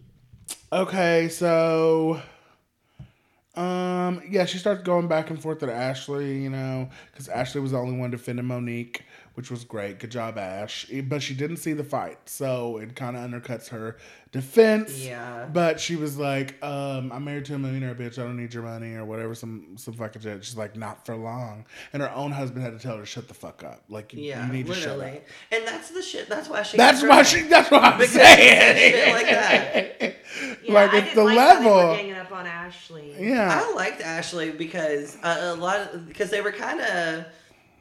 [0.72, 1.28] okay.
[1.28, 2.22] So,
[3.56, 6.42] um, yeah, she starts going back and forth with Ashley.
[6.42, 9.98] You know, because Ashley was the only one defending Monique, which was great.
[9.98, 10.86] Good job, Ash.
[11.08, 13.96] But she didn't see the fight, so it kind of undercuts her
[14.32, 15.04] defense.
[15.04, 15.46] Yeah.
[15.52, 18.18] But she was like, um, "I'm married to a millionaire, bitch.
[18.18, 20.44] I don't need your money or whatever." Some some fucking shit.
[20.44, 23.28] She's like, "Not for long." And her own husband had to tell her to shut
[23.28, 23.82] the fuck up.
[23.88, 25.18] Like, you, yeah, you need to shut literally.
[25.18, 25.24] up.
[25.52, 26.28] And that's the shit.
[26.28, 26.76] That's why she.
[26.76, 27.42] That's why she.
[27.42, 29.14] That's what I'm saying.
[29.14, 30.16] like that.
[30.64, 31.96] Yeah, like I it's the like how they were level.
[31.96, 33.14] ganging up on Ashley.
[33.18, 33.62] Yeah.
[33.64, 37.26] I liked Ashley because uh, a lot of because they were kind of.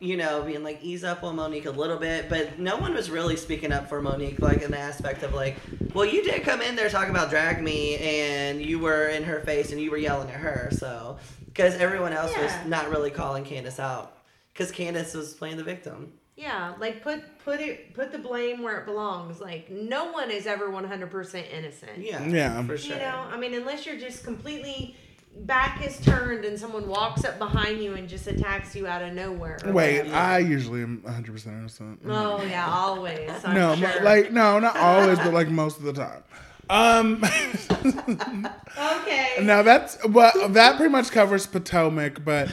[0.04, 3.10] You know, being like ease up on Monique a little bit, but no one was
[3.10, 5.56] really speaking up for Monique, like in the aspect of like,
[5.94, 9.40] well, you did come in there talking about drag me, and you were in her
[9.40, 12.44] face and you were yelling at her, so because everyone else Yeah.
[12.44, 14.18] was not really calling Candace out,
[14.52, 16.12] because Candace was playing the victim.
[16.36, 19.40] Yeah, like put put it put the blame where it belongs.
[19.40, 22.00] Like no one is ever one hundred percent innocent.
[22.00, 22.26] Yeah.
[22.28, 22.62] Yeah.
[22.66, 22.96] For sure.
[22.96, 24.98] You know, I mean, unless you're just completely
[25.36, 29.14] back is turned and someone walks up behind you and just attacks you out of
[29.14, 29.60] nowhere.
[29.66, 30.16] Wait, whatever.
[30.16, 32.02] I usually am 100 percent innocent.
[32.06, 33.32] Oh yeah, always.
[33.44, 34.04] I'm no, sure.
[34.04, 36.24] like no, not always, but like most of the time.
[36.70, 37.24] Um,
[38.78, 39.38] okay.
[39.42, 42.50] Now that's well, that pretty much covers Potomac, but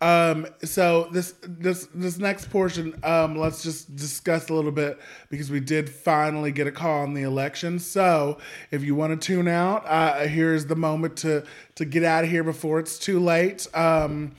[0.00, 5.50] um, so this this this next portion, um, let's just discuss a little bit because
[5.50, 7.78] we did finally get a call on the election.
[7.80, 8.38] So
[8.70, 11.44] if you want to tune out, uh, here's the moment to
[11.74, 13.66] to get out of here before it's too late.
[13.74, 14.32] Um,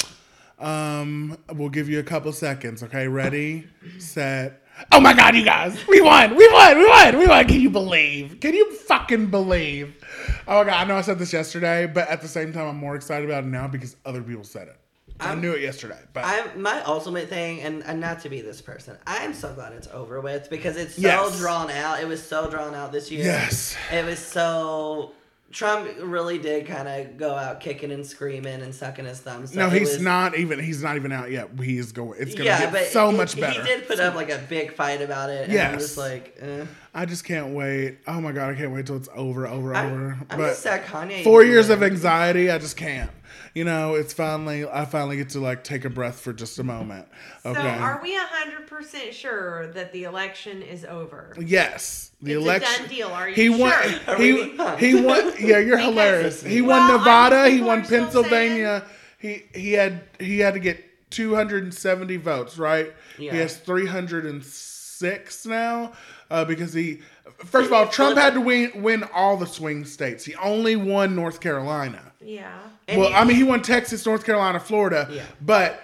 [0.59, 2.81] um, we'll give you a couple seconds.
[2.83, 4.63] Okay, ready, set.
[4.93, 7.45] Oh my God, you guys, we won, we won, we won, we won.
[7.45, 8.39] Can you believe?
[8.39, 9.93] Can you fucking believe?
[10.47, 12.77] Oh my God, I know I said this yesterday, but at the same time, I'm
[12.77, 14.78] more excited about it now because other people said it.
[15.19, 18.61] I knew it yesterday, but I'm my ultimate thing, and, and not to be this
[18.61, 18.95] person.
[19.05, 21.37] I'm so glad it's over with because it's so Yes.
[21.39, 21.99] drawn out.
[21.99, 23.25] It was so drawn out this year.
[23.25, 25.11] yes, It was so.
[25.51, 29.47] Trump really did kind of go out kicking and screaming and sucking his thumb.
[29.47, 30.59] So no, he's was- not even.
[30.59, 31.49] He's not even out yet.
[31.59, 32.19] He is going.
[32.21, 33.59] It's gonna Yeah, get so he, much better.
[33.63, 35.49] He did put up like a big fight about it.
[35.49, 36.65] And I'm just like, eh.
[36.93, 37.97] I just can't wait.
[38.05, 40.17] Oh my God, I can't wait till it's over, over, I, over.
[40.29, 41.23] I'm but just sad Kanye.
[41.23, 43.09] four years of anxiety, I just can't.
[43.53, 44.65] You know, it's finally.
[44.67, 47.07] I finally get to like take a breath for just a moment.
[47.45, 47.61] Okay.
[47.61, 51.35] So are we hundred percent sure that the election is over?
[51.39, 52.81] Yes, the It's election.
[52.81, 53.07] done deal.
[53.09, 53.73] Are you He won.
[54.07, 55.33] Are He we he won.
[55.39, 56.41] Yeah, you're hilarious.
[56.43, 57.49] He Well, won Nevada.
[57.49, 58.85] He won Pennsylvania.
[59.17, 62.57] He he had he had to get 270 votes.
[62.57, 62.93] Right.
[63.17, 63.31] Yeah.
[63.33, 65.93] He has 306 now
[66.29, 67.01] uh, because he.
[67.45, 70.25] First of all, Trump had to win win all the swing states.
[70.25, 72.11] He only won North Carolina.
[72.21, 72.57] Yeah.
[72.89, 75.21] And well, he- I mean, he won Texas, North Carolina, Florida, Yeah.
[75.41, 75.81] but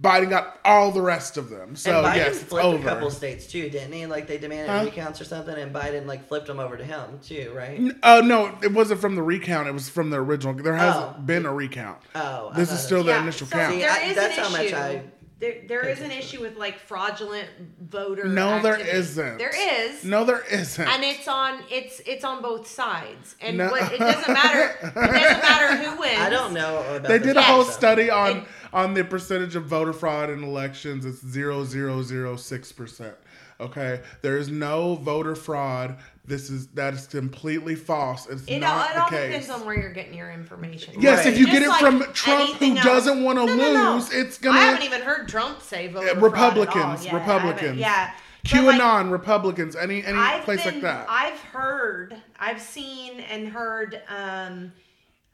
[0.00, 1.74] Biden got all the rest of them.
[1.74, 2.78] So and Biden yes, it's flipped over.
[2.88, 4.06] a couple states too, didn't he?
[4.06, 4.84] Like they demanded Huh?
[4.84, 7.80] recounts or something, and Biden like flipped them over to him too, right?
[8.04, 9.66] Oh no, it wasn't from the recount.
[9.66, 10.54] It was from the original.
[10.54, 11.20] There hasn't Oh.
[11.22, 11.98] been a recount.
[12.14, 13.72] Oh, I This thought is it- still the Yeah, initial so count.
[13.74, 14.76] See, There I- is that's an how much issue.
[14.76, 15.02] I
[15.40, 17.48] There, there pay is an issue with like fraudulent
[17.80, 18.24] voter.
[18.24, 18.96] No, there activity.
[18.98, 19.38] isn't.
[19.38, 19.52] There
[19.84, 20.04] is.
[20.04, 20.88] No, there isn't.
[20.88, 23.70] And it's on it's it's on both sides, and No.
[23.70, 24.74] what, it doesn't matter.
[24.82, 26.18] It doesn't matter who wins.
[26.18, 27.08] I don't know about.
[27.08, 27.74] they did a whole stuff.
[27.76, 31.06] study on And- on the percentage of voter fraud in elections.
[31.06, 33.14] It's zero zero zero six percent.
[33.60, 35.98] Okay, there is no voter fraud.
[36.28, 38.26] This is that is completely false.
[38.28, 39.26] It's It all, not it the all case.
[39.28, 40.94] depends on where you're getting your information.
[41.00, 41.32] Yes, Right.
[41.32, 42.84] if you Just get it like from Trump, who else.
[42.84, 43.94] doesn't want to No, no, no.
[43.94, 47.14] lose, it's gonna I haven't even heard Trump say voter at all Republicans, yet.
[47.14, 47.78] Republicans.
[47.78, 48.10] Yeah.
[48.44, 51.06] But, like, QAnon, Republicans, any any I've place been, like that.
[51.08, 54.72] I've heard, I've seen and heard um,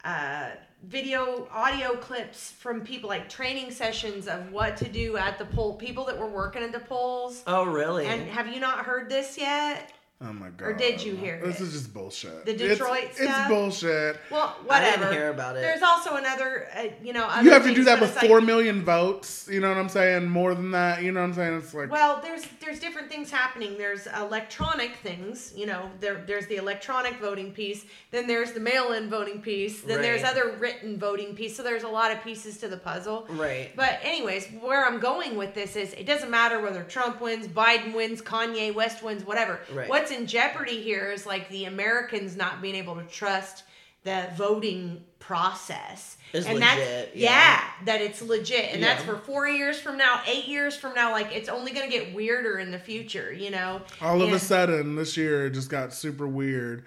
[0.03, 0.49] uh,
[0.83, 5.75] video, audio clips from people like training sessions of what to do at the poll.
[5.75, 7.43] People that were working at the polls.
[7.47, 8.05] Oh really?
[8.05, 9.91] And have you not heard this yet?
[10.25, 10.65] Oh my god!
[10.65, 11.63] or did you hear This it?
[11.63, 12.45] is just bullshit.
[12.45, 13.47] The It's- Detroit it's, stuff?
[13.49, 14.17] bullshit.
[14.31, 14.97] Well, I whatever.
[15.03, 15.61] didn't hear about it.
[15.61, 18.21] There's also another, uh, you know, other You have to do that but with it's
[18.21, 19.47] like- four million votes.
[19.51, 20.27] You know what I'm saying?
[20.27, 21.03] More than that.
[21.03, 21.57] You know what I'm saying?
[21.57, 23.77] It's like Well, there's there's different things happening.
[23.77, 25.89] There's electronic things, you know.
[25.99, 27.85] There there's the electronic voting piece.
[28.11, 29.81] Then there's the mail-in voting piece.
[29.81, 31.55] Then there's other written voting piece.
[31.55, 33.25] So there's a lot of pieces to the puzzle.
[33.29, 33.69] right.
[33.75, 37.93] But anyways, where I'm going with this is it doesn't matter whether Trump wins, Biden
[37.95, 39.59] wins, Kanye West wins, whatever.
[39.73, 39.89] Right.
[39.89, 43.63] What's in jeopardy here is like the Americans not being able to trust
[44.03, 46.17] the voting process.
[46.33, 47.31] Is and legit, that's yeah.
[47.31, 48.73] yeah, that it's legit.
[48.73, 51.89] And that's for four years from now, eight years from now, like it's only gonna
[51.89, 53.81] get weirder in the future, you know?
[54.01, 56.83] all of a sudden this year it just got super weird.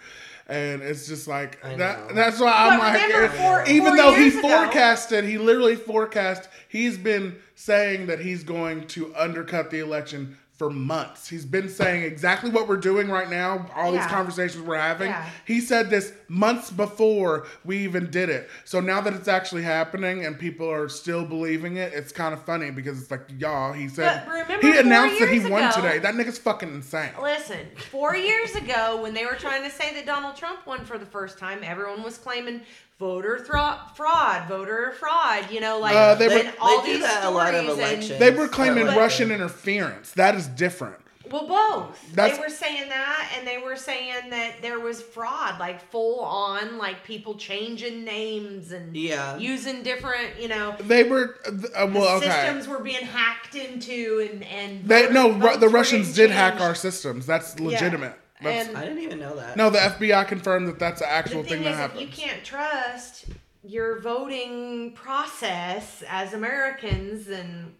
[0.51, 2.15] And it's just like that.
[2.15, 5.37] That's why I'm But like, remember, four- even four though he years ago- forecasted, he
[5.37, 6.49] literally forecast.
[6.69, 11.29] He's been saying that he's going to undercut the election for months.
[11.29, 13.71] He's been saying exactly what we're doing right now.
[13.77, 15.09] All these conversations we're having.
[15.11, 15.25] Yeah.
[15.47, 18.51] He said this months before we even did it.
[18.65, 22.43] So now that it's actually happening and people are still believing it, it's kind of
[22.43, 23.73] funny because it's like, y'all.
[23.73, 24.27] He said
[24.61, 26.01] he announced that he years won today.
[26.01, 27.11] That nigga's fucking insane.
[27.23, 30.99] Listen, four years ago, when they were trying to say that Donald Trump won for
[30.99, 32.63] the first time, everyone was claiming
[32.99, 35.51] voter thro- fraud, voter fraud.
[35.51, 38.21] You know, like Uh, they were- all they these that a lot of stories and-
[38.21, 40.11] They were claiming Or like Russian interference.
[40.13, 40.97] That is different.
[41.31, 41.99] Well, both.
[42.15, 46.21] That's- they were saying that, and they were saying that there was fraud, like full
[46.21, 49.37] on, like people changing names and Yeah.
[49.37, 52.31] using different, you know, They were uh, well, okay.
[52.31, 56.75] systems were being hacked into, and and They no, Ru- the Russians did hack our
[56.75, 57.27] systems.
[57.27, 58.15] That's legitimate.
[58.43, 59.57] That's, And- I didn't even know that.
[59.57, 62.01] no, the FBI confirmed that that's an The actual thing thing that is, if happened.
[62.01, 63.27] you can't trust
[63.65, 67.75] your voting process as Americans, then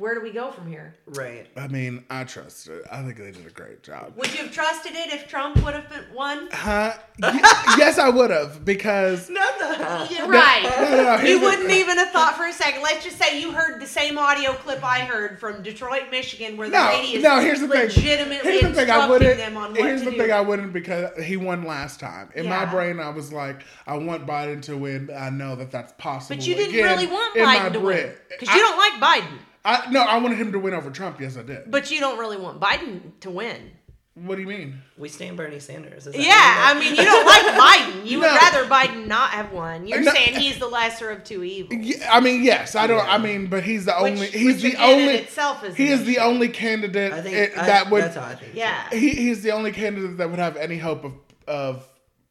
[0.00, 0.94] where do we go from here?
[1.06, 1.46] Right.
[1.56, 2.82] I mean, I trust it.
[2.90, 4.14] I think they did a great job.
[4.16, 6.48] Would you have trusted it if Trump would have been won?
[6.52, 6.94] Huh?
[7.78, 10.06] Yes, I would have because Not the huh.
[10.10, 11.20] Yeah, no, right.
[11.22, 12.82] no, you wouldn't even have thought for a second.
[12.82, 16.68] Let's just say you heard the same audio clip I heard from Detroit, Michigan, where
[16.68, 17.40] the No, lady is no.
[17.40, 17.90] Here's the thing.
[17.90, 18.40] Here's the thing.
[18.90, 19.36] I instructing wouldn't.
[19.38, 20.16] them on what Here's to the do.
[20.18, 20.32] thing.
[20.32, 22.30] I wouldn't because he won last time.
[22.34, 25.10] In my brain, I was like, I want Biden to win.
[25.14, 26.36] I know that that's possible.
[26.36, 28.12] but you didn't again really want in my Biden to win brain.
[28.30, 29.38] because you don't like Biden.
[29.64, 31.20] I, no, I wanted him to win over Trump.
[31.20, 31.70] Yes, I did.
[31.70, 33.70] But you don't really want Biden to win.
[34.14, 34.80] what do you mean?
[34.98, 36.06] We stand Bernie Sanders.
[36.06, 37.42] Is that Yeah, I mean, you don't like
[37.94, 38.06] Biden.
[38.06, 39.86] You would rather Biden not have won.
[39.86, 40.12] You're No.
[40.12, 41.78] saying he's the lesser of two evils.
[41.84, 42.98] Yeah, I mean, yes, I don't.
[43.04, 43.12] Yeah.
[43.14, 44.18] I mean, but he's the only.
[44.20, 45.14] which He's the again only.
[45.16, 48.02] itself is He an is the only candidate I think it- I- that would.
[48.04, 48.54] That's how I think.
[48.54, 48.88] Yeah.
[48.90, 51.12] He, he's the only candidate that would have any hope of
[51.46, 51.86] of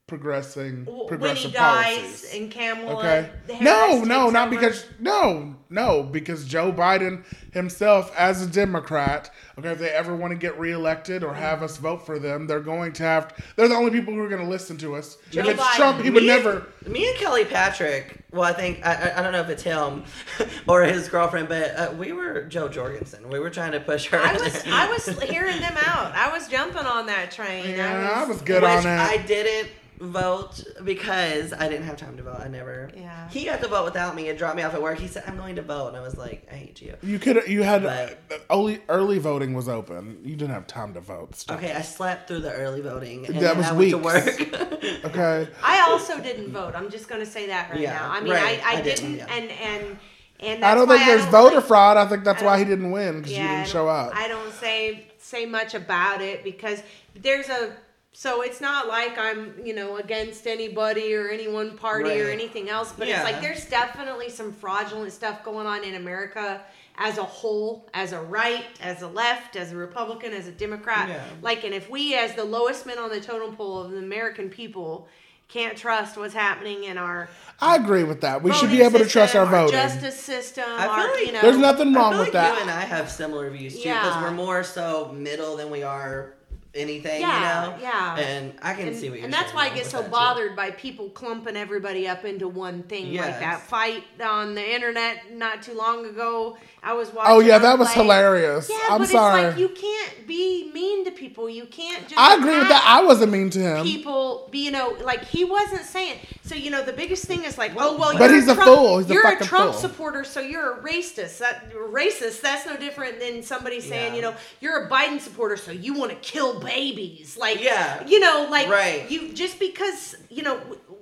[0.10, 2.34] progressing W- when progressive he dies policies.
[2.34, 2.98] in Kamala.
[2.98, 3.30] Okay.
[3.48, 4.58] Harris No, no, not over.
[4.60, 10.32] because no, no, because Joe Biden himself, as a Democrat, okay, if they ever want
[10.32, 13.34] to get reelected or have us vote for them, they're going to have.
[13.56, 15.18] They're the only people who are going to listen to us.
[15.32, 15.76] Joe if it's Biden.
[15.76, 16.68] Trump, he would Me and- never.
[16.88, 18.18] Me and Kelly Patrick.
[18.32, 20.04] Well, I think I, I- I don't know if it's him
[20.68, 23.30] or his girlfriend, but uh, we were Jo Jorgensen.
[23.30, 24.20] We were trying to push her.
[24.20, 24.64] I was.
[24.68, 26.14] I was hearing them out.
[26.16, 27.70] I was jumping on that train.
[27.76, 29.10] Yeah, I I was, was good Which on that.
[29.10, 29.70] I didn't
[30.00, 32.40] vote because I didn't have time to vote.
[32.40, 32.90] I never.
[32.96, 33.30] Yeah.
[33.30, 34.98] He got to vote without me and dropped me off at work.
[35.00, 37.48] He said, "I'm going to vote," and I was like, "I hate you." You could.
[37.48, 40.20] You had But- uh, only early voting was open.
[40.24, 41.36] You didn't have time to vote.
[41.36, 41.58] Stop.
[41.58, 43.26] Okay, I slept through the early voting.
[43.26, 44.06] And That then was I went to weeks.
[44.40, 44.66] work.
[45.06, 45.48] Okay.
[45.64, 46.74] I also didn't vote.
[46.76, 48.12] I'm just going to say that right Yeah, now.
[48.12, 48.60] I mean, right.
[48.64, 49.34] I, I, I didn't, didn't, yeah.
[49.34, 49.98] and and
[50.42, 51.98] and I don't think there's don't voter like- fraud.
[51.98, 54.12] I think that's I why he didn't win because you didn't don't- show up.
[54.16, 56.82] I don't say say much about it because
[57.16, 57.74] there's a
[58.12, 62.70] so it's not like I'm you know against anybody or any one party or anything
[62.70, 63.16] else, but Yeah.
[63.18, 66.62] it's like there's definitely some fraudulent stuff going on in America
[67.02, 71.08] as a whole, as a right, as a left, as a Republican, as a Democrat.
[71.08, 71.24] Yeah.
[71.42, 74.50] Like, and if we, as the lowest men on the totem pole of the American
[74.50, 75.08] people,
[75.48, 77.30] can't trust what's happening in our
[77.62, 78.44] I agree with that.
[78.44, 79.72] We should be able to trust system, our voting.
[79.72, 82.34] justice system, I feel our, like you know, There's nothing I wrong feel with like
[82.34, 82.56] that.
[82.56, 84.22] you and I have similar views too, because Yeah.
[84.24, 86.34] we're more so middle than we are
[86.76, 87.78] anything, Yeah, you know.
[87.82, 88.18] yeah.
[88.18, 90.12] And I can and, see what you're and that's why I get so that, too.
[90.12, 95.34] bothered by people clumping everybody up into one thing like that fight on the internet
[95.34, 96.58] not too long ago.
[96.82, 97.32] I was oh, watching.
[97.34, 98.70] Oh yeah, that was play- hilarious.
[98.70, 99.42] Yeah, I'm but sorry.
[99.42, 101.50] it's like you can't be mean to people.
[101.50, 102.18] You can't just.
[102.18, 102.84] I agree with that.
[102.88, 103.84] I wasn't mean to him.
[103.86, 106.20] People, be you know, like he wasn't saying.
[106.44, 108.70] So you know, the biggest thing is like, oh well, But you're he's a Trump,
[108.70, 108.98] fool.
[109.00, 109.82] He's a you're fucking Trump fool.
[109.82, 111.40] supporter, so you're a racist.
[111.40, 112.42] That racist.
[112.42, 114.16] That's no different than somebody saying, Yeah.
[114.16, 117.38] you know, you're a Biden supporter, so you want to kill babies.
[117.38, 118.06] Like, Yeah.
[118.08, 119.10] you know, like Right.
[119.12, 120.58] you just because you know,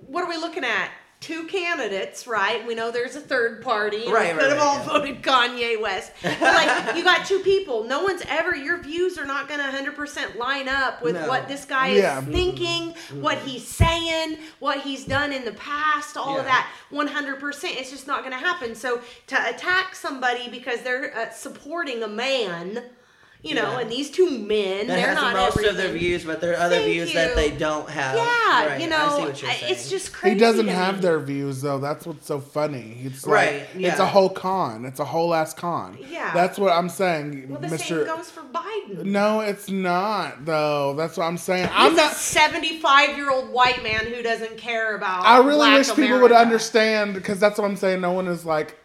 [0.07, 0.89] what are we looking at?
[1.19, 2.65] Two candidates, right?
[2.67, 4.07] We know there's a third party.
[4.07, 5.13] Right, we could right, have all right, yeah.
[5.15, 6.11] voted Kanye West.
[6.21, 7.85] But like, you got two people.
[7.85, 8.55] No one's ever.
[8.55, 11.27] Your views are not going to 100% line up with No.
[11.27, 12.19] what this guy Yeah.
[12.21, 16.69] is thinking, what he's saying, what he's done in the past, all of that.
[16.91, 17.63] 100%.
[17.75, 18.75] It's just not going to happen.
[18.75, 22.83] So to attack somebody because they're uh, supporting a man,
[23.47, 23.79] you know, Yeah.
[23.79, 26.57] and these two men, That they're has not most of their views, but there are
[26.57, 28.15] other Thank views that they don't have.
[28.15, 29.71] Yeah, Right, you I know, see what you're saying.
[29.71, 30.33] it's just crazy.
[30.35, 31.79] he doesn't have their views though.
[31.79, 32.97] That's what's so funny.
[33.03, 34.85] It's like, Right, It's a whole con.
[34.85, 35.97] It's a whole ass con.
[36.09, 36.31] Yeah.
[36.33, 37.79] That's what I'm saying, Well, the Mr.
[37.79, 39.03] same goes for Biden.
[39.05, 40.93] No, it's not though.
[40.95, 41.69] That's what I'm saying.
[41.73, 42.13] I'm He's a not.
[42.13, 45.25] 75 year old white man who doesn't care about.
[45.25, 48.01] I really black wish people would understand because that's what I'm saying.
[48.01, 48.77] No one is like,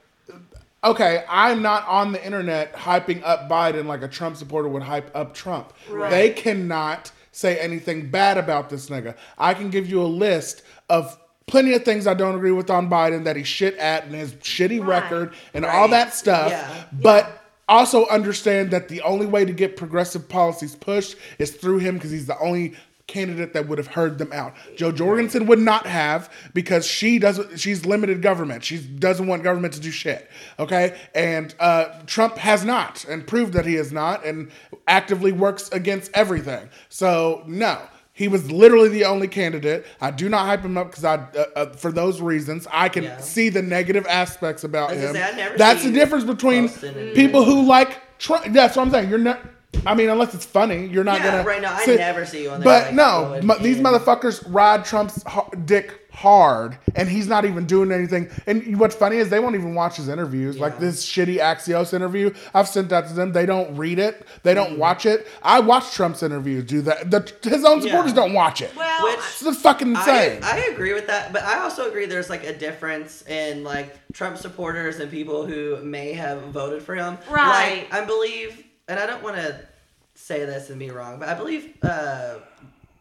[0.85, 5.11] okay, I'm not on the internet hyping up Biden like a Trump supporter would hype
[5.15, 5.73] up Trump.
[5.89, 6.11] Right.
[6.11, 9.17] They cannot say anything bad about this nigga.
[9.39, 12.91] I can give you a list of plenty of things I don't agree with on
[12.91, 15.03] Biden that he shit at and his shitty Right.
[15.03, 16.51] record and all that stuff.
[16.51, 16.85] Yeah.
[16.93, 21.95] But also understand that the only way to get progressive policies pushed is through him
[21.95, 22.75] because he's the only
[23.07, 24.55] candidate that would have heard them out.
[24.77, 28.65] Jo Jorgensen would not have because she doesn't she's limited government.
[28.65, 30.29] She doesn't want government to do shit.
[30.59, 30.97] Okay?
[31.15, 34.51] And uh, Trump has not and proved that he is not and
[34.89, 36.69] actively works against everything.
[36.89, 37.81] So no.
[38.15, 39.87] He was literally the only candidate.
[39.99, 43.05] I do not hype him up because I, uh, uh, for those reasons, I can
[43.05, 43.19] Yeah.
[43.21, 45.15] see the negative aspects about him.
[45.15, 46.69] say, That's the difference between
[47.15, 48.45] people who like Trump.
[48.53, 49.09] That's what I'm saying.
[49.09, 49.41] You're not.
[49.87, 51.45] I mean, unless it's funny, you're not Yeah, gonna.
[51.45, 54.85] right now, I never see you on there, But no, going mu- these motherfuckers ride
[54.85, 58.29] Trump's ho- dick hard and he's not even doing anything.
[58.47, 60.59] And what's funny is they won't even watch his interviews.
[60.59, 63.33] Like this shitty Axios interview, I've sent that to them.
[63.33, 64.27] They don't read it.
[64.43, 64.71] They Mm-hmm.
[64.71, 65.27] don't watch it.
[65.43, 66.65] I watch Trump's interviews.
[66.65, 67.11] Do that.
[67.11, 68.17] The, his own supporters Yeah.
[68.17, 68.71] don't watch it.
[68.77, 70.41] Well, Which- It's just fucking I, insane.
[70.45, 74.37] I agree with that, but I also agree there's like a difference in like Trump
[74.37, 77.17] supporters and people who may have voted for him.
[77.31, 77.87] Right.
[77.91, 79.59] Like, I believe, and I don't want to
[80.15, 82.37] say this and be wrong, but I believe uh,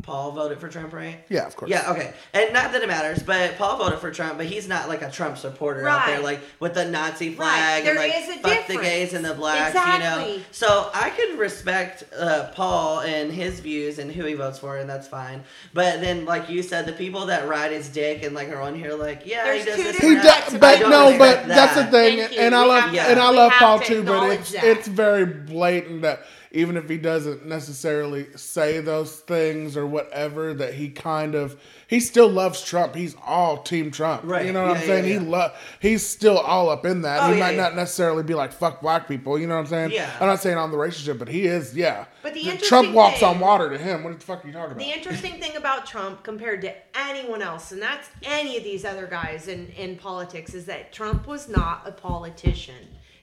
[0.04, 1.20] Paul voted for Trump, right?
[1.30, 1.70] yeah, of course.
[1.70, 2.12] Yeah, okay.
[2.34, 5.12] And not that it matters, but Paul voted for Trump, but he's not like a
[5.12, 7.36] Trump supporter out there, like with the Nazi Right.
[7.38, 10.40] flag There and like is a fuck the gays and the blacks, you know.
[10.50, 14.90] So I can respect uh, Paul and his views and who he votes for, and
[14.90, 15.44] that's fine.
[15.76, 18.74] But then, like you said, the people that ride his dick and like are on
[18.74, 19.98] here, like, yeah, There's he does this.
[20.00, 20.46] He and different that.
[20.50, 21.92] does, but no, respect but that's the that.
[21.92, 22.40] thing, Thank you.
[22.42, 24.64] and I love and I love Paul to too, but it's that.
[24.64, 30.74] it's very blatant that even if he doesn't necessarily say those things or whatever, that
[30.74, 32.96] he kind of he still loves Trump.
[32.96, 34.46] He's all Team Trump, Right.
[34.46, 35.06] You know what Yeah, I'm saying?
[35.06, 35.30] yeah, He yeah.
[35.32, 37.22] love he's still all up in that.
[37.30, 39.40] Oh, he might not necessarily be like fuck black people.
[39.40, 39.92] You know what I'm saying?
[39.92, 40.10] Yeah.
[40.20, 41.76] I'm not saying on the relationship, but he is.
[41.76, 42.06] Yeah.
[42.24, 44.04] But the Trump walks thing- on water to him.
[44.04, 44.78] What the fuck are you talking about?
[44.80, 49.08] The interesting thing about Trump compared to anyone else, and that's any of these other
[49.08, 52.76] guys in, in politics, is that Trump was not a politician.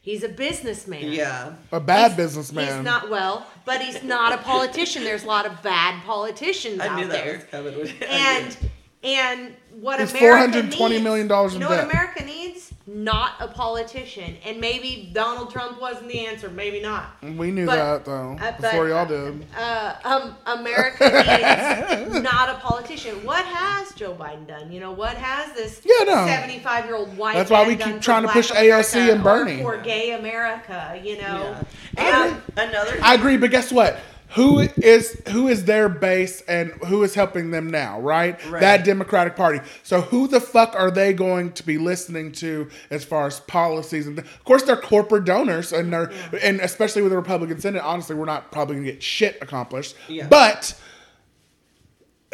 [0.09, 1.12] He's a businessman.
[1.12, 1.52] Yeah.
[1.70, 2.64] a bad He's- businessman.
[2.76, 5.05] He's not well, but he's not a politician.
[5.05, 7.35] There's a lot of bad politicians I out knew that there.
[7.35, 7.93] was coming.
[8.09, 8.56] and
[9.05, 11.85] and what He's America $420 needs, million in you know debt.
[11.86, 12.47] what America needs?
[12.90, 14.39] Not a politician.
[14.47, 16.48] And maybe Donald Trump wasn't the answer.
[16.48, 17.16] Maybe not.
[17.23, 19.44] we knew but- that though Uh, but, before y'all did.
[19.55, 21.05] Uh, um, America
[22.09, 23.23] needs not a politician.
[23.27, 24.73] What has Joe Biden done?
[24.73, 26.27] You know, what has this Yeah, no.
[26.27, 29.23] 75 year old white That's why we keep trying to push AOC America and or
[29.23, 29.62] Bernie.
[29.62, 31.62] For gay America, you know.
[31.98, 32.20] Yeah.
[32.23, 32.98] Um, And another.
[33.02, 33.98] I agree, but guess what?
[34.30, 38.38] Who is who is their base and who is helping them now, right?
[38.46, 38.60] Right.
[38.60, 39.60] That Democratic Party.
[39.82, 44.06] So who the fuck are they going to be listening to as far as policies
[44.06, 48.14] and of course they're corporate donors and they're and especially with the Republican Senate, honestly,
[48.14, 49.96] we're not probably gonna get shit accomplished.
[50.09, 50.26] Yeah.
[50.28, 50.74] But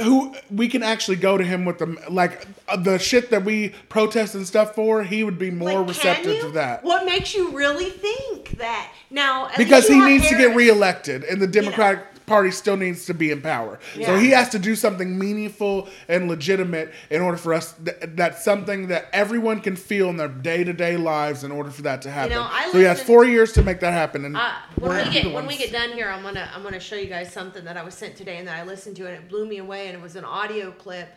[0.00, 3.70] who we can actually go to him with the like uh, the shit that we
[3.88, 6.82] protest and stuff for, he would be more like, receptive to that.
[6.82, 8.90] What makes you really think that?
[9.10, 13.30] Now, because he needs to get reelected and the democratic party still needs to be
[13.30, 13.78] in power.
[13.94, 18.44] So he has to do something meaningful and legitimate in order for us th- that's
[18.44, 22.32] something that everyone can feel in their day-to-day lives in order for that to happen.
[22.32, 25.12] know, I so he has four years to make that happen and Uh, when we
[25.12, 27.76] get when we get done here, I'm gonna I'm gonna show you guys something that
[27.76, 29.96] I was sent today and that I listened to and it blew me away and
[29.96, 31.08] it was an audio clip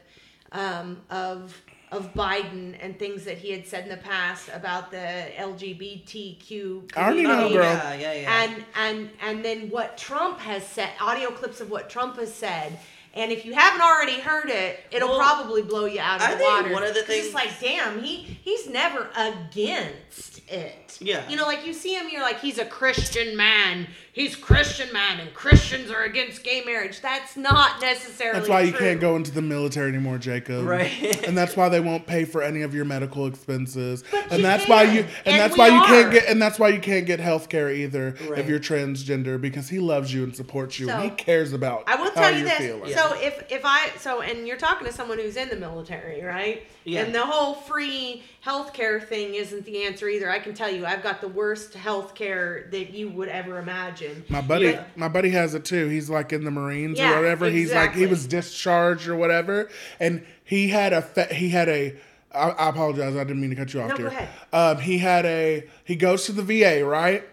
[0.52, 1.56] um, of
[1.92, 4.98] of Biden and things that he had said in the past about the
[5.38, 7.54] LGBTQ I already know, community.
[7.56, 7.64] girl.
[7.64, 8.44] Yeah, yeah, yeah.
[8.44, 12.78] and and and then what Trump has said, audio clips of what Trump has said.
[13.14, 16.32] And if you haven't already heard it, it'll Well, probably blow you out of I
[16.34, 16.74] the think water.
[16.74, 20.87] one of the 'Cause it's things- like, damn, he he's never against it.
[21.00, 21.28] Yeah.
[21.30, 23.88] You know, like you see him, you're like, he's a Christian man.
[24.14, 27.02] He's Christian man, and Christians are against gay marriage.
[27.02, 28.40] That's not necessarily.
[28.40, 31.24] that's why you can't go into the military anymore jacob Right.
[31.28, 34.42] and that's why they won't pay for any of your medical expenses But and you
[34.42, 35.12] that's why you can.
[35.26, 37.48] and, And that's we why you can't get and that's why you can't get health
[37.50, 38.40] care either Right.
[38.40, 41.96] if you're transgender because he loves you and supports you and he cares about I
[41.96, 42.58] will tell you you're this.
[42.58, 42.94] feeling.
[42.96, 46.64] So if if I so and you're talking to someone who's in the military, right?
[46.86, 47.02] Yeah.
[47.04, 50.30] And the whole free healthcare thing isn't the answer either.
[50.32, 54.24] I can tell you, I've got the worst health care that you would ever imagine.
[54.30, 55.88] My buddy, But- my buddy has it too.
[55.88, 57.50] He's like in the Marines Yeah, or whatever.
[57.50, 61.96] He's like he was discharged or whatever, and he had a fe- he had a.
[62.34, 63.16] I, I apologize.
[63.16, 64.30] I didn't mean to cut you off No, here.
[64.54, 65.64] Um, he had a.
[65.86, 67.24] He goes to the VA right,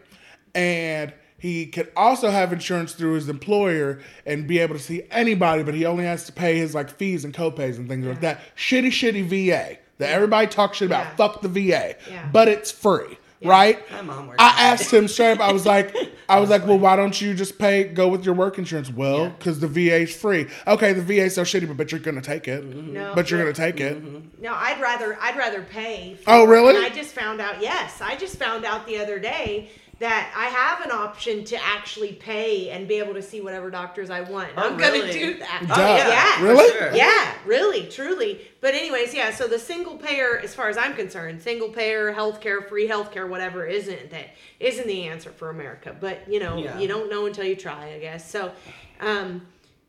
[0.55, 5.63] and he could also have insurance through his employer and be able to see anybody,
[5.63, 8.41] but he only has to pay his like fees and copays and things like that.
[8.57, 11.05] Shitty, shitty VA that everybody talks shit about.
[11.05, 11.17] Yeah.
[11.17, 12.29] Fuck the VA, Yeah.
[12.33, 13.19] but it's free.
[13.43, 14.73] Right, My mom works I there.
[14.73, 15.41] asked him straight up.
[15.41, 15.95] I was like,
[16.29, 18.91] I was like, well, why don't you just pay, go with your work insurance?
[18.91, 19.29] Well, Yeah.
[19.31, 20.47] because the VA's free.
[20.67, 22.63] Okay, the VA's so shitty, but, but you're gonna take it.
[22.65, 22.93] Mm-hmm.
[22.95, 23.13] No.
[23.15, 24.03] But you're gonna take it.
[24.03, 24.43] Mm-hmm.
[24.43, 26.17] No, I'd rather I'd rather pay.
[26.21, 26.77] Oh, for, Oh, really?
[26.77, 27.61] And I just found out.
[27.61, 29.69] Yes, I just found out the other day
[30.05, 34.11] that I have an option to actually pay and be able to see whatever doctors
[34.11, 34.51] I want.
[34.55, 35.61] Oh, I'm gonna do that.
[35.63, 35.77] Oh, Duh.
[35.77, 36.43] yeah.
[36.47, 36.71] Really?
[36.73, 36.95] sure.
[36.95, 38.43] Yeah, really, truly.
[38.61, 39.31] But anyways, yeah.
[39.31, 43.65] So the single payer, as far as I'm concerned, single payer healthcare, free healthcare, whatever,
[43.65, 44.27] isn't that
[44.61, 45.97] isn't the answer for America.
[45.99, 46.79] But you know, Yeah.
[46.79, 48.31] you don't know until you try, I guess.
[48.31, 48.53] So,
[49.01, 49.47] um,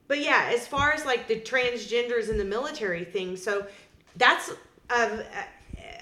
[0.07, 3.67] but yeah, as far as like the transgenders in the military thing, so
[4.15, 4.49] that's
[4.89, 5.25] a,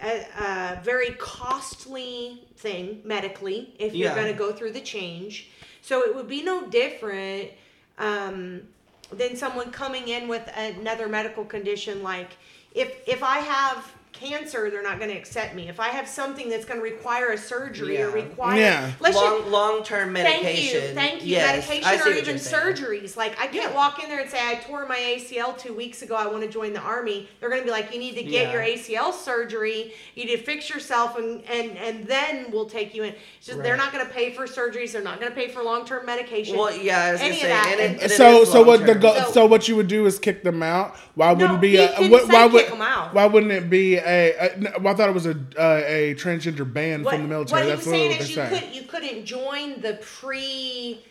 [0.03, 4.15] a, a very costly thing medically if you're Yeah.
[4.15, 5.49] going to go through the change.
[5.81, 7.51] So it would be no different.
[7.97, 8.63] Um,
[9.11, 12.31] than someone coming in with another medical condition like
[12.73, 15.67] if if I have cancer, they're not going to accept me.
[15.67, 18.91] If I have something that's going to require a surgery or require Yeah.
[18.99, 20.43] let's just- long long term medication.
[20.45, 21.29] Thank you, thank you.
[21.33, 23.17] Yes, Medication or even surgeries.
[23.17, 23.75] Like I can't Yeah.
[23.75, 26.15] walk in there and say I tore my ACL two weeks ago.
[26.15, 27.27] I want to join the army.
[27.39, 28.51] They're going to be like, you need to get Yeah.
[28.53, 29.93] your ACL surgery.
[30.15, 33.13] You need to fix yourself, and and and then we'll take you in.
[33.37, 34.91] It's just they're not going to pay for surgeries.
[34.93, 36.57] They're not going to pay for long term medication.
[36.57, 37.79] Well, yeah, I was Any gonna of say, that.
[37.79, 40.19] and it, and so so what the go, So- so what you would do is
[40.19, 40.95] kick them out.
[41.15, 43.13] Why wouldn't be a what, say why kick would 'em out.
[43.13, 46.15] why wouldn't it be a, a no, well, I thought it was a uh, a
[46.15, 47.61] transgender ban what, from the military.
[47.61, 48.61] What he That's was saying what is they're you saying.
[48.61, 51.03] could you couldn't join the pre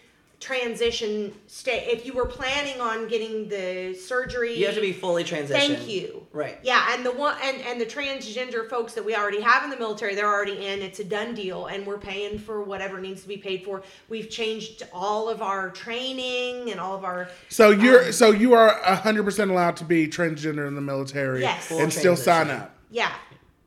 [0.42, 4.58] transition state if you were planning on getting the surgery.
[4.58, 5.50] you have to be fully transitioned.
[5.50, 6.26] Thank you.
[6.32, 6.58] Right.
[6.64, 9.76] Yeah, and the one and and the transgender folks that we already have in the
[9.76, 10.82] military, they're already in.
[10.82, 13.82] It's a done deal, and we're paying for whatever needs to be paid for.
[14.08, 17.28] We've changed all of our training and all of our.
[17.48, 21.42] So you're um, so you are hundred percent allowed to be transgender in the military
[21.42, 21.66] Yes.
[21.66, 22.74] Full and still sign up.
[22.92, 23.12] Yeah,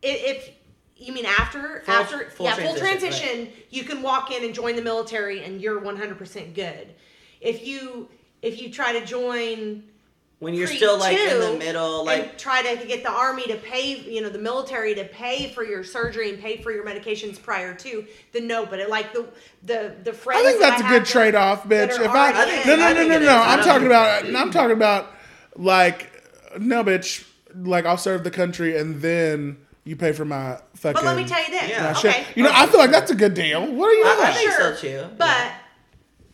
[0.01, 0.51] if, if
[0.97, 4.53] you mean after Full- after full yeah full transition, transition, you can walk in and
[4.53, 6.93] join the military, and you're 100 percent good.
[7.41, 8.07] If you
[8.41, 9.83] if you try to join
[10.39, 13.09] When you're pre- still like in the two middle, and like try to get the
[13.11, 16.71] army to pay, you know, the military to pay for your surgery and pay for
[16.71, 18.65] your medications prior to, then no.
[18.67, 19.25] But it, like the
[19.63, 20.43] the the I friends.
[20.45, 21.99] think that that's a good trade off, bitch.
[21.99, 23.27] If I, I think- no no I no no no.
[23.35, 25.11] I I'm talking about I'm talking about
[25.55, 26.11] like
[26.59, 27.25] no bitch.
[27.55, 30.93] Like I'll serve the country and then you pay for my fucking.
[30.93, 31.69] But let me tell you this.
[31.69, 31.93] Yeah.
[31.97, 32.11] Okay.
[32.23, 32.37] shit.
[32.37, 33.61] You know, I feel like that's a good deal.
[33.71, 34.27] What are you I, doing?
[34.27, 34.75] I think Sure.
[34.75, 35.15] so too.
[35.17, 35.51] But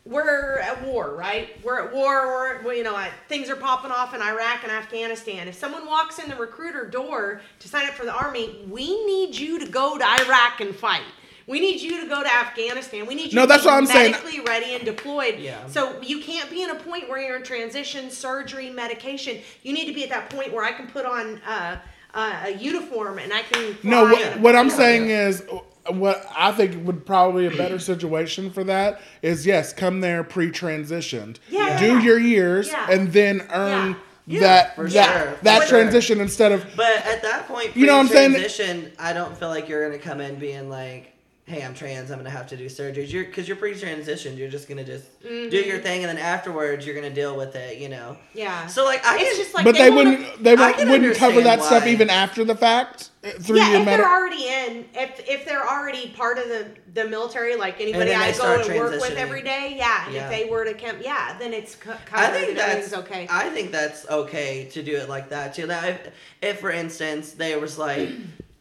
[0.06, 1.64] we're at war, right?
[1.64, 2.62] We're at war.
[2.64, 5.48] We're, you know, uh, things are popping off in Iraq and Afghanistan.
[5.48, 9.36] If someone walks in the recruiter door to sign up for the army, we need
[9.36, 11.04] you to go to Iraq and fight.
[11.52, 13.06] We need you to go to Afghanistan.
[13.06, 14.12] We need you No, to that's be what I'm saying.
[14.12, 15.38] medically ready and deployed.
[15.38, 15.68] Yeah.
[15.68, 19.40] So you can't be in a point where you're in transition, surgery, medication.
[19.62, 21.78] You need to be at that point where I can put on uh,
[22.14, 23.78] uh, a uniform and I can.
[23.84, 24.78] No, fly what, in a what I'm plane.
[24.78, 25.44] saying is,
[25.90, 31.38] what I think would probably a better situation for that is yes, come there pre-transitioned,
[31.50, 32.02] Yeah, do yeah.
[32.02, 32.88] your years, Yeah.
[32.90, 35.68] and then earn Yeah, that for that, sure, that sure.
[35.68, 38.92] transition instead of But at that point, You know what I'm saying?
[39.00, 41.12] I don't feel like you're gonna come in being like,
[41.52, 42.12] "Hey, I'm trans.
[42.12, 44.38] I'm gonna have to do surgeries." You're because you're pre-transitioned.
[44.38, 45.84] You're just gonna just do your Mm-hmm.
[45.84, 47.78] thing, and then afterwards, you're gonna deal with it.
[47.78, 48.18] You know.
[48.34, 48.68] Yeah.
[48.68, 51.38] So like, I it's can, just like but they, wanna- wouldn't they wouldn't, wouldn't cover
[51.38, 54.48] understand that stuff even after the fact uh, through yeah, your if med- they're already
[54.48, 58.64] in, if if they're already part of the the military, like anybody I go start
[58.66, 60.06] to work with every day, yeah.
[60.06, 60.30] And Yeah.
[60.30, 62.26] if they were to come, yeah, then it's co- covered.
[62.26, 63.28] I think that's okay.
[63.30, 65.68] I think that's okay to do it like that too.
[65.68, 66.00] Now, if,
[66.42, 68.10] if for instance they was like,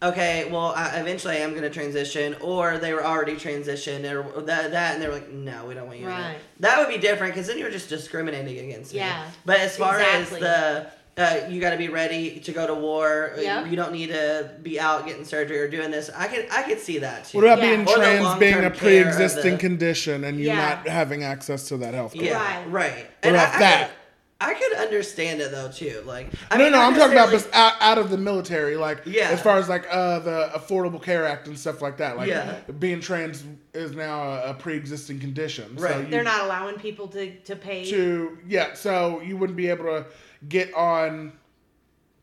[0.02, 4.42] okay, well, I, eventually I am going to transition, or they were already transitioned, or
[4.42, 6.06] that that, and they were like, no, we don't want you.
[6.08, 6.36] Right.
[6.60, 9.00] That would be different because then you're just discriminating against me.
[9.00, 10.36] Yeah, But as far exactly.
[10.36, 13.32] as the uh, you got to be ready to go to war.
[13.36, 13.66] uh, Yep.
[13.66, 16.08] You don't need to be out getting surgery or doing this.
[16.16, 17.36] I could I could see that too.
[17.38, 17.76] what about Yeah.
[17.76, 20.56] being Or trans being a long-term care of pre-existing the- condition and you Yeah.
[20.76, 22.22] not having access to that health care?
[22.24, 22.70] Yeah, Right.
[22.70, 22.94] right.
[22.96, 23.80] What And about I, that?
[23.82, 23.94] I could,
[24.42, 26.02] I could understand it though too.
[26.06, 28.74] Like, I no, mean, no, I'm talking about necessarily- bes- out, out of the military,
[28.76, 29.28] like Yeah.
[29.30, 32.16] as far as like uh, the Affordable Care Act and stuff like that.
[32.16, 32.58] Like Yeah.
[32.78, 33.44] being trans
[33.74, 35.76] is now a, a pre-existing condition.
[35.76, 36.00] So Right.
[36.04, 37.84] you, They're not allowing people to to pay.
[37.90, 40.06] to yeah, so you wouldn't be able to
[40.48, 41.32] get on.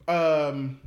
[0.08, 0.80] Um,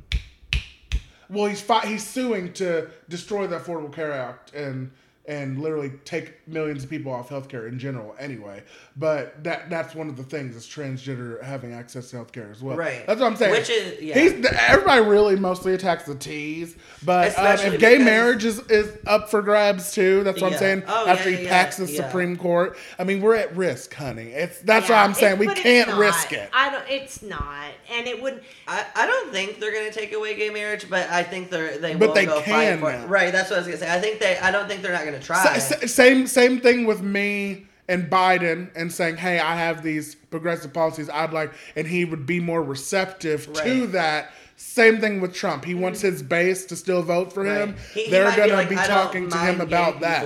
[1.29, 4.91] well, he's fi- he's suing to destroy the Affordable Care Act and
[5.27, 8.15] and literally take millions of people off healthcare in general.
[8.19, 8.63] Anyway,
[8.97, 12.75] but that that's one of the things is transgender having access to healthcare as well.
[12.75, 13.05] Right.
[13.05, 13.51] That's what I'm saying.
[13.51, 14.17] Which is- yeah.
[14.19, 16.75] He's everybody really mostly attacks the T's,
[17.05, 20.83] but um, if gay marriage is, is up for grabs too, that's what I'm saying.
[20.87, 22.05] Oh, After yeah, he yeah, packs the yeah.
[22.07, 24.29] Supreme Court, I mean we're at risk, honey.
[24.31, 25.33] It's that's Yeah, what I'm saying.
[25.33, 25.99] it- we can't not.
[25.99, 26.49] risk it.
[26.53, 26.83] I don't.
[26.89, 28.43] It's not, and it would.
[28.67, 31.93] I, I don't think they're gonna take away gay marriage, but I think they're they
[31.95, 33.07] But will they go can fight for it.
[33.07, 33.93] Right, that's what I was gonna say.
[33.93, 34.37] I think they.
[34.39, 35.55] I don't think they're not gonna try.
[35.55, 40.15] S- s- same same thing with me and Biden and saying, "Hey, I have these
[40.15, 41.09] progressive policies.
[41.09, 44.31] I'd like," and he would be more receptive to that.
[44.55, 45.65] Same thing with Trump.
[45.65, 47.75] He wants his base to still vote for him.
[47.95, 50.25] He- he They're might gonna like, be talking to him about gay that.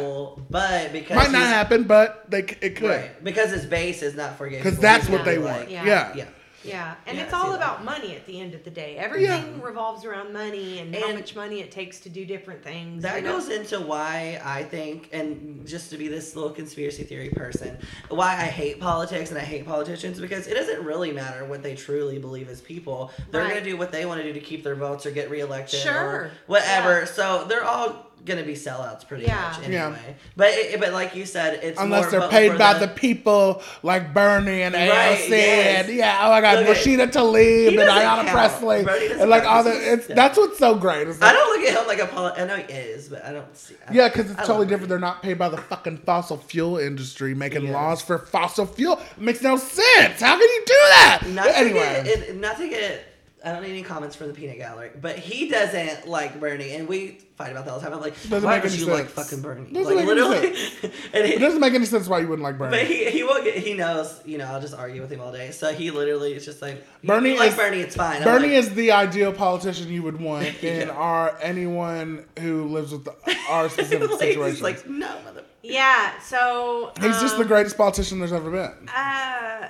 [0.49, 4.37] but because Might not happen, but they it could Right, because his base is not
[4.37, 4.57] for gay.
[4.57, 5.59] because that's He's what they really want.
[5.61, 5.85] like- Yeah.
[5.85, 6.11] Yeah.
[6.15, 6.25] Yeah.
[6.65, 7.57] Yeah, and Yeah, it's all that.
[7.57, 8.97] about money at the end of the day.
[8.97, 9.65] Everything Yeah.
[9.65, 13.03] revolves around money and, how much money it takes to do different things.
[13.03, 13.33] That know?
[13.33, 17.77] goes into why I think, and just to be this little conspiracy theory person,
[18.09, 21.75] why I hate politics and I hate politicians because it doesn't really matter what they
[21.75, 23.11] truly believe as people.
[23.31, 23.51] They're Right.
[23.51, 25.79] going to do what they want to do to keep their votes or get reelected
[25.79, 25.93] Sure.
[25.93, 26.99] or whatever.
[26.99, 27.05] Yeah.
[27.05, 29.41] So they're all gonna be sellouts pretty Yeah.
[29.59, 29.85] much Yeah.
[29.85, 30.15] anyway.
[30.35, 34.13] But it, but like you said, it's Unless more they're paid by the, people like
[34.13, 35.85] Bernie and AOC Right, yes.
[35.87, 38.31] and yeah, oh my god, Look at- Rashida Tlaib and doesn't Ayanna.
[38.31, 38.79] Presley
[39.21, 40.15] and like all the it's yeah.
[40.15, 41.07] that's what's so great.
[41.07, 43.31] It's I don't look at him like a poli- I know he is, but I
[43.31, 43.75] don't see.
[43.87, 44.69] I yeah, don't- because it's I totally know.
[44.71, 44.89] different.
[44.89, 47.73] They're not paid by the fucking fossil fuel industry making Yes.
[47.73, 48.99] laws for fossil fuel.
[49.17, 50.19] It makes no sense.
[50.21, 51.19] How can you do that?
[51.27, 53.05] Not But to anyway, get, it, not to get.
[53.45, 56.87] I don't need any comments from the peanut gallery, but he doesn't like Bernie, and
[56.87, 57.93] we fight about that all the time.
[57.93, 59.71] I'm like, Doesn't why make don't you like fucking Bernie?
[59.71, 60.47] Doesn't like make any literally,
[61.13, 62.77] and he, it doesn't make any sense why you wouldn't like Bernie.
[62.77, 65.31] But he he will get he knows you know I'll just argue with him all
[65.31, 65.51] day.
[65.51, 68.23] So he literally is just like Bernie you like is- Bernie it's fine.
[68.23, 70.93] Bernie like, is the ideal politician you would want in Yeah.
[70.95, 73.13] our anyone who lives with the,
[73.49, 74.51] our specific like, situation.
[74.53, 75.43] he's like no mother.
[75.61, 78.89] Yeah, so He's just the um, greatest politician there's ever been.
[78.89, 79.69] Uh,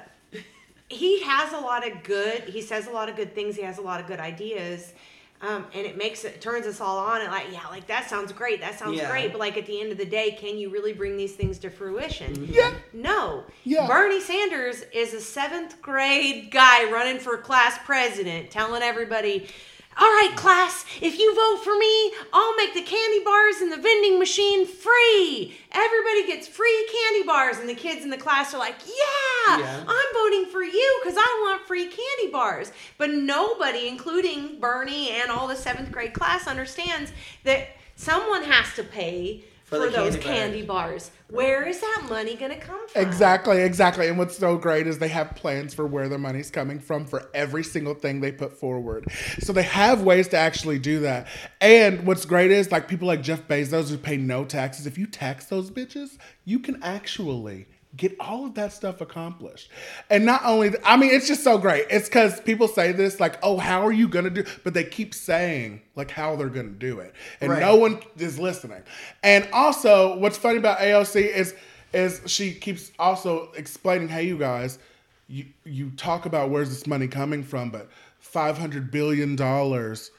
[0.90, 2.44] he has a lot of good.
[2.44, 3.56] He says a lot of good things.
[3.56, 4.94] He has a lot of good ideas,
[5.42, 7.22] um, and it makes it turns us all on.
[7.22, 8.62] And like, yeah, like that sounds great.
[8.62, 9.10] That sounds Yeah.
[9.10, 9.32] great.
[9.32, 11.70] But like at the end of the day, can you really bring these things to
[11.70, 12.48] fruition?
[12.52, 12.72] Yeah.
[12.94, 13.44] No.
[13.64, 13.88] Yeah.
[13.88, 19.48] Bernie Sanders is a seventh grade guy running for class president, telling everybody.
[19.98, 23.78] All right, class, if you vote for me, I'll make the candy bars in the
[23.78, 25.56] vending machine free.
[25.72, 27.60] Everybody gets free candy bars.
[27.60, 29.84] And the kids in the class are like, yeah, Yeah.
[29.88, 32.74] I'm voting for you because I want free candy bars.
[32.98, 37.14] But nobody, including Bernie and all the seventh grade class, understands
[37.44, 39.46] that someone has to pay
[39.76, 40.34] For for, those candy bar.
[40.34, 41.12] candy bars.
[41.30, 43.02] Where is that money going to come from?
[43.02, 44.08] Exactly, exactly.
[44.08, 47.30] And what's so great is they have plans for where their money's coming from for
[47.34, 49.08] every single thing they put forward.
[49.40, 51.28] So they have ways to actually do that.
[51.62, 54.86] And what's great is like people like Jeff Bezos who pay no taxes.
[54.86, 59.70] If you tax those bitches, you can actually get all of that stuff accomplished.
[60.10, 61.86] And not only, th- I mean, it's just so great.
[61.90, 64.44] It's because people say this like, oh, how are you going to do?
[64.64, 67.14] But they keep saying like how they're going to do it.
[67.42, 67.62] And Right.
[67.62, 68.84] no one is listening.
[69.24, 71.54] And also, what's funny about AOC is
[71.94, 74.80] is she keeps also explaining, hey, you guys,
[75.28, 77.90] you you talk about where's this money coming from, but
[78.20, 80.12] five hundred billion dollars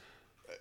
[0.49, 0.53] uh,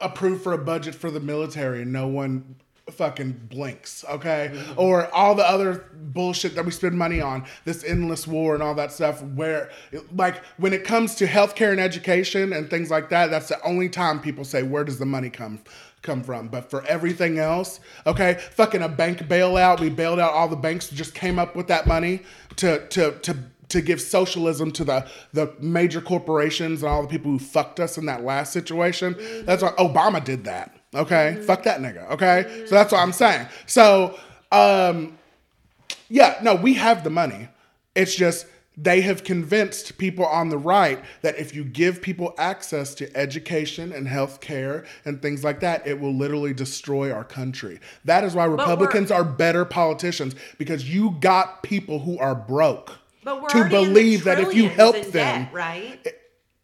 [0.00, 2.56] approved for a budget for the military, and no one
[2.90, 4.50] fucking blinks, okay?
[4.52, 4.78] Mm-hmm.
[4.78, 8.74] Or all the other bullshit that we spend money on, this endless war and all
[8.76, 9.70] that stuff, where,
[10.12, 13.88] like, when it comes to healthcare and education and things like that, that's the only
[13.88, 15.60] time people say, where does the money come
[16.02, 16.46] come from?
[16.46, 20.88] But for everything else, okay, fucking a bank bailout, we bailed out all the banks,
[20.88, 22.22] just came up with that money
[22.56, 23.36] to, to, to,
[23.68, 27.98] to give socialism to the the major corporations and all the people who fucked us
[27.98, 29.16] in that last situation.
[29.44, 29.82] That's mm-hmm.
[29.82, 30.76] why Obama did that.
[30.96, 32.10] Okay, fuck that nigga.
[32.10, 33.46] Okay, so that's what I'm saying.
[33.66, 34.18] So,
[34.52, 35.18] um,
[36.08, 37.48] yeah, no, we have the money.
[37.94, 38.46] It's just
[38.76, 43.90] they have convinced people on the right that if you give people access to education
[43.92, 47.80] and health care and things like that, it will literally destroy our country.
[48.04, 52.92] That is why Republicans are better politicians because you got people who are broke
[53.22, 56.06] to already in the believe that if you help them, debt, right?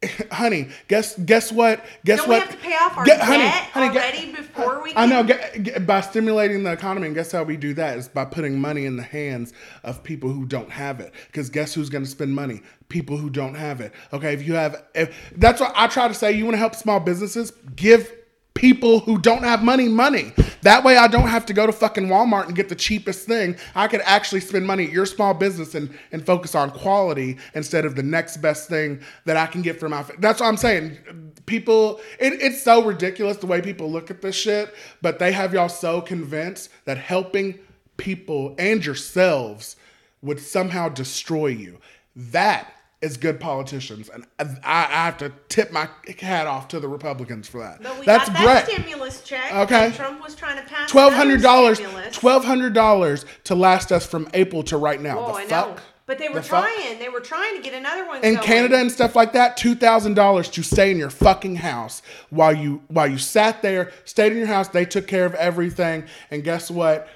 [0.32, 1.84] honey, guess guess what?
[2.04, 2.34] Guess Don't what?
[2.34, 4.92] we have to pay off our Get- debt get- already before we?
[4.96, 5.22] I know.
[5.22, 8.60] Get, get- by stimulating the economy, and guess how we do that is by putting
[8.60, 9.52] money in the hands
[9.84, 11.12] of people who don't have it.
[11.26, 12.60] Because guess who's going to spend money?
[12.88, 13.92] People who don't have it.
[14.12, 16.32] Okay, if you have, if that's what I try to say.
[16.32, 17.52] You want to help small businesses?
[17.76, 18.12] Give
[18.54, 20.32] people who don't have money money.
[20.62, 23.56] That way, I don't have to go to fucking Walmart and get the cheapest thing.
[23.74, 27.84] I could actually spend money at your small business and and focus on quality instead
[27.84, 30.04] of the next best thing that I can get from my.
[30.18, 30.98] That's what I'm saying.
[31.46, 35.52] People, it, it's so ridiculous the way people look at this shit, but they have
[35.52, 37.58] y'all so convinced that helping
[37.96, 39.76] people and yourselves
[40.22, 41.78] would somehow destroy you.
[42.14, 42.72] That
[43.02, 45.88] is good politicians, and I, I have to tip my
[46.20, 47.82] hat off to the Republicans for that.
[47.82, 48.76] But we That's got that great.
[48.78, 49.52] stimulus check.
[49.52, 49.92] Okay.
[49.96, 51.80] Trump was trying to pass Twelve hundred dollars.
[52.12, 55.18] Twelve hundred dollars to last us from April to right now.
[55.18, 55.76] Oh, the I know.
[56.04, 56.64] But they were The fuck?
[56.64, 56.98] trying.
[56.98, 58.22] They were trying to get another one.
[58.24, 58.44] in going.
[58.46, 62.54] Canada and stuff like that, two thousand dollars to stay in your fucking house while
[62.54, 64.68] you while you sat there, stayed in your house.
[64.68, 67.08] They took care of everything, and guess what?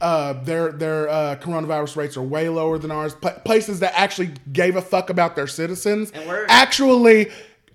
[0.00, 3.14] Uh, their their uh, coronavirus rates are way lower than ours.
[3.14, 7.30] Pla places that actually gave a fuck about their citizens And we're- actually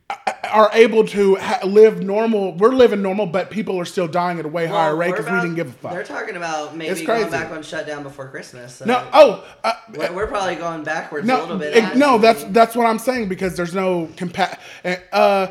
[0.10, 0.16] uh,
[0.52, 2.56] are able to ha- live normal.
[2.58, 5.32] We're living normal, but people are still dying at a way higher rate because we
[5.40, 5.94] didn't give a fuck.
[5.94, 8.76] They're talking about maybe going back on shutdown before Christmas.
[8.76, 11.76] So no, oh, uh, we're, we're probably going backwards a little bit.
[11.78, 14.60] it- no, that's that's what I'm saying because there's no compa-
[15.14, 15.48] uh,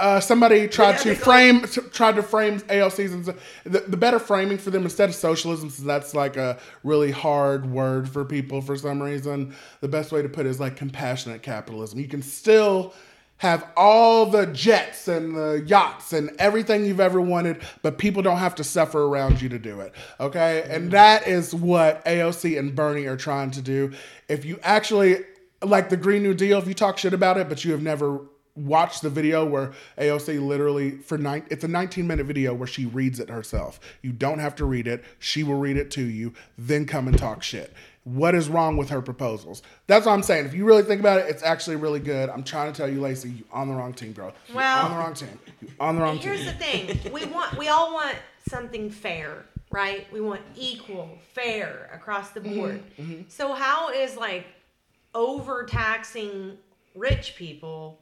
[0.00, 1.62] uh, somebody tried to frame
[1.92, 3.24] tried to frame ALCs and
[3.64, 7.66] the, the better framing for them instead of socialism since that's like a really hard
[7.66, 9.54] word for people for some reason.
[9.80, 11.98] The best way to put it is like compassionate capitalism.
[11.98, 12.94] You can still
[13.36, 18.36] have all the jets and the yachts and everything you've ever wanted, but people don't
[18.36, 19.94] have to suffer around you to do it.
[20.18, 20.62] Okay?
[20.68, 23.92] And that is what AOC and Bernie are trying to do.
[24.28, 25.24] If you actually
[25.62, 28.20] like the Green New Deal, if you talk shit about it, but you have never
[28.56, 32.86] watched the video where AOC literally for nine it's a 19 minute video where she
[32.86, 33.80] reads it herself.
[34.02, 35.04] You don't have to read it.
[35.18, 37.72] She will read it to you, then come and talk shit.
[38.04, 39.62] What is wrong with her proposals?
[39.86, 40.46] That's what I'm saying.
[40.46, 42.30] If you really think about it, it's actually really good.
[42.30, 44.32] I'm trying to tell you, Lacey, you on the wrong team, girl.
[44.48, 45.38] You Well- on the wrong team.
[45.60, 46.46] You on the wrong Here's team.
[46.46, 48.16] the thing: we want, we all want
[48.48, 50.10] something fair, right?
[50.12, 52.58] We want equal, fair across the mm-hmm.
[52.58, 52.82] board.
[52.98, 53.22] Mm-hmm.
[53.28, 54.46] So how is like
[55.14, 56.56] overtaxing
[56.94, 57.99] rich people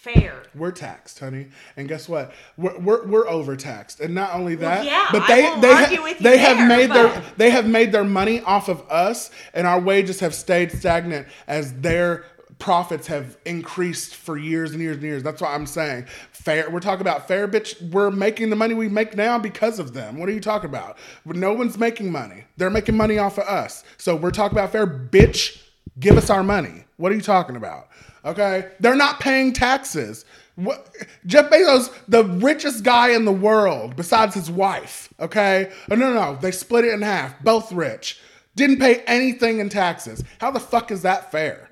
[0.00, 0.42] fair?
[0.54, 2.32] We're taxed, honey, and guess what?
[2.56, 6.56] We're, we're, we're overtaxed, and not only that, yeah, but they they ha- they have
[6.58, 10.20] there, made their but- they have made their money off of us, and our wages
[10.20, 12.24] have stayed stagnant as their
[12.58, 15.22] profits have increased for years and years and years.
[15.22, 16.06] That's what I'm saying.
[16.32, 16.68] Fair.
[16.70, 17.80] We're talking about fair, bitch.
[17.92, 20.18] We're making the money we make now because of them.
[20.18, 20.98] What are you talking about?
[21.24, 22.44] No one's making money.
[22.56, 23.84] They're making money off of us.
[23.96, 25.62] So we're talking about fair, bitch.
[26.00, 26.84] Give us our money.
[26.96, 27.87] What are you talking about?
[28.28, 30.24] Okay, they're not paying taxes.
[30.56, 30.94] What,
[31.24, 35.08] Jeff Bezos, the richest guy in the world, besides his wife.
[35.18, 37.42] Okay, oh, no, no, no, they split it in half.
[37.42, 38.20] Both rich,
[38.54, 40.22] didn't pay anything in taxes.
[40.40, 41.68] How the fuck is that fair?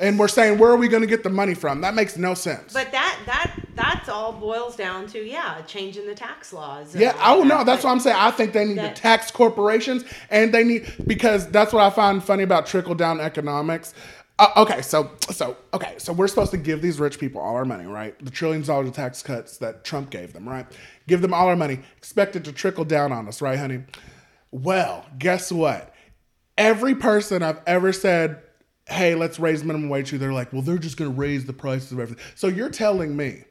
[0.00, 1.82] And we're saying where are we going to get the money from?
[1.82, 2.72] That makes no sense.
[2.72, 6.96] But that that that's all boils down to yeah, changing the tax laws.
[6.96, 8.16] Yeah, oh no, that, that's what I'm saying.
[8.18, 11.90] I think they need that- to tax corporations, and they need because that's what I
[11.90, 13.92] find funny about trickle down economics.
[14.40, 17.66] Uh, okay, so so okay, so we're supposed to give these rich people all our
[17.66, 18.18] money, right?
[18.24, 20.66] The trillions of dollars of tax cuts that Trump gave them, right?
[21.06, 23.82] Give them all our money, expect it to trickle down on us, right, honey?
[24.50, 25.94] Well, guess what?
[26.56, 28.40] Every person I've ever said,
[28.88, 31.52] "Hey, let's raise minimum wage," to, they're like, "Well, they're just going to raise the
[31.52, 33.44] prices of everything." So you're telling me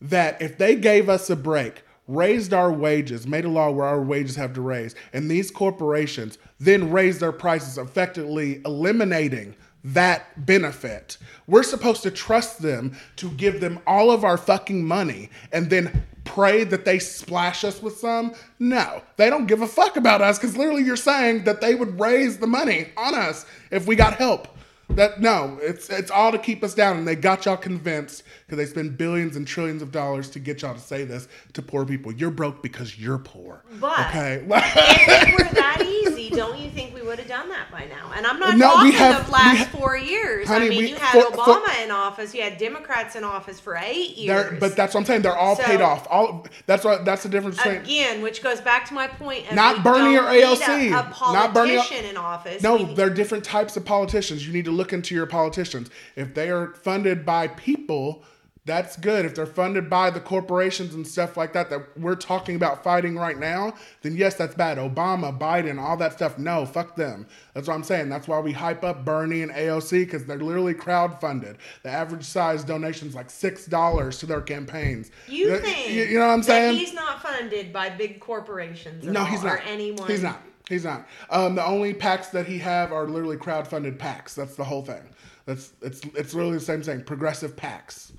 [0.00, 4.00] that if they gave us a break, raised our wages, made a law where our
[4.00, 11.18] wages have to raise, and these corporations then raise their prices, effectively eliminating that benefit,
[11.46, 16.04] we're supposed to trust them to give them all of our fucking money and then
[16.24, 18.34] pray that they splash us with some?
[18.58, 21.98] No, they don't give a fuck about us because literally you're saying that they would
[21.98, 24.48] raise the money on us if we got help.
[24.90, 28.66] That no, it's it's all to keep us down, and they got y'all convinced because
[28.66, 31.86] they spend billions and trillions of dollars to get y'all to say this to poor
[31.86, 32.12] people.
[32.12, 33.64] You're broke because you're poor.
[33.80, 37.70] But- okay, if it were that easy, don't you think we would have done that
[37.72, 38.12] by now?
[38.14, 40.48] And I'm not No, talking have- the last ha- four years.
[40.48, 43.24] Honey, I mean, we- you had for- for- Obama in office, you had Democrats in
[43.24, 44.60] office for eight years.
[44.60, 45.22] but that's what I'm saying.
[45.22, 46.06] They're all So- paid off.
[46.10, 47.76] All that's what that's the difference between.
[47.76, 49.50] Again, which goes back to my point.
[49.54, 50.92] Not Bernie or AOC.
[50.92, 52.62] A, a Not Bernie in office.
[52.62, 54.46] No, We they're different types of politicians.
[54.46, 55.88] You need to look into your politicians.
[56.16, 58.24] If they are funded by people,
[58.64, 59.24] that's good.
[59.24, 63.16] If they're funded by the corporations and stuff like that that we're talking about fighting
[63.16, 64.78] right now, then yes, that's bad.
[64.78, 66.38] Obama, Biden, all that stuff.
[66.38, 67.26] No, fuck them.
[67.54, 68.08] That's what I'm saying.
[68.08, 71.58] That's why we hype up Bernie and AOC because they're literally crowd funded.
[71.82, 75.10] The average size donation is like six dollars to their campaigns.
[75.26, 76.78] you Th- think You, you know what I'm saying?
[76.78, 79.04] he's not funded by big corporations?
[79.06, 79.54] At No, all, he's not.
[79.54, 80.08] Or anyone.
[80.08, 80.40] He's not.
[80.68, 81.08] He's not.
[81.30, 84.36] Um, the only PACs that he have are literally crowd-funded PACs.
[84.36, 85.02] That's the whole thing.
[85.46, 87.02] That's it's it's literally the same thing.
[87.02, 88.12] Progressive PACs.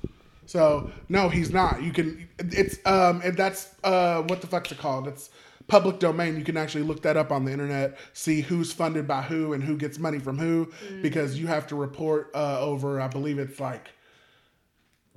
[0.54, 1.82] So no, he's not.
[1.82, 2.30] You can.
[2.38, 5.08] It's um, and that's uh, what the fuck's it called?
[5.08, 5.32] It's
[5.68, 6.38] public domain.
[6.38, 9.64] You can actually look that up on the internet, see who's funded by who and
[9.64, 10.72] who gets money from who,
[11.02, 13.02] because you have to report uh, over.
[13.02, 13.90] I believe it's like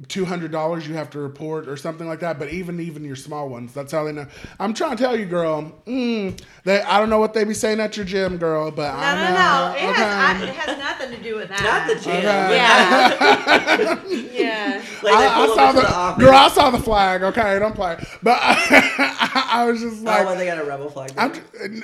[0.09, 2.39] two hundred dollars you have to report or something like that.
[2.39, 4.27] But even even your small ones, that's how they know.
[4.61, 5.73] I'm trying to tell you, girl.
[5.87, 8.99] Mm, they, I don't know what they be saying at your gym, girl, but No,
[8.99, 9.35] I no, know.
[9.35, 9.89] no.
[9.89, 10.03] It, okay.
[10.03, 11.63] has, I, it has nothing to do with that.
[11.63, 12.17] Not the gym.
[12.17, 12.57] Okay.
[12.57, 14.05] Yeah.
[14.33, 14.83] yeah.
[15.03, 15.81] Like I, I saw the,
[16.19, 16.35] the girl.
[16.35, 17.23] I saw the flag.
[17.23, 17.97] Okay, don't play.
[18.23, 21.13] But I, I was just oh, like, well, they got a rebel flag.
[21.17, 21.33] I'm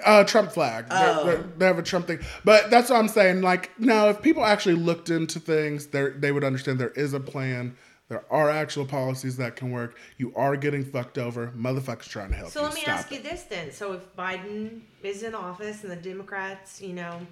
[0.04, 0.88] uh, Trump flag.
[0.88, 1.24] They're- Oh.
[1.26, 3.40] they're- they have a Trump thing, but that's what I'm saying.
[3.42, 7.20] Like, now if people actually looked into things, they they would understand there is a
[7.20, 7.76] plan.
[8.12, 9.96] There are actual policies that can work.
[10.18, 11.50] You are getting fucked over.
[11.56, 12.66] Motherfuckers trying to help So you.
[12.66, 13.14] let me Stop ask it.
[13.14, 13.72] you this then.
[13.72, 17.26] So if Biden is in office and the Democrats, you know,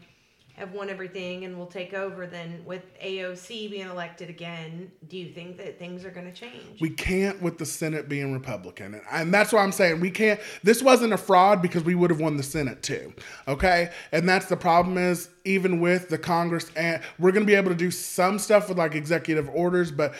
[0.60, 5.32] have won everything and will take over, then with AOC being elected again, do you
[5.32, 6.80] think that things are going to change?
[6.80, 8.94] We can't with the Senate being Republican.
[8.94, 10.38] And, and that's why I'm saying we can't.
[10.62, 13.12] This wasn't a fraud because we would have won the Senate too.
[13.48, 13.90] Okay.
[14.12, 17.70] And that's the problem is even with the Congress, and we're going to be able
[17.70, 20.14] to do some stuff with like executive orders, but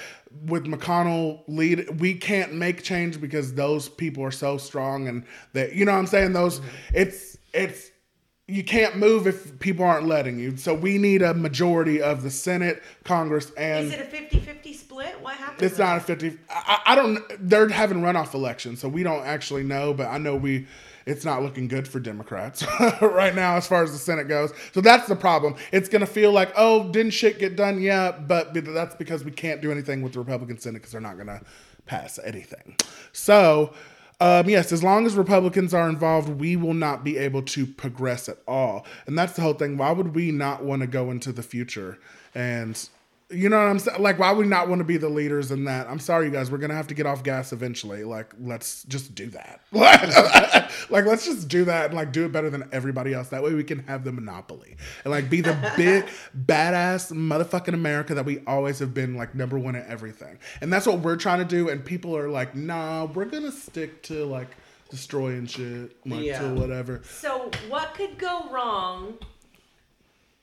[0.47, 5.75] with McConnell lead, we can't make change because those people are so strong and that,
[5.75, 6.33] you know what I'm saying?
[6.33, 6.69] Those, mm-hmm.
[6.95, 7.91] it's, it's,
[8.51, 10.57] you can't move if people aren't letting you.
[10.57, 15.21] So we need a majority of the Senate, Congress, and Is it a 50-50 split?
[15.21, 15.51] What happened?
[15.63, 19.63] it's not a 50 I, I don't they're having runoff elections so we don't actually
[19.63, 20.67] know but i know we
[21.07, 22.65] it's not looking good for democrats
[23.01, 26.07] right now as far as the senate goes so that's the problem it's going to
[26.07, 30.03] feel like oh didn't shit get done yet but that's because we can't do anything
[30.03, 31.41] with the republican senate because they're not going to
[31.87, 32.77] pass anything
[33.13, 33.73] so
[34.21, 38.29] um, yes, as long as Republicans are involved, we will not be able to progress
[38.29, 38.87] at all.
[39.07, 39.79] And that's the whole thing.
[39.79, 41.99] Why would we not want to go into the future
[42.35, 42.89] and
[43.31, 44.03] you know what I'm saying?
[44.03, 45.89] Like, why would we not want to be the leaders in that?
[45.89, 46.51] I'm sorry, you guys.
[46.51, 48.03] We're gonna have to get off gas eventually.
[48.03, 49.61] Like, let's just do that.
[50.91, 53.29] like, let's just do that and like do it better than everybody else.
[53.29, 56.07] That way, we can have the monopoly and like be the big
[56.47, 59.15] badass motherfucking America that we always have been.
[59.15, 60.39] Like number one at everything.
[60.61, 61.69] And that's what we're trying to do.
[61.69, 64.49] And people are like, nah, we're gonna stick to like
[64.91, 66.41] destroying shit, like Yeah.
[66.41, 67.01] to whatever.
[67.05, 69.19] So what could go wrong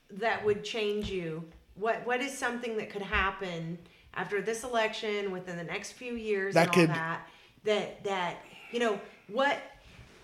[0.09, 1.43] that would change you?
[1.79, 3.77] What what is something that could happen
[4.13, 7.27] after this election within the next few years That and could- all that?
[7.63, 8.37] That that
[8.71, 9.57] you know what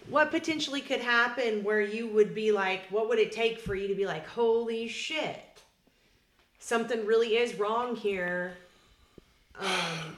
[0.10, 3.88] what potentially could happen where you would be like, what would it take for you
[3.88, 5.62] to be like, holy shit,
[6.60, 8.58] something really is wrong here?
[9.58, 10.18] Um,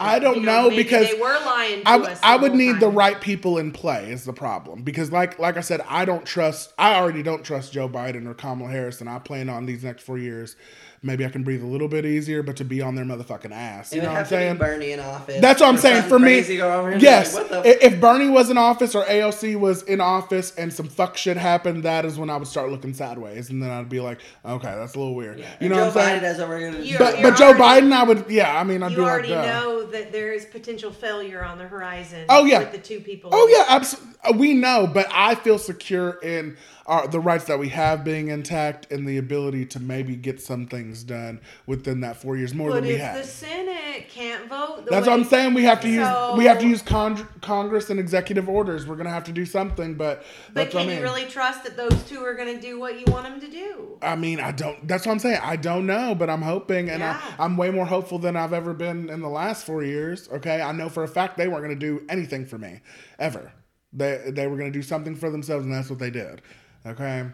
[0.00, 2.20] I don't you know, maybe because they were lying to I, us.
[2.22, 5.60] I would need the right people in play is the problem because like like I
[5.60, 9.18] said I don't trust I already don't trust Joe Biden or Kamala Harris and I
[9.18, 10.54] plan on these next four years
[11.02, 13.92] maybe I can breathe a little bit easier but to be on their motherfucking ass
[13.92, 15.40] you It know what I'm have to be saying Bernie in office.
[15.40, 16.98] that's what I'm saying for me crazy go over here.
[16.98, 20.54] yes Like, what i- the if Bernie was in office or AOC was in office
[20.56, 23.70] and some fuck shit happened that is when I would start looking sideways and then
[23.70, 25.44] I'd be like okay that's a little weird Yeah.
[25.60, 26.98] you And know Joe what I'm saying Biden does what we're gonna You're- do.
[26.98, 29.10] but you're but Joe already- Biden I would yeah I mean I'd You be like
[29.12, 29.42] already duh.
[29.44, 32.24] know that there is potential failure on the horizon.
[32.28, 32.58] Oh, yeah.
[32.58, 33.30] with the two people.
[33.32, 34.12] Oh yeah, absolutely.
[34.24, 36.56] Uh, we know, but I feel secure in
[36.88, 40.66] our, the rights that we have being intact and the ability to maybe get some
[40.66, 43.16] things done within that four years more But than we if have.
[43.18, 45.52] the Senate can't vote, That's way, what I'm saying.
[45.54, 48.86] We have to use So- we have to use con- Congress and executive orders.
[48.86, 50.96] We're gonna have to do something, but But that's can what I mean.
[50.96, 53.48] you really trust that those two are going to do what you want them to
[53.50, 53.98] do?
[54.00, 54.88] I mean, I don't.
[54.88, 55.40] That's what I'm saying.
[55.42, 57.20] I don't know, but I'm hoping, and Yeah.
[57.38, 60.28] I, I'm way more hopeful than I've ever been in the last four years.
[60.32, 62.80] Okay, I know for a fact they weren't going to do anything for me
[63.18, 63.52] ever.
[63.92, 66.40] They they were going to do something for themselves, and that's what they did.
[66.86, 67.26] Okay,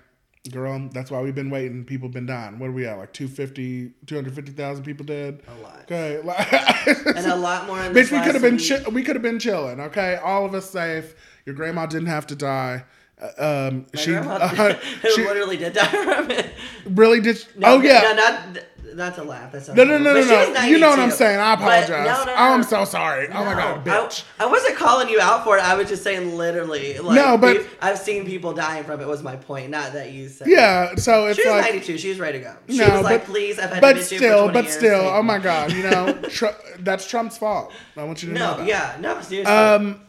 [0.50, 1.84] girl, that's why we've been waiting.
[1.84, 2.58] People been dying.
[2.58, 2.98] What are we at?
[2.98, 5.42] Like 250, 250,000 people dead.
[5.48, 5.80] A lot.
[5.82, 6.20] Okay,
[7.16, 9.80] and a lot more Bitch, we could have been chi- we could have been chilling.
[9.80, 11.14] Okay, all of us safe.
[11.46, 12.84] Your grandma didn't have to die.
[13.20, 14.78] Uh, Um, My she, grandma uh,
[15.14, 16.50] she literally did die from it.
[16.86, 17.44] really did.
[17.56, 18.64] No, oh yeah, no, not
[18.94, 19.52] not to laugh.
[19.52, 20.62] That's no, no, no, no, But she was no.
[20.66, 21.38] You know what I'm saying?
[21.40, 21.90] I apologize.
[22.06, 22.66] no, no, Oh, I'm no.
[22.66, 23.28] so sorry.
[23.28, 24.24] Oh my god, No, bitch.
[24.38, 25.62] I, I wasn't calling you out for it.
[25.64, 26.98] I was just saying literally.
[26.98, 29.06] Like, No, but- I've seen people dying from it.
[29.06, 30.48] Was my point, not that you said.
[30.48, 31.98] yeah, so it's She was like 92.
[31.98, 32.56] She was ready to go.
[32.68, 34.76] She no, was like, but "Please, I've had but still, but years.
[34.76, 36.46] still, Take oh my god, you know, tr-
[36.78, 37.72] that's Trump's fault.
[37.96, 39.52] I want you to know No, yeah, no, seriously.
[39.52, 40.00] Um,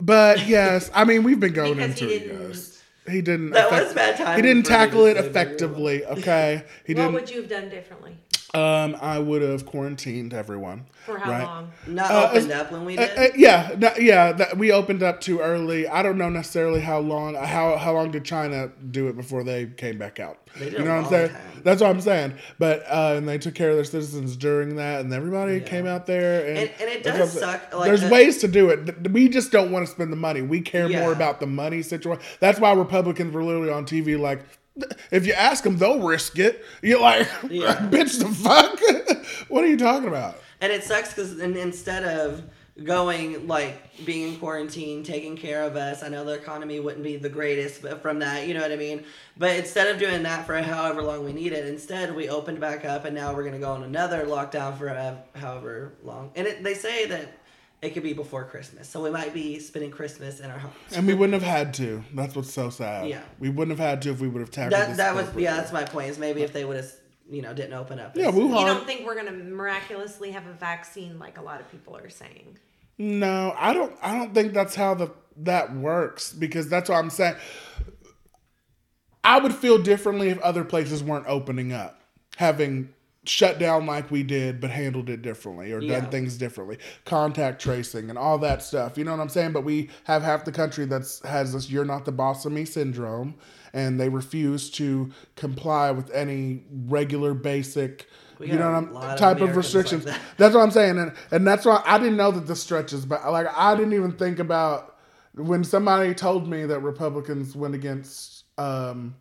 [0.00, 2.70] but yes, I mean we've been going Because into it.
[3.10, 3.50] He didn't.
[3.50, 6.04] That was bad timing He didn't for me to tackle it effectively.
[6.06, 7.12] Okay, he What didn't.
[7.14, 8.16] would you have done differently?
[8.54, 10.86] Um, I would have quarantined everyone.
[11.04, 11.42] For how right?
[11.44, 11.70] long?
[11.86, 13.18] not uh, opened it's- up when we Uh, did.
[13.18, 14.32] uh, yeah, no- yeah.
[14.32, 15.86] That, we opened up too early.
[15.86, 17.34] I don't know necessarily how long.
[17.34, 20.38] How how long did China do it before they came back out?
[20.58, 21.28] They did you a know what I'm saying?
[21.30, 21.40] time.
[21.64, 22.34] That's what I'm saying.
[22.58, 25.58] But uh, and they took care of their citizens during that, and everybody Yeah.
[25.60, 26.46] came out there.
[26.46, 29.10] And, And- and it does what I'm suck, like, There's uh, ways to do it.
[29.10, 30.40] We just don't want to spend the money.
[30.42, 31.00] We care Yeah.
[31.00, 32.22] more about the money situation.
[32.40, 34.40] That's why Republicans were literally on TV like.
[35.10, 36.64] If you ask them, they'll risk it.
[36.82, 37.76] You're like, Yeah.
[37.90, 38.80] bitch, the fuck?
[39.48, 40.40] what are you talking about?
[40.60, 42.42] And it sucks because instead of
[42.82, 47.16] going like being in quarantine, taking care of us, I know the economy wouldn't be
[47.16, 49.04] the greatest but from that, you know what I mean?
[49.36, 53.04] But instead of doing that for however long we needed, instead we opened back up
[53.04, 54.88] and now we're going to go on another lockdown for
[55.38, 56.32] however long.
[56.34, 57.28] And it, they say that
[57.82, 58.88] it could be before Christmas.
[58.88, 60.74] So we might be spending Christmas in our homes.
[60.94, 62.02] And we wouldn't have had to.
[62.14, 63.08] That's what's so sad.
[63.08, 63.22] Yeah.
[63.38, 65.56] We wouldn't have had to if we would have tackled That this that was yeah,
[65.56, 66.08] that's my point.
[66.08, 66.92] Is maybe if they would have
[67.28, 68.16] you know didn't open up.
[68.16, 68.60] Yeah, as- Wuhan.
[68.60, 71.96] You don't think we're going to miraculously have a vaccine like a lot of people
[71.96, 72.58] are saying?
[72.96, 73.94] No, I don't.
[74.02, 77.36] I don't think that's how the that works because that's what I'm saying.
[79.22, 82.00] I would feel differently if other places weren't opening up,
[82.36, 82.90] having
[83.26, 86.00] shut down like we did, but handled it differently or Yeah.
[86.00, 88.96] done things differently, contact tracing and all that stuff.
[88.98, 89.52] You know what I'm saying?
[89.52, 92.64] But we have half the country that's has this "you're not the boss of me"
[92.64, 93.34] syndrome,
[93.72, 98.08] and they refuse to comply with any regular basic.
[98.38, 100.04] We you know what I'm lot of type of Americans like restrictions.
[100.04, 100.20] that.
[100.38, 103.30] That's what I'm saying, and and that's why I didn't know that the stretches, but
[103.30, 104.96] like I didn't even think about
[105.34, 109.14] when somebody told me that Republicans went against um,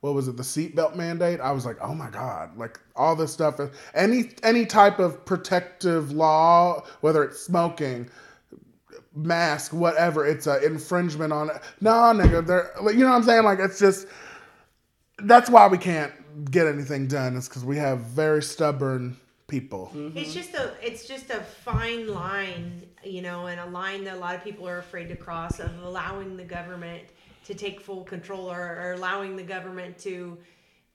[0.00, 3.32] what was it, the seatbelt mandate, I was like, oh my god, like all this
[3.32, 3.60] stuff,
[3.94, 8.08] any any type of protective law, whether it's smoking,
[9.14, 11.56] mask, whatever, it's an infringement on it.
[11.80, 13.44] No, nigga, they're like, you know what I'm saying?
[13.44, 14.06] Like it's just
[15.18, 16.12] that's why we can't
[16.50, 17.36] get anything done.
[17.36, 19.18] Is because we have very stubborn
[19.48, 19.92] people.
[19.94, 20.16] Mm-hmm.
[20.16, 24.18] It's just a it's just a fine line, you know, and a line that a
[24.18, 27.02] lot of people are afraid to cross of allowing the government
[27.44, 30.38] to take full control or, or allowing the government to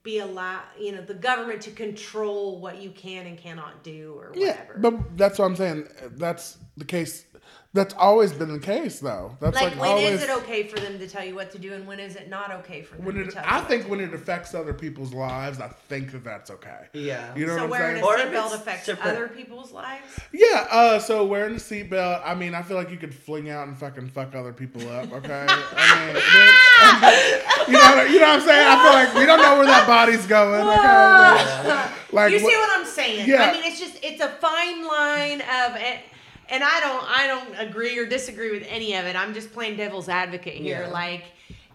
[0.02, 4.32] be allow you know the government to control what you can and cannot do or
[4.34, 4.78] Yeah, whatever.
[4.78, 5.88] but that's what I'm saying.
[6.12, 7.26] That's the case.
[7.76, 9.36] That's always been the case, though.
[9.40, 10.10] That's like, like, when always.
[10.14, 12.28] is it okay for them to tell you what to do and when is it
[12.28, 14.06] not okay for them when to it, tell you I what think to when do?
[14.06, 16.86] it affects other people's lives, I think that that's okay.
[16.94, 17.32] Yeah.
[17.36, 18.04] You know so what I'm wearing a saying?
[18.04, 20.02] Or if seatbelt affects different- other people's lives.
[20.32, 20.66] Yeah.
[20.70, 20.98] Uh.
[20.98, 22.22] So wearing a seatbelt.
[22.24, 25.12] I mean, I feel like you could fling out and fucking fuck other people up.
[25.12, 25.46] Okay.
[25.48, 28.04] I mean, you know.
[28.04, 28.66] You know what I'm saying?
[28.68, 30.60] I feel like we don't know where that body's going.
[30.66, 31.92] Okay.
[32.12, 33.28] Like you see what- what I'm saying?
[33.28, 33.42] Yeah.
[33.44, 36.00] I mean, it's just it's a fine line of it.
[36.48, 39.16] And I don't I don't agree or disagree with any of it.
[39.16, 40.82] I'm just playing devil's advocate here.
[40.82, 40.92] Yeah.
[40.92, 41.24] Like,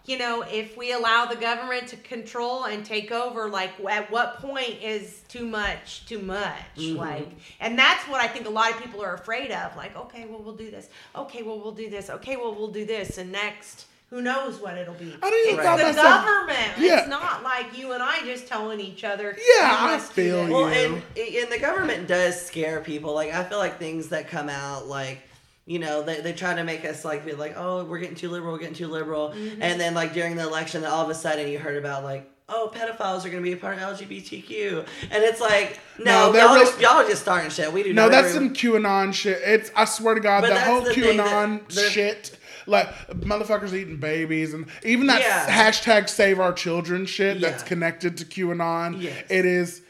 [0.06, 4.38] you know, if we allow the government to control and take over, like at what
[4.38, 6.76] point is too much too much?
[6.76, 6.98] Mm-hmm.
[6.98, 7.28] Like,
[7.60, 9.76] and that's what I think a lot of people are afraid of.
[9.76, 10.88] Like, okay, well we'll do this.
[11.14, 12.08] Okay, well we'll do this.
[12.08, 13.18] Okay, well we'll do this.
[13.18, 15.16] And next, who knows what it'll be?
[15.22, 16.72] I don't it's thought the myself- government.
[16.78, 16.98] Yeah.
[17.00, 19.34] It's not like you and I just telling each other.
[19.58, 20.52] Yeah, I must feel you.
[20.52, 23.14] Well, and and the government does scare people.
[23.14, 25.22] Like I feel like things that come out, like
[25.64, 28.28] you know, they, they try to make us like be like, oh, we're getting too
[28.28, 29.62] liberal, we're getting too liberal, Mm-hmm.
[29.62, 32.28] and then like during the election, all of a sudden you heard about like.
[32.54, 36.38] Oh, pedophiles are going to be a part of LGBTQ, and it's like, No, no,
[36.38, 37.72] y'all, real- just, y'all are just starting shit.
[37.72, 38.22] We do not No, not.
[38.22, 39.40] that's agree- some QAnon shit.
[39.42, 42.36] It's I swear to God, But the whole the thing that QAnon the- shit.
[42.66, 45.46] Like motherfuckers eating babies and even that Yeah.
[45.70, 49.00] hashtag save our children shit that's connected to QAnon.
[49.02, 49.24] Yes.
[49.30, 49.81] It is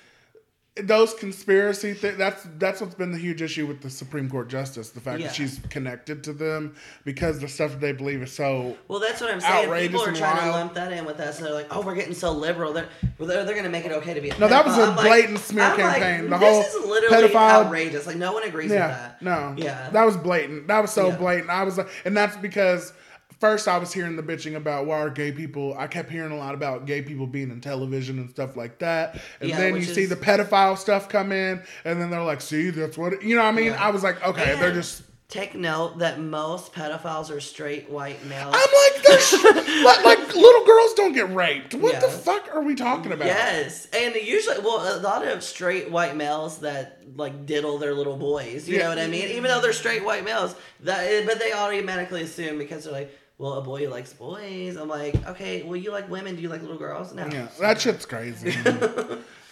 [0.85, 4.89] those conspiracy th- that's that's what's been the huge issue with the Supreme Court justice,
[4.89, 5.27] the fact Yeah.
[5.27, 6.75] that she's connected to them
[7.05, 9.71] because the stuff that they believe is so Well, that's what I'm saying.
[9.91, 12.15] People are trying to lump that in with us, and they're like, "Oh, we're getting
[12.15, 12.73] so liberal.
[12.73, 12.89] They're
[13.19, 14.79] well, they're, they're going to make it okay to be." A No, that was pedophile."
[14.79, 16.31] a I'm like- blatant smear I'm like, campaign.
[16.31, 18.07] The this whole is literally pedophile- outrageous.
[18.07, 19.23] Like no one agrees Yeah, with that.
[19.23, 19.91] no, Yeah.
[19.91, 20.69] that was blatant.
[20.69, 21.17] That was so Yeah.
[21.17, 21.51] blatant.
[21.51, 22.95] I was like, and that's because
[23.43, 25.75] first I was hearing the bitching about why are gay people.
[25.77, 29.21] I kept hearing a lot about gay people being in television and stuff like that,
[29.41, 32.41] and Yeah, then you which see the pedophile stuff come in, and then they're like,
[32.41, 33.43] see, that's what you know.
[33.43, 33.85] what I mean, Yeah.
[33.85, 35.03] I was like, okay, they're just.
[35.29, 38.55] Take note that most pedophiles are straight white males.
[38.55, 39.33] I'm like, there's
[39.83, 41.75] like, like little girls don't get raped.
[41.75, 43.27] What the fuck are we talking about?
[43.29, 48.19] Yes, and usually, well, a lot of straight white males that like diddle their little
[48.19, 48.69] boys.
[48.69, 48.83] You Yeah.
[48.83, 49.29] know what I mean?
[49.31, 53.11] Even though they're straight white males, that but they automatically assume because they're like,
[53.43, 54.77] well, a boy likes boys.
[54.77, 56.37] I'm like, okay, well, you like women?
[56.37, 57.13] Do you like little girls?
[57.13, 57.27] No.
[57.27, 58.55] Yeah, that shit's crazy.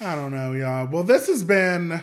[0.01, 0.87] I don't know, y'all.
[0.87, 2.01] Well, this has been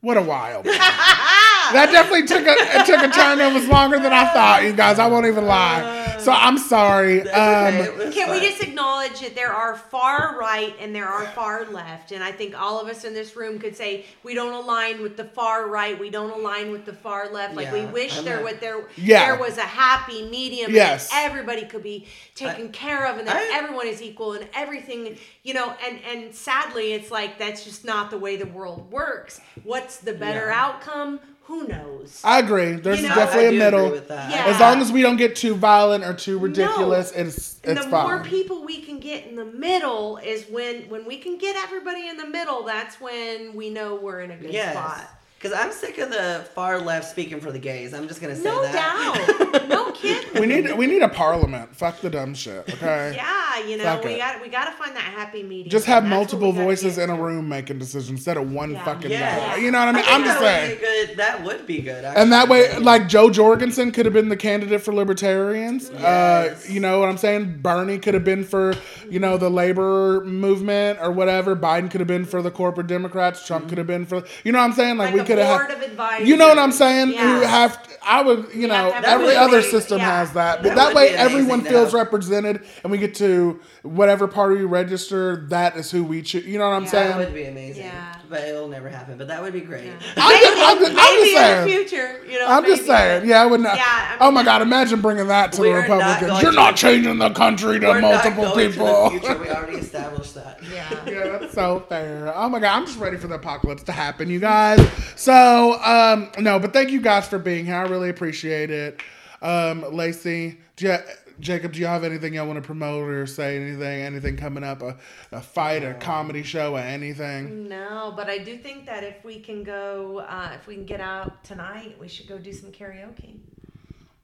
[0.00, 0.62] what a while.
[1.72, 1.86] man.
[1.86, 4.72] that definitely took a it took a turn that was longer than I thought, you
[4.72, 4.98] guys.
[4.98, 6.02] I won't even lie.
[6.18, 7.18] So I'm sorry.
[7.20, 11.06] That's okay, Um, it Can we just acknowledge that there are far right and there
[11.06, 12.12] are far left?
[12.12, 15.18] And I think all of us in this room could say we don't align with
[15.18, 17.54] the far right, we don't align with the far left.
[17.54, 19.26] Like we wish I'm there not- was there Yeah.
[19.26, 21.10] there was a happy medium Yes.
[21.12, 25.18] and everybody could be taken care of and that I- everyone is equal and everything
[25.42, 29.40] you know and and sadly it's like that's just not the way the world works.
[29.62, 30.64] What's the better Yeah.
[30.64, 31.20] outcome?
[31.44, 32.20] Who knows?
[32.24, 32.72] I agree.
[32.72, 33.90] There's You know, definitely I a do middle.
[33.90, 34.30] With that.
[34.30, 34.46] Yeah.
[34.46, 37.90] As long as we don't get too violent or too ridiculous, it's And it's the
[37.90, 38.06] fine.
[38.06, 42.08] more people we can get in the middle is when when we can get everybody
[42.08, 42.62] in the middle.
[42.64, 44.74] That's when we know we're in a good Yes.
[44.74, 45.10] spot.
[45.38, 47.92] Because I'm sick of the far left speaking for the gays.
[47.92, 49.36] I'm just gonna say No that.
[49.42, 49.68] No doubt.
[49.68, 50.40] no kidding.
[50.40, 51.76] we need we need a parliament.
[51.76, 52.64] Fuck the dumb shit.
[52.72, 53.12] Okay.
[53.16, 54.18] Yeah, you know Fuck we it.
[54.18, 55.68] got we got to find that happy medium.
[55.70, 58.72] Just have and that's what multiple voices in a room making decisions instead of one
[58.72, 58.84] Yeah.
[58.84, 59.38] fucking Yeah.
[59.54, 59.56] guy.
[59.56, 60.02] You know what I mean?
[60.02, 60.70] I think I'm just that saying.
[60.70, 61.16] Would be good.
[61.18, 62.04] That would be good.
[62.04, 65.90] And that way, like Jo Jorgensen could have been the candidate for libertarians.
[65.90, 67.58] Uh, you know what I'm saying?
[67.62, 68.74] Bernie could have been for,
[69.10, 71.56] you know, the labor movement or whatever.
[71.56, 73.46] Biden could have been for the corporate Democrats.
[73.46, 74.96] Trump could have been for, you know what I'm saying?
[74.96, 75.58] Like, Like we a could have.
[75.60, 76.28] board of advisors.
[76.28, 77.08] You know what I'm saying?
[77.08, 77.44] Who Yeah.
[77.48, 80.18] have I would you know have to have every a other system yeah.
[80.18, 81.94] has that, but That that, would way be amazing everyone to feels have.
[81.94, 83.43] represented, and we get to
[83.82, 85.46] whatever party we register.
[85.48, 86.46] That is who we choose.
[86.46, 86.90] You know what I'm Yeah.
[86.90, 87.84] That would be amazing.
[87.84, 88.16] Yeah.
[88.28, 89.16] But it'll never happen.
[89.18, 89.84] But that would be great.
[89.86, 89.92] Yeah.
[90.16, 91.68] I'm just, I'm just, I'm Maybe just in the saying.
[91.88, 92.46] future, you know.
[92.48, 93.76] I'm just saying, yeah, I would not.
[93.76, 96.42] Yeah, I oh my God, imagine bringing that to the We're not Republicans.
[96.42, 99.10] You're to- not changing the country to We're multiple not going people.
[99.10, 99.38] To the future.
[99.42, 100.58] We already established that.
[100.72, 100.90] Yeah.
[101.06, 102.32] yeah, that's so fair.
[102.34, 104.80] Oh my God, I'm just ready for the apocalypse to happen, you guys.
[105.16, 107.76] So, um, no, but thank you guys for being here.
[107.76, 109.00] I really appreciate it.
[109.42, 110.96] Um, Lacey, do you,
[111.40, 114.02] Jacob, do you have anything y'all want to promote or say anything?
[114.02, 114.82] Anything coming up?
[114.82, 114.96] A,
[115.32, 117.68] a fight, a comedy show, or anything?
[117.68, 121.00] No, but I do think that if we can go, uh, if we can get
[121.00, 123.38] out tonight, we should go do some karaoke.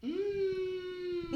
[0.04, 1.34] Mm,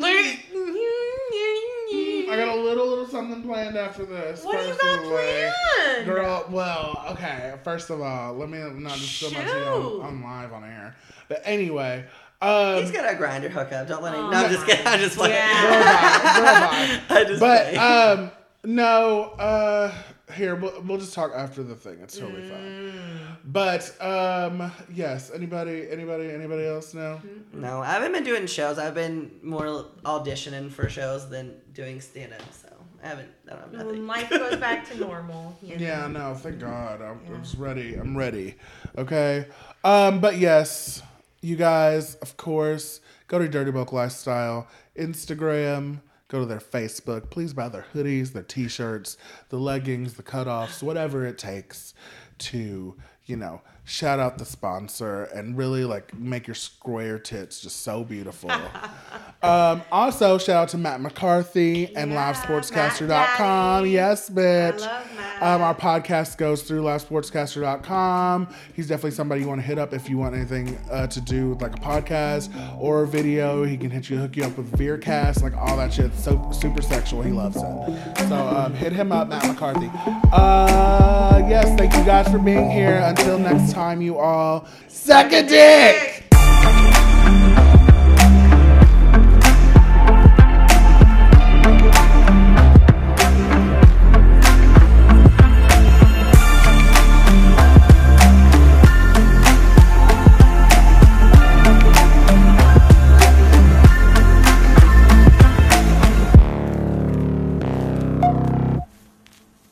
[2.29, 4.43] I got a little little something planned after this.
[4.43, 6.07] What do you got planned?
[6.07, 7.55] Girl, well, okay.
[7.63, 10.97] First of all, let me not just so much you on live on air.
[11.29, 12.07] But anyway,
[12.45, 13.89] um, He's got a Grindr hookup.
[13.89, 14.25] Don't let him.
[14.27, 14.87] Oh no, I'm just kidding.
[14.87, 15.35] I'm just playing.
[15.35, 15.63] Yeah.
[15.63, 17.17] girl vibe, girl vibe.
[17.17, 18.19] I just But playing.
[18.21, 18.31] um,
[18.65, 19.23] no.
[19.39, 19.95] Uh,
[20.35, 21.99] here we'll, we'll just talk after the thing.
[22.03, 22.51] It's totally Mm.
[22.51, 23.37] fine.
[23.45, 25.31] But um, yes.
[25.35, 25.87] Anybody?
[25.91, 26.31] Anybody?
[26.31, 27.21] Anybody else know?
[27.53, 28.79] no, I haven't been doing shows.
[28.79, 32.41] I've been more auditioning for shows than doing stand up.
[32.53, 32.69] So
[33.03, 33.29] I haven't.
[33.47, 34.07] I don't have When nothing.
[34.07, 35.57] life goes back to normal.
[35.63, 35.85] You know?
[35.85, 37.03] Yeah, no, thank God.
[37.03, 37.95] I'm, I'm just ready.
[37.95, 38.55] I'm ready.
[38.97, 39.47] Okay.
[39.85, 41.03] Um, but yes,
[41.45, 44.67] you guys, of course, go to Dirty Book Lifestyle,
[44.99, 47.29] Instagram, go to their Facebook.
[47.29, 49.19] Please buy their hoodies, their t shirts,
[49.51, 51.93] the leggings, the cutoffs, whatever it takes
[52.39, 52.97] to,
[53.27, 58.03] you know, shout out the sponsor and really like make your square tits just so
[58.03, 58.51] beautiful.
[59.43, 63.83] um, also, shout out to Matt McCarthy and Yeah, LiveSportscaster.com.
[63.83, 64.81] Matt Yes, bitch.
[64.81, 65.43] I love Matt.
[65.43, 68.49] Um, our podcast goes through livesportscaster.com.
[68.73, 71.51] He's definitely somebody you want to hit up if you want anything uh, to do
[71.51, 72.51] with like a podcast
[72.81, 73.65] or a video.
[73.65, 76.15] He can hit you, hook you up with Veercast, like all that shit.
[76.15, 77.23] So super sexual.
[77.23, 78.29] He loves it.
[78.29, 79.91] So um, hit him up, Matt McCarthy.
[80.33, 83.03] Uh, yes, thank you guys for being here.
[83.05, 86.24] Until next time, you all suck a dick.